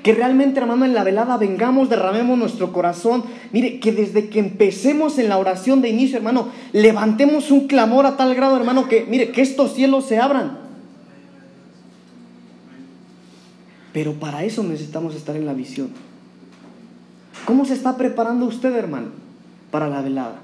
Que 0.04 0.14
realmente, 0.14 0.60
hermano, 0.60 0.86
en 0.86 0.94
la 0.94 1.04
velada 1.04 1.38
vengamos, 1.38 1.90
derramemos 1.90 2.38
nuestro 2.38 2.72
corazón. 2.72 3.24
Mire, 3.52 3.80
que 3.80 3.92
desde 3.92 4.30
que 4.30 4.40
empecemos 4.40 5.20
en 5.20 5.28
la 5.28 5.38
oración 5.38 5.82
de 5.82 5.90
inicio, 5.90 6.18
hermano, 6.18 6.50
levantemos 6.72 7.52
un 7.52 7.68
clamor 7.68 8.06
a 8.06 8.16
tal 8.16 8.34
grado, 8.34 8.56
hermano, 8.56 8.88
que, 8.88 9.06
mire, 9.10 9.32
que 9.32 9.42
estos 9.42 9.74
cielos 9.74 10.06
se 10.06 10.18
abran. 10.18 10.58
Pero 13.92 14.14
para 14.14 14.46
eso 14.46 14.64
necesitamos 14.64 15.16
estar 15.16 15.36
en 15.36 15.46
la 15.46 15.54
visión. 15.54 15.90
¿Cómo 17.46 17.66
se 17.66 17.74
está 17.74 17.98
preparando 17.98 18.46
usted, 18.46 18.74
hermano, 18.76 19.08
para 19.72 19.90
la 19.90 20.02
velada? 20.02 20.40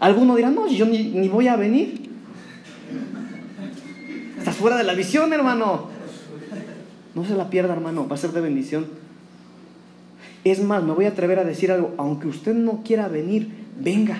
Alguno 0.00 0.34
dirá, 0.34 0.50
no, 0.50 0.66
yo 0.66 0.84
ni, 0.84 1.04
ni 1.04 1.28
voy 1.28 1.48
a 1.48 1.56
venir. 1.56 2.10
Estás 4.36 4.56
fuera 4.56 4.76
de 4.76 4.82
la 4.82 4.94
visión, 4.94 5.32
hermano. 5.32 5.91
No 7.14 7.24
se 7.24 7.34
la 7.34 7.50
pierda, 7.50 7.74
hermano, 7.74 8.08
va 8.08 8.14
a 8.14 8.18
ser 8.18 8.32
de 8.32 8.40
bendición. 8.40 8.86
Es 10.44 10.62
más, 10.62 10.82
me 10.82 10.92
voy 10.92 11.04
a 11.04 11.10
atrever 11.10 11.38
a 11.38 11.44
decir 11.44 11.70
algo, 11.70 11.94
aunque 11.98 12.26
usted 12.26 12.54
no 12.54 12.82
quiera 12.82 13.08
venir, 13.08 13.48
venga. 13.78 14.18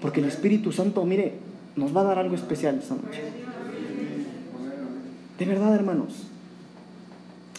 Porque 0.00 0.20
el 0.20 0.26
Espíritu 0.26 0.72
Santo, 0.72 1.04
mire, 1.04 1.34
nos 1.76 1.96
va 1.96 2.02
a 2.02 2.04
dar 2.04 2.18
algo 2.18 2.34
especial 2.34 2.78
esta 2.78 2.94
noche. 2.94 3.22
De 5.38 5.44
verdad, 5.44 5.74
hermanos. 5.74 6.26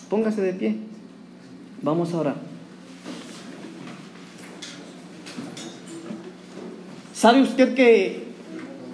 Póngase 0.09 0.41
de 0.41 0.53
pie. 0.53 0.77
Vamos 1.81 2.13
ahora. 2.13 2.35
¿Sabe 7.13 7.41
usted 7.41 7.73
que 7.73 8.32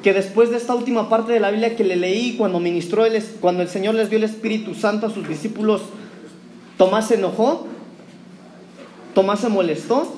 que 0.03 0.13
después 0.13 0.49
de 0.49 0.57
esta 0.57 0.75
última 0.75 1.09
parte 1.09 1.33
de 1.33 1.39
la 1.39 1.51
Biblia 1.51 1.75
que 1.75 1.83
le 1.83 1.95
leí, 1.95 2.35
cuando 2.37 2.59
ministró, 2.59 3.05
el, 3.05 3.21
cuando 3.41 3.61
el 3.61 3.69
Señor 3.69 3.95
les 3.95 4.09
dio 4.09 4.17
el 4.17 4.23
Espíritu 4.23 4.73
Santo 4.73 5.07
a 5.07 5.09
sus 5.09 5.27
discípulos, 5.27 5.81
Tomás 6.77 7.09
se 7.09 7.15
enojó, 7.15 7.67
Tomás 9.13 9.41
se 9.41 9.49
molestó 9.49 10.15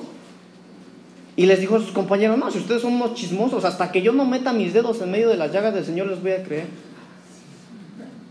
y 1.34 1.46
les 1.46 1.60
dijo 1.60 1.76
a 1.76 1.80
sus 1.80 1.90
compañeros, 1.90 2.38
no, 2.38 2.50
si 2.50 2.58
ustedes 2.58 2.82
son 2.82 2.94
unos 2.94 3.14
chismosos, 3.14 3.64
hasta 3.64 3.90
que 3.90 4.02
yo 4.02 4.12
no 4.12 4.24
meta 4.24 4.52
mis 4.52 4.72
dedos 4.72 5.00
en 5.00 5.10
medio 5.10 5.28
de 5.28 5.36
las 5.36 5.52
llagas 5.52 5.74
del 5.74 5.84
Señor 5.84 6.06
les 6.06 6.22
voy 6.22 6.32
a 6.32 6.44
creer. 6.44 6.66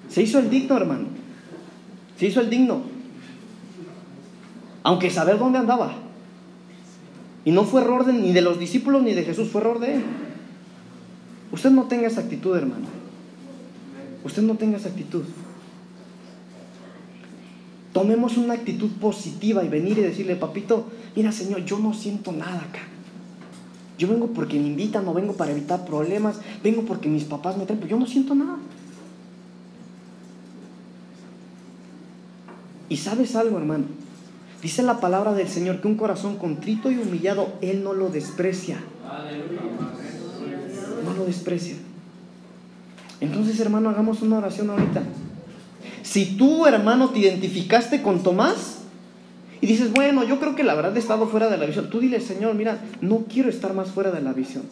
Se 0.07 0.21
hizo 0.21 0.39
el 0.39 0.49
digno, 0.49 0.77
hermano. 0.77 1.07
Se 2.17 2.27
hizo 2.27 2.39
el 2.39 2.49
digno. 2.49 2.83
Aunque 4.83 5.09
saber 5.09 5.37
dónde 5.37 5.59
andaba. 5.59 5.93
Y 7.43 7.51
no 7.51 7.63
fue 7.63 7.81
error 7.81 8.05
ni 8.07 8.31
de 8.31 8.41
los 8.41 8.59
discípulos 8.59 9.01
ni 9.01 9.13
de 9.13 9.23
Jesús, 9.23 9.49
fue 9.49 9.61
error 9.61 9.79
de 9.79 9.95
él. 9.95 10.03
Usted 11.51 11.71
no 11.71 11.83
tenga 11.83 12.07
esa 12.07 12.21
actitud, 12.21 12.55
hermano. 12.55 12.85
Usted 14.23 14.41
no 14.41 14.55
tenga 14.55 14.77
esa 14.77 14.89
actitud. 14.89 15.23
Tomemos 17.93 18.37
una 18.37 18.53
actitud 18.53 18.89
positiva 19.01 19.63
y 19.63 19.67
venir 19.69 19.97
y 19.97 20.01
decirle, 20.01 20.35
papito, 20.35 20.85
mira 21.15 21.31
Señor, 21.31 21.65
yo 21.65 21.77
no 21.79 21.93
siento 21.93 22.31
nada 22.31 22.61
acá. 22.61 22.79
Yo 23.97 24.07
vengo 24.07 24.27
porque 24.27 24.59
me 24.59 24.67
invitan, 24.67 25.05
no 25.05 25.13
vengo 25.13 25.33
para 25.33 25.51
evitar 25.51 25.85
problemas, 25.85 26.39
vengo 26.63 26.83
porque 26.83 27.09
mis 27.09 27.25
papás 27.25 27.57
me 27.57 27.65
traen, 27.65 27.79
pero 27.79 27.91
yo 27.91 27.99
no 27.99 28.07
siento 28.07 28.33
nada. 28.33 28.57
Y 32.87 32.97
sabes 32.97 33.35
algo, 33.35 33.57
hermano. 33.57 33.85
Dice 34.61 34.83
la 34.83 34.99
palabra 34.99 35.33
del 35.33 35.47
Señor 35.47 35.81
que 35.81 35.87
un 35.87 35.95
corazón 35.95 36.37
contrito 36.37 36.91
y 36.91 36.97
humillado, 36.97 37.53
Él 37.61 37.83
no 37.83 37.93
lo 37.93 38.09
desprecia. 38.09 38.77
Aleluya 39.09 39.70
desprecia. 41.25 41.75
Entonces, 43.19 43.59
hermano, 43.59 43.89
hagamos 43.89 44.21
una 44.21 44.39
oración 44.39 44.69
ahorita. 44.69 45.03
Si 46.03 46.37
tú, 46.37 46.65
hermano, 46.65 47.09
te 47.09 47.19
identificaste 47.19 48.01
con 48.01 48.23
Tomás 48.23 48.79
y 49.61 49.67
dices, 49.67 49.91
bueno, 49.91 50.23
yo 50.23 50.39
creo 50.39 50.55
que 50.55 50.63
la 50.63 50.73
verdad 50.73 50.95
he 50.95 50.99
estado 50.99 51.27
fuera 51.27 51.47
de 51.47 51.57
la 51.57 51.65
visión, 51.65 51.89
tú 51.89 51.99
dile, 51.99 52.19
Señor, 52.19 52.55
mira, 52.55 52.79
no 52.99 53.25
quiero 53.31 53.49
estar 53.49 53.73
más 53.73 53.91
fuera 53.91 54.11
de 54.11 54.21
la 54.21 54.33
visión. 54.33 54.63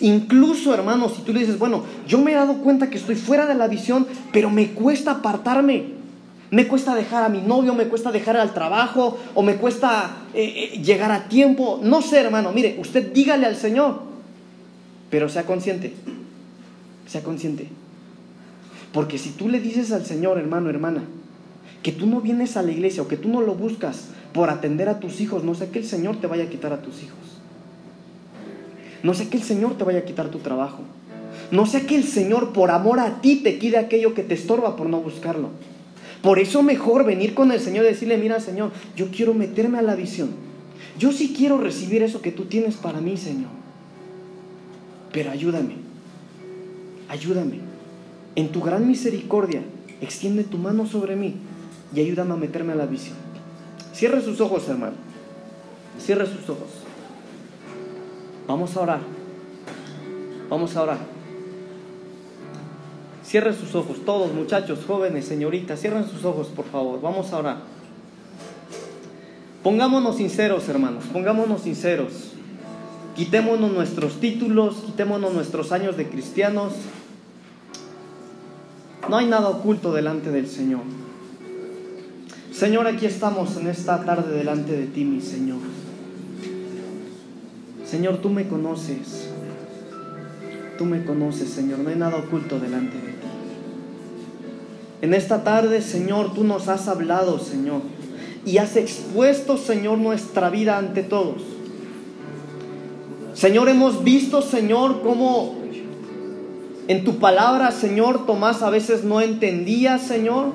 Incluso, 0.00 0.74
hermano, 0.74 1.08
si 1.08 1.22
tú 1.22 1.32
le 1.32 1.40
dices, 1.40 1.58
bueno, 1.58 1.84
yo 2.08 2.18
me 2.18 2.32
he 2.32 2.34
dado 2.34 2.54
cuenta 2.54 2.90
que 2.90 2.98
estoy 2.98 3.14
fuera 3.14 3.46
de 3.46 3.54
la 3.54 3.68
visión, 3.68 4.06
pero 4.32 4.50
me 4.50 4.70
cuesta 4.70 5.12
apartarme. 5.12 6.02
Me 6.50 6.68
cuesta 6.68 6.94
dejar 6.94 7.24
a 7.24 7.28
mi 7.30 7.40
novio, 7.40 7.72
me 7.74 7.86
cuesta 7.86 8.12
dejar 8.12 8.36
al 8.36 8.52
trabajo 8.52 9.16
o 9.34 9.42
me 9.42 9.56
cuesta 9.56 10.16
eh, 10.34 10.72
eh, 10.74 10.82
llegar 10.82 11.10
a 11.10 11.28
tiempo. 11.28 11.80
No 11.82 12.02
sé, 12.02 12.20
hermano, 12.20 12.52
mire, 12.52 12.76
usted 12.78 13.12
dígale 13.12 13.46
al 13.46 13.56
Señor, 13.56 14.11
pero 15.12 15.28
sea 15.28 15.44
consciente, 15.44 15.92
sea 17.06 17.22
consciente. 17.22 17.68
Porque 18.94 19.18
si 19.18 19.28
tú 19.28 19.50
le 19.50 19.60
dices 19.60 19.92
al 19.92 20.06
Señor, 20.06 20.38
hermano, 20.38 20.70
hermana, 20.70 21.04
que 21.82 21.92
tú 21.92 22.06
no 22.06 22.22
vienes 22.22 22.56
a 22.56 22.62
la 22.62 22.70
iglesia 22.70 23.02
o 23.02 23.08
que 23.08 23.18
tú 23.18 23.28
no 23.28 23.42
lo 23.42 23.54
buscas 23.54 24.06
por 24.32 24.48
atender 24.48 24.88
a 24.88 25.00
tus 25.00 25.20
hijos, 25.20 25.44
no 25.44 25.54
sé 25.54 25.68
que 25.68 25.80
el 25.80 25.84
Señor 25.84 26.18
te 26.18 26.28
vaya 26.28 26.44
a 26.44 26.48
quitar 26.48 26.72
a 26.72 26.80
tus 26.80 27.02
hijos. 27.02 27.18
No 29.02 29.12
sé 29.12 29.28
que 29.28 29.36
el 29.36 29.42
Señor 29.42 29.76
te 29.76 29.84
vaya 29.84 29.98
a 29.98 30.04
quitar 30.06 30.30
tu 30.30 30.38
trabajo. 30.38 30.78
No 31.50 31.66
sé 31.66 31.84
que 31.84 31.96
el 31.96 32.04
Señor 32.04 32.54
por 32.54 32.70
amor 32.70 32.98
a 32.98 33.20
ti 33.20 33.36
te 33.36 33.58
quite 33.58 33.76
aquello 33.76 34.14
que 34.14 34.22
te 34.22 34.32
estorba 34.32 34.76
por 34.76 34.88
no 34.88 35.02
buscarlo. 35.02 35.50
Por 36.22 36.38
eso 36.38 36.62
mejor 36.62 37.04
venir 37.04 37.34
con 37.34 37.52
el 37.52 37.60
Señor 37.60 37.84
y 37.84 37.88
decirle, 37.88 38.16
mira 38.16 38.40
Señor, 38.40 38.70
yo 38.96 39.10
quiero 39.10 39.34
meterme 39.34 39.76
a 39.76 39.82
la 39.82 39.94
visión. 39.94 40.30
Yo 40.98 41.12
sí 41.12 41.34
quiero 41.36 41.58
recibir 41.58 42.02
eso 42.02 42.22
que 42.22 42.32
tú 42.32 42.46
tienes 42.46 42.76
para 42.76 43.02
mí, 43.02 43.18
Señor. 43.18 43.61
Pero 45.12 45.30
ayúdame, 45.30 45.76
ayúdame. 47.08 47.60
En 48.34 48.50
tu 48.50 48.62
gran 48.62 48.86
misericordia, 48.86 49.62
extiende 50.00 50.44
tu 50.44 50.58
mano 50.58 50.86
sobre 50.86 51.16
mí 51.16 51.36
y 51.94 52.00
ayúdame 52.00 52.32
a 52.32 52.36
meterme 52.36 52.72
a 52.72 52.76
la 52.76 52.86
visión. 52.86 53.16
Cierre 53.92 54.22
sus 54.22 54.40
ojos, 54.40 54.68
hermano. 54.68 54.94
Cierre 56.00 56.26
sus 56.26 56.48
ojos. 56.48 56.68
Vamos 58.46 58.76
a 58.76 58.80
orar. 58.80 59.00
Vamos 60.48 60.76
a 60.76 60.82
orar. 60.82 60.98
Cierren 63.24 63.54
sus 63.54 63.74
ojos, 63.74 64.04
todos 64.04 64.32
muchachos, 64.34 64.80
jóvenes, 64.86 65.24
señoritas, 65.24 65.80
cierren 65.80 66.06
sus 66.06 66.24
ojos, 66.24 66.48
por 66.48 66.66
favor. 66.66 67.00
Vamos 67.00 67.32
a 67.32 67.38
orar. 67.38 67.56
Pongámonos 69.62 70.16
sinceros, 70.16 70.68
hermanos, 70.68 71.04
pongámonos 71.12 71.62
sinceros. 71.62 72.31
Quitémonos 73.22 73.70
nuestros 73.70 74.18
títulos, 74.18 74.82
quitémonos 74.84 75.32
nuestros 75.32 75.70
años 75.70 75.96
de 75.96 76.08
cristianos. 76.08 76.72
No 79.08 79.16
hay 79.16 79.26
nada 79.26 79.48
oculto 79.48 79.94
delante 79.94 80.32
del 80.32 80.48
Señor. 80.48 80.80
Señor, 82.52 82.88
aquí 82.88 83.06
estamos 83.06 83.56
en 83.58 83.68
esta 83.68 84.04
tarde 84.04 84.36
delante 84.36 84.72
de 84.72 84.86
ti, 84.86 85.04
mi 85.04 85.20
Señor. 85.20 85.60
Señor, 87.86 88.16
tú 88.16 88.28
me 88.28 88.48
conoces. 88.48 89.28
Tú 90.76 90.84
me 90.84 91.04
conoces, 91.04 91.48
Señor. 91.48 91.78
No 91.78 91.90
hay 91.90 91.96
nada 91.96 92.16
oculto 92.16 92.58
delante 92.58 92.96
de 92.96 93.12
ti. 93.12 93.28
En 95.00 95.14
esta 95.14 95.44
tarde, 95.44 95.80
Señor, 95.80 96.34
tú 96.34 96.42
nos 96.42 96.66
has 96.66 96.88
hablado, 96.88 97.38
Señor. 97.38 97.82
Y 98.44 98.58
has 98.58 98.74
expuesto, 98.74 99.58
Señor, 99.58 99.98
nuestra 99.98 100.50
vida 100.50 100.76
ante 100.76 101.04
todos. 101.04 101.51
Señor, 103.42 103.68
hemos 103.68 104.04
visto, 104.04 104.40
Señor, 104.40 105.02
cómo 105.02 105.56
en 106.86 107.02
tu 107.02 107.18
palabra, 107.18 107.72
Señor, 107.72 108.24
Tomás 108.24 108.62
a 108.62 108.70
veces 108.70 109.02
no 109.02 109.20
entendía, 109.20 109.98
Señor. 109.98 110.52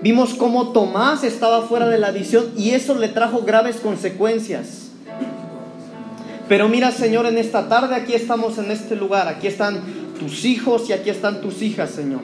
Vimos 0.00 0.32
cómo 0.32 0.72
Tomás 0.72 1.22
estaba 1.22 1.60
fuera 1.60 1.90
de 1.90 1.98
la 1.98 2.10
visión 2.10 2.46
y 2.56 2.70
eso 2.70 2.94
le 2.94 3.08
trajo 3.08 3.42
graves 3.42 3.76
consecuencias. 3.76 4.88
Pero 6.48 6.66
mira, 6.70 6.92
Señor, 6.92 7.26
en 7.26 7.36
esta 7.36 7.68
tarde 7.68 7.94
aquí 7.94 8.14
estamos 8.14 8.56
en 8.56 8.70
este 8.70 8.96
lugar, 8.96 9.28
aquí 9.28 9.46
están 9.46 9.78
tus 10.18 10.46
hijos 10.46 10.88
y 10.88 10.94
aquí 10.94 11.10
están 11.10 11.42
tus 11.42 11.60
hijas, 11.60 11.90
Señor. 11.90 12.22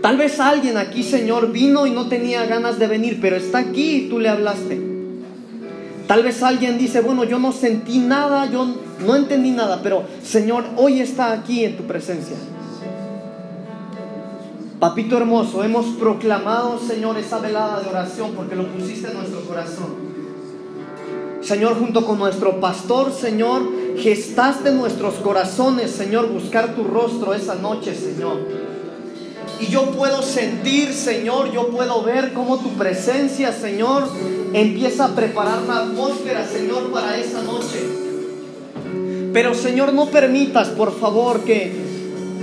Tal 0.00 0.16
vez 0.16 0.40
alguien 0.40 0.78
aquí, 0.78 1.02
Señor, 1.02 1.52
vino 1.52 1.86
y 1.86 1.90
no 1.90 2.08
tenía 2.08 2.46
ganas 2.46 2.78
de 2.78 2.86
venir, 2.86 3.18
pero 3.20 3.36
está 3.36 3.58
aquí 3.58 3.96
y 3.96 4.08
tú 4.08 4.18
le 4.18 4.30
hablaste. 4.30 4.89
Tal 6.10 6.24
vez 6.24 6.42
alguien 6.42 6.76
dice, 6.76 7.02
bueno, 7.02 7.22
yo 7.22 7.38
no 7.38 7.52
sentí 7.52 8.00
nada, 8.00 8.46
yo 8.46 8.66
no 9.06 9.14
entendí 9.14 9.52
nada, 9.52 9.78
pero 9.80 10.02
Señor, 10.24 10.64
hoy 10.76 11.00
está 11.00 11.30
aquí 11.30 11.64
en 11.64 11.76
tu 11.76 11.84
presencia. 11.84 12.34
Papito 14.80 15.16
hermoso, 15.16 15.62
hemos 15.62 15.86
proclamado, 16.00 16.80
Señor, 16.80 17.16
esa 17.16 17.38
velada 17.38 17.78
de 17.78 17.90
oración 17.90 18.32
porque 18.34 18.56
lo 18.56 18.66
pusiste 18.66 19.06
en 19.06 19.18
nuestro 19.18 19.42
corazón. 19.42 19.94
Señor, 21.42 21.78
junto 21.78 22.04
con 22.04 22.18
nuestro 22.18 22.58
pastor, 22.58 23.12
Señor, 23.12 23.62
gestaste 23.96 24.72
nuestros 24.72 25.14
corazones, 25.14 25.92
Señor, 25.92 26.28
buscar 26.28 26.74
tu 26.74 26.82
rostro 26.82 27.34
esa 27.34 27.54
noche, 27.54 27.94
Señor. 27.94 28.36
Y 29.60 29.66
yo 29.66 29.90
puedo 29.90 30.22
sentir, 30.22 30.94
Señor, 30.94 31.52
yo 31.52 31.68
puedo 31.68 32.02
ver 32.02 32.32
cómo 32.32 32.58
tu 32.58 32.70
presencia, 32.70 33.52
Señor, 33.52 34.08
empieza 34.54 35.04
a 35.04 35.14
preparar 35.14 35.62
la 35.62 35.80
atmósfera, 35.80 36.46
Señor, 36.46 36.90
para 36.90 37.18
esa 37.18 37.42
noche. 37.42 37.86
Pero, 39.34 39.54
Señor, 39.54 39.92
no 39.92 40.06
permitas, 40.06 40.68
por 40.68 40.98
favor, 40.98 41.40
que, 41.44 41.72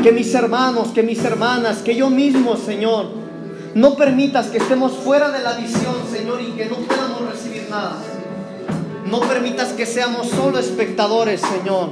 que 0.03 0.11
mis 0.11 0.33
hermanos, 0.35 0.89
que 0.89 1.01
mis 1.01 1.23
hermanas, 1.25 1.79
que 1.79 1.95
yo 1.95 2.11
mismo, 2.11 2.55
Señor, 2.55 3.07
no 3.73 3.95
permitas 3.95 4.47
que 4.47 4.59
estemos 4.59 4.93
fuera 4.93 5.31
de 5.31 5.41
la 5.41 5.53
visión, 5.53 5.95
Señor, 6.11 6.39
y 6.41 6.51
que 6.51 6.65
no 6.65 6.75
podamos 6.77 7.31
recibir 7.31 7.67
nada. 7.69 7.97
No 9.09 9.21
permitas 9.21 9.69
que 9.69 9.87
seamos 9.87 10.29
solo 10.29 10.59
espectadores, 10.59 11.41
Señor. 11.41 11.89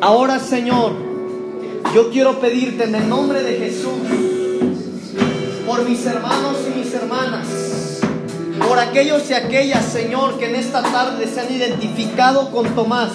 Ahora, 0.00 0.38
Señor, 0.38 1.07
yo 1.94 2.10
quiero 2.10 2.38
pedirte 2.40 2.84
en 2.84 2.94
el 2.94 3.08
nombre 3.08 3.42
de 3.42 3.56
Jesús, 3.58 3.92
por 5.66 5.88
mis 5.88 6.04
hermanos 6.06 6.56
y 6.66 6.78
mis 6.78 6.92
hermanas, 6.94 7.46
por 8.66 8.78
aquellos 8.78 9.28
y 9.30 9.34
aquellas, 9.34 9.84
Señor, 9.84 10.38
que 10.38 10.46
en 10.46 10.56
esta 10.56 10.82
tarde 10.82 11.26
se 11.26 11.40
han 11.40 11.52
identificado 11.52 12.50
con 12.50 12.66
Tomás, 12.74 13.12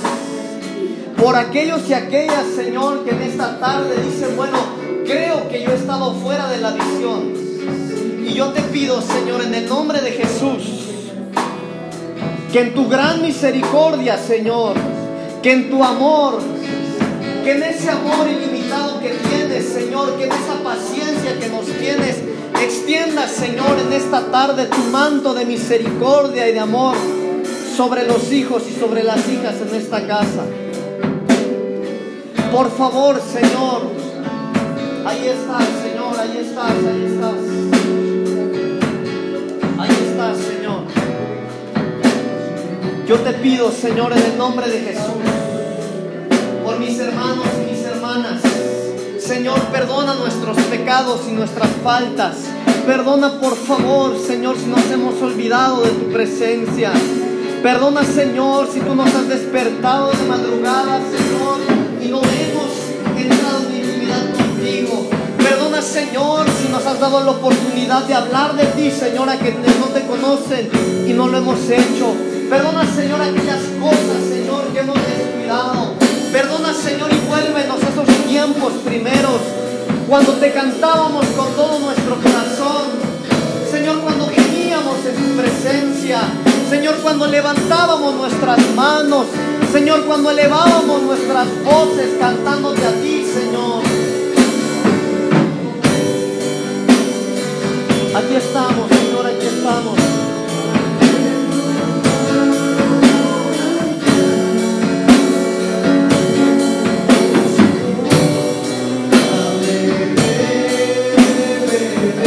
por 1.17 1.35
aquellos 1.35 1.87
y 1.89 1.93
aquellas, 1.93 2.45
Señor, 2.55 3.05
que 3.05 3.11
en 3.11 3.21
esta 3.21 3.59
tarde 3.59 3.95
dicen, 4.03 4.35
bueno, 4.35 4.57
creo 5.05 5.47
que 5.49 5.63
yo 5.63 5.71
he 5.71 5.75
estado 5.75 6.13
fuera 6.15 6.49
de 6.49 6.57
la 6.57 6.71
visión. 6.71 7.33
Y 8.25 8.33
yo 8.33 8.49
te 8.49 8.61
pido, 8.61 9.01
Señor, 9.01 9.41
en 9.41 9.53
el 9.53 9.67
nombre 9.67 10.01
de 10.01 10.11
Jesús, 10.11 10.63
que 12.51 12.61
en 12.61 12.73
tu 12.73 12.87
gran 12.87 13.21
misericordia, 13.21 14.17
Señor, 14.17 14.75
que 15.41 15.51
en 15.51 15.69
tu 15.69 15.83
amor, 15.83 16.39
que 17.43 17.51
en 17.51 17.63
ese 17.63 17.89
amor 17.89 18.27
ilimitado 18.27 18.99
que 19.01 19.09
tienes, 19.09 19.65
Señor, 19.65 20.17
que 20.17 20.25
en 20.25 20.31
esa 20.31 20.63
paciencia 20.63 21.37
que 21.39 21.49
nos 21.49 21.65
tienes, 21.65 22.17
extiendas, 22.61 23.31
Señor, 23.31 23.77
en 23.85 23.91
esta 23.91 24.31
tarde 24.31 24.67
tu 24.67 24.81
manto 24.91 25.33
de 25.33 25.45
misericordia 25.45 26.47
y 26.47 26.53
de 26.53 26.59
amor 26.59 26.95
sobre 27.75 28.07
los 28.07 28.31
hijos 28.31 28.63
y 28.69 28.79
sobre 28.79 29.03
las 29.03 29.27
hijas 29.27 29.55
en 29.61 29.75
esta 29.75 30.07
casa. 30.07 30.45
Por 32.51 32.71
favor, 32.71 33.21
Señor, 33.21 33.91
ahí 35.05 35.27
estás, 35.27 35.67
Señor, 35.81 36.19
ahí 36.19 36.37
estás, 36.37 36.71
ahí 36.71 37.05
estás. 37.13 37.35
Ahí 39.79 40.09
estás, 40.09 40.37
Señor. 40.37 40.83
Yo 43.05 43.19
te 43.19 43.33
pido, 43.33 43.69
Señor, 43.71 44.13
en 44.13 44.19
el 44.19 44.37
nombre 44.37 44.67
de 44.69 44.79
Jesús, 44.79 45.42
Señor, 49.33 49.59
perdona 49.71 50.13
nuestros 50.13 50.55
pecados 50.69 51.21
y 51.27 51.31
nuestras 51.31 51.67
faltas. 51.83 52.35
Perdona, 52.85 53.41
por 53.41 53.55
favor, 53.55 54.15
Señor, 54.15 54.55
si 54.59 54.67
nos 54.67 54.85
hemos 54.91 55.19
olvidado 55.23 55.81
de 55.81 55.89
tu 55.89 56.11
presencia. 56.11 56.91
Perdona, 57.63 58.03
Señor, 58.03 58.69
si 58.71 58.79
tú 58.79 58.93
nos 58.93 59.07
has 59.07 59.27
despertado 59.27 60.11
de 60.11 60.23
madrugada, 60.25 60.99
Señor, 61.09 61.57
y 61.99 62.09
no 62.09 62.19
hemos 62.19 63.17
entrado 63.17 63.69
en 63.69 63.75
intimidad 63.75 64.21
contigo. 64.37 65.09
Perdona, 65.39 65.81
Señor, 65.81 66.45
si 66.61 66.71
nos 66.71 66.85
has 66.85 66.99
dado 66.99 67.23
la 67.23 67.31
oportunidad 67.31 68.03
de 68.03 68.13
hablar 68.13 68.55
de 68.55 68.65
ti, 68.65 68.91
Señor, 68.91 69.27
a 69.31 69.39
quienes 69.39 69.79
no 69.79 69.87
te 69.87 70.05
conocen 70.05 70.69
y 71.07 71.13
no 71.13 71.27
lo 71.27 71.39
hemos 71.39 71.59
hecho. 71.71 72.13
Perdona, 72.51 72.85
Señor, 72.85 73.19
aquellas 73.19 73.63
cosas, 73.81 74.29
Señor, 74.29 74.67
que 74.67 74.79
hemos 74.79 74.95
descuidado. 74.95 76.02
Perdona, 76.33 76.73
Señor, 76.73 77.11
y 77.13 77.27
vuélvenos 77.27 77.77
esos 77.77 78.07
tiempos 78.27 78.73
primeros, 78.83 79.39
cuando 80.09 80.31
te 80.33 80.51
cantábamos 80.51 81.27
con 81.27 81.53
todo 81.53 81.77
nuestro 81.77 82.15
corazón. 82.15 82.87
Señor, 83.69 83.99
cuando 83.99 84.25
gemíamos 84.25 84.97
en 85.05 85.15
tu 85.15 85.39
presencia. 85.39 86.21
Señor, 86.71 86.95
cuando 87.03 87.27
levantábamos 87.27 88.15
nuestras 88.15 88.59
manos. 88.75 89.27
Señor, 89.71 90.05
cuando 90.05 90.31
elevábamos 90.31 91.03
nuestras 91.03 91.47
voces 91.63 92.17
cantándote 92.19 92.83
a 92.83 92.93
ti, 92.93 93.27
Señor. 93.31 93.83
Aquí 98.15 98.35
estamos, 98.35 98.89
Señor, 98.89 99.27
aquí 99.27 99.45
estamos. 99.45 100.02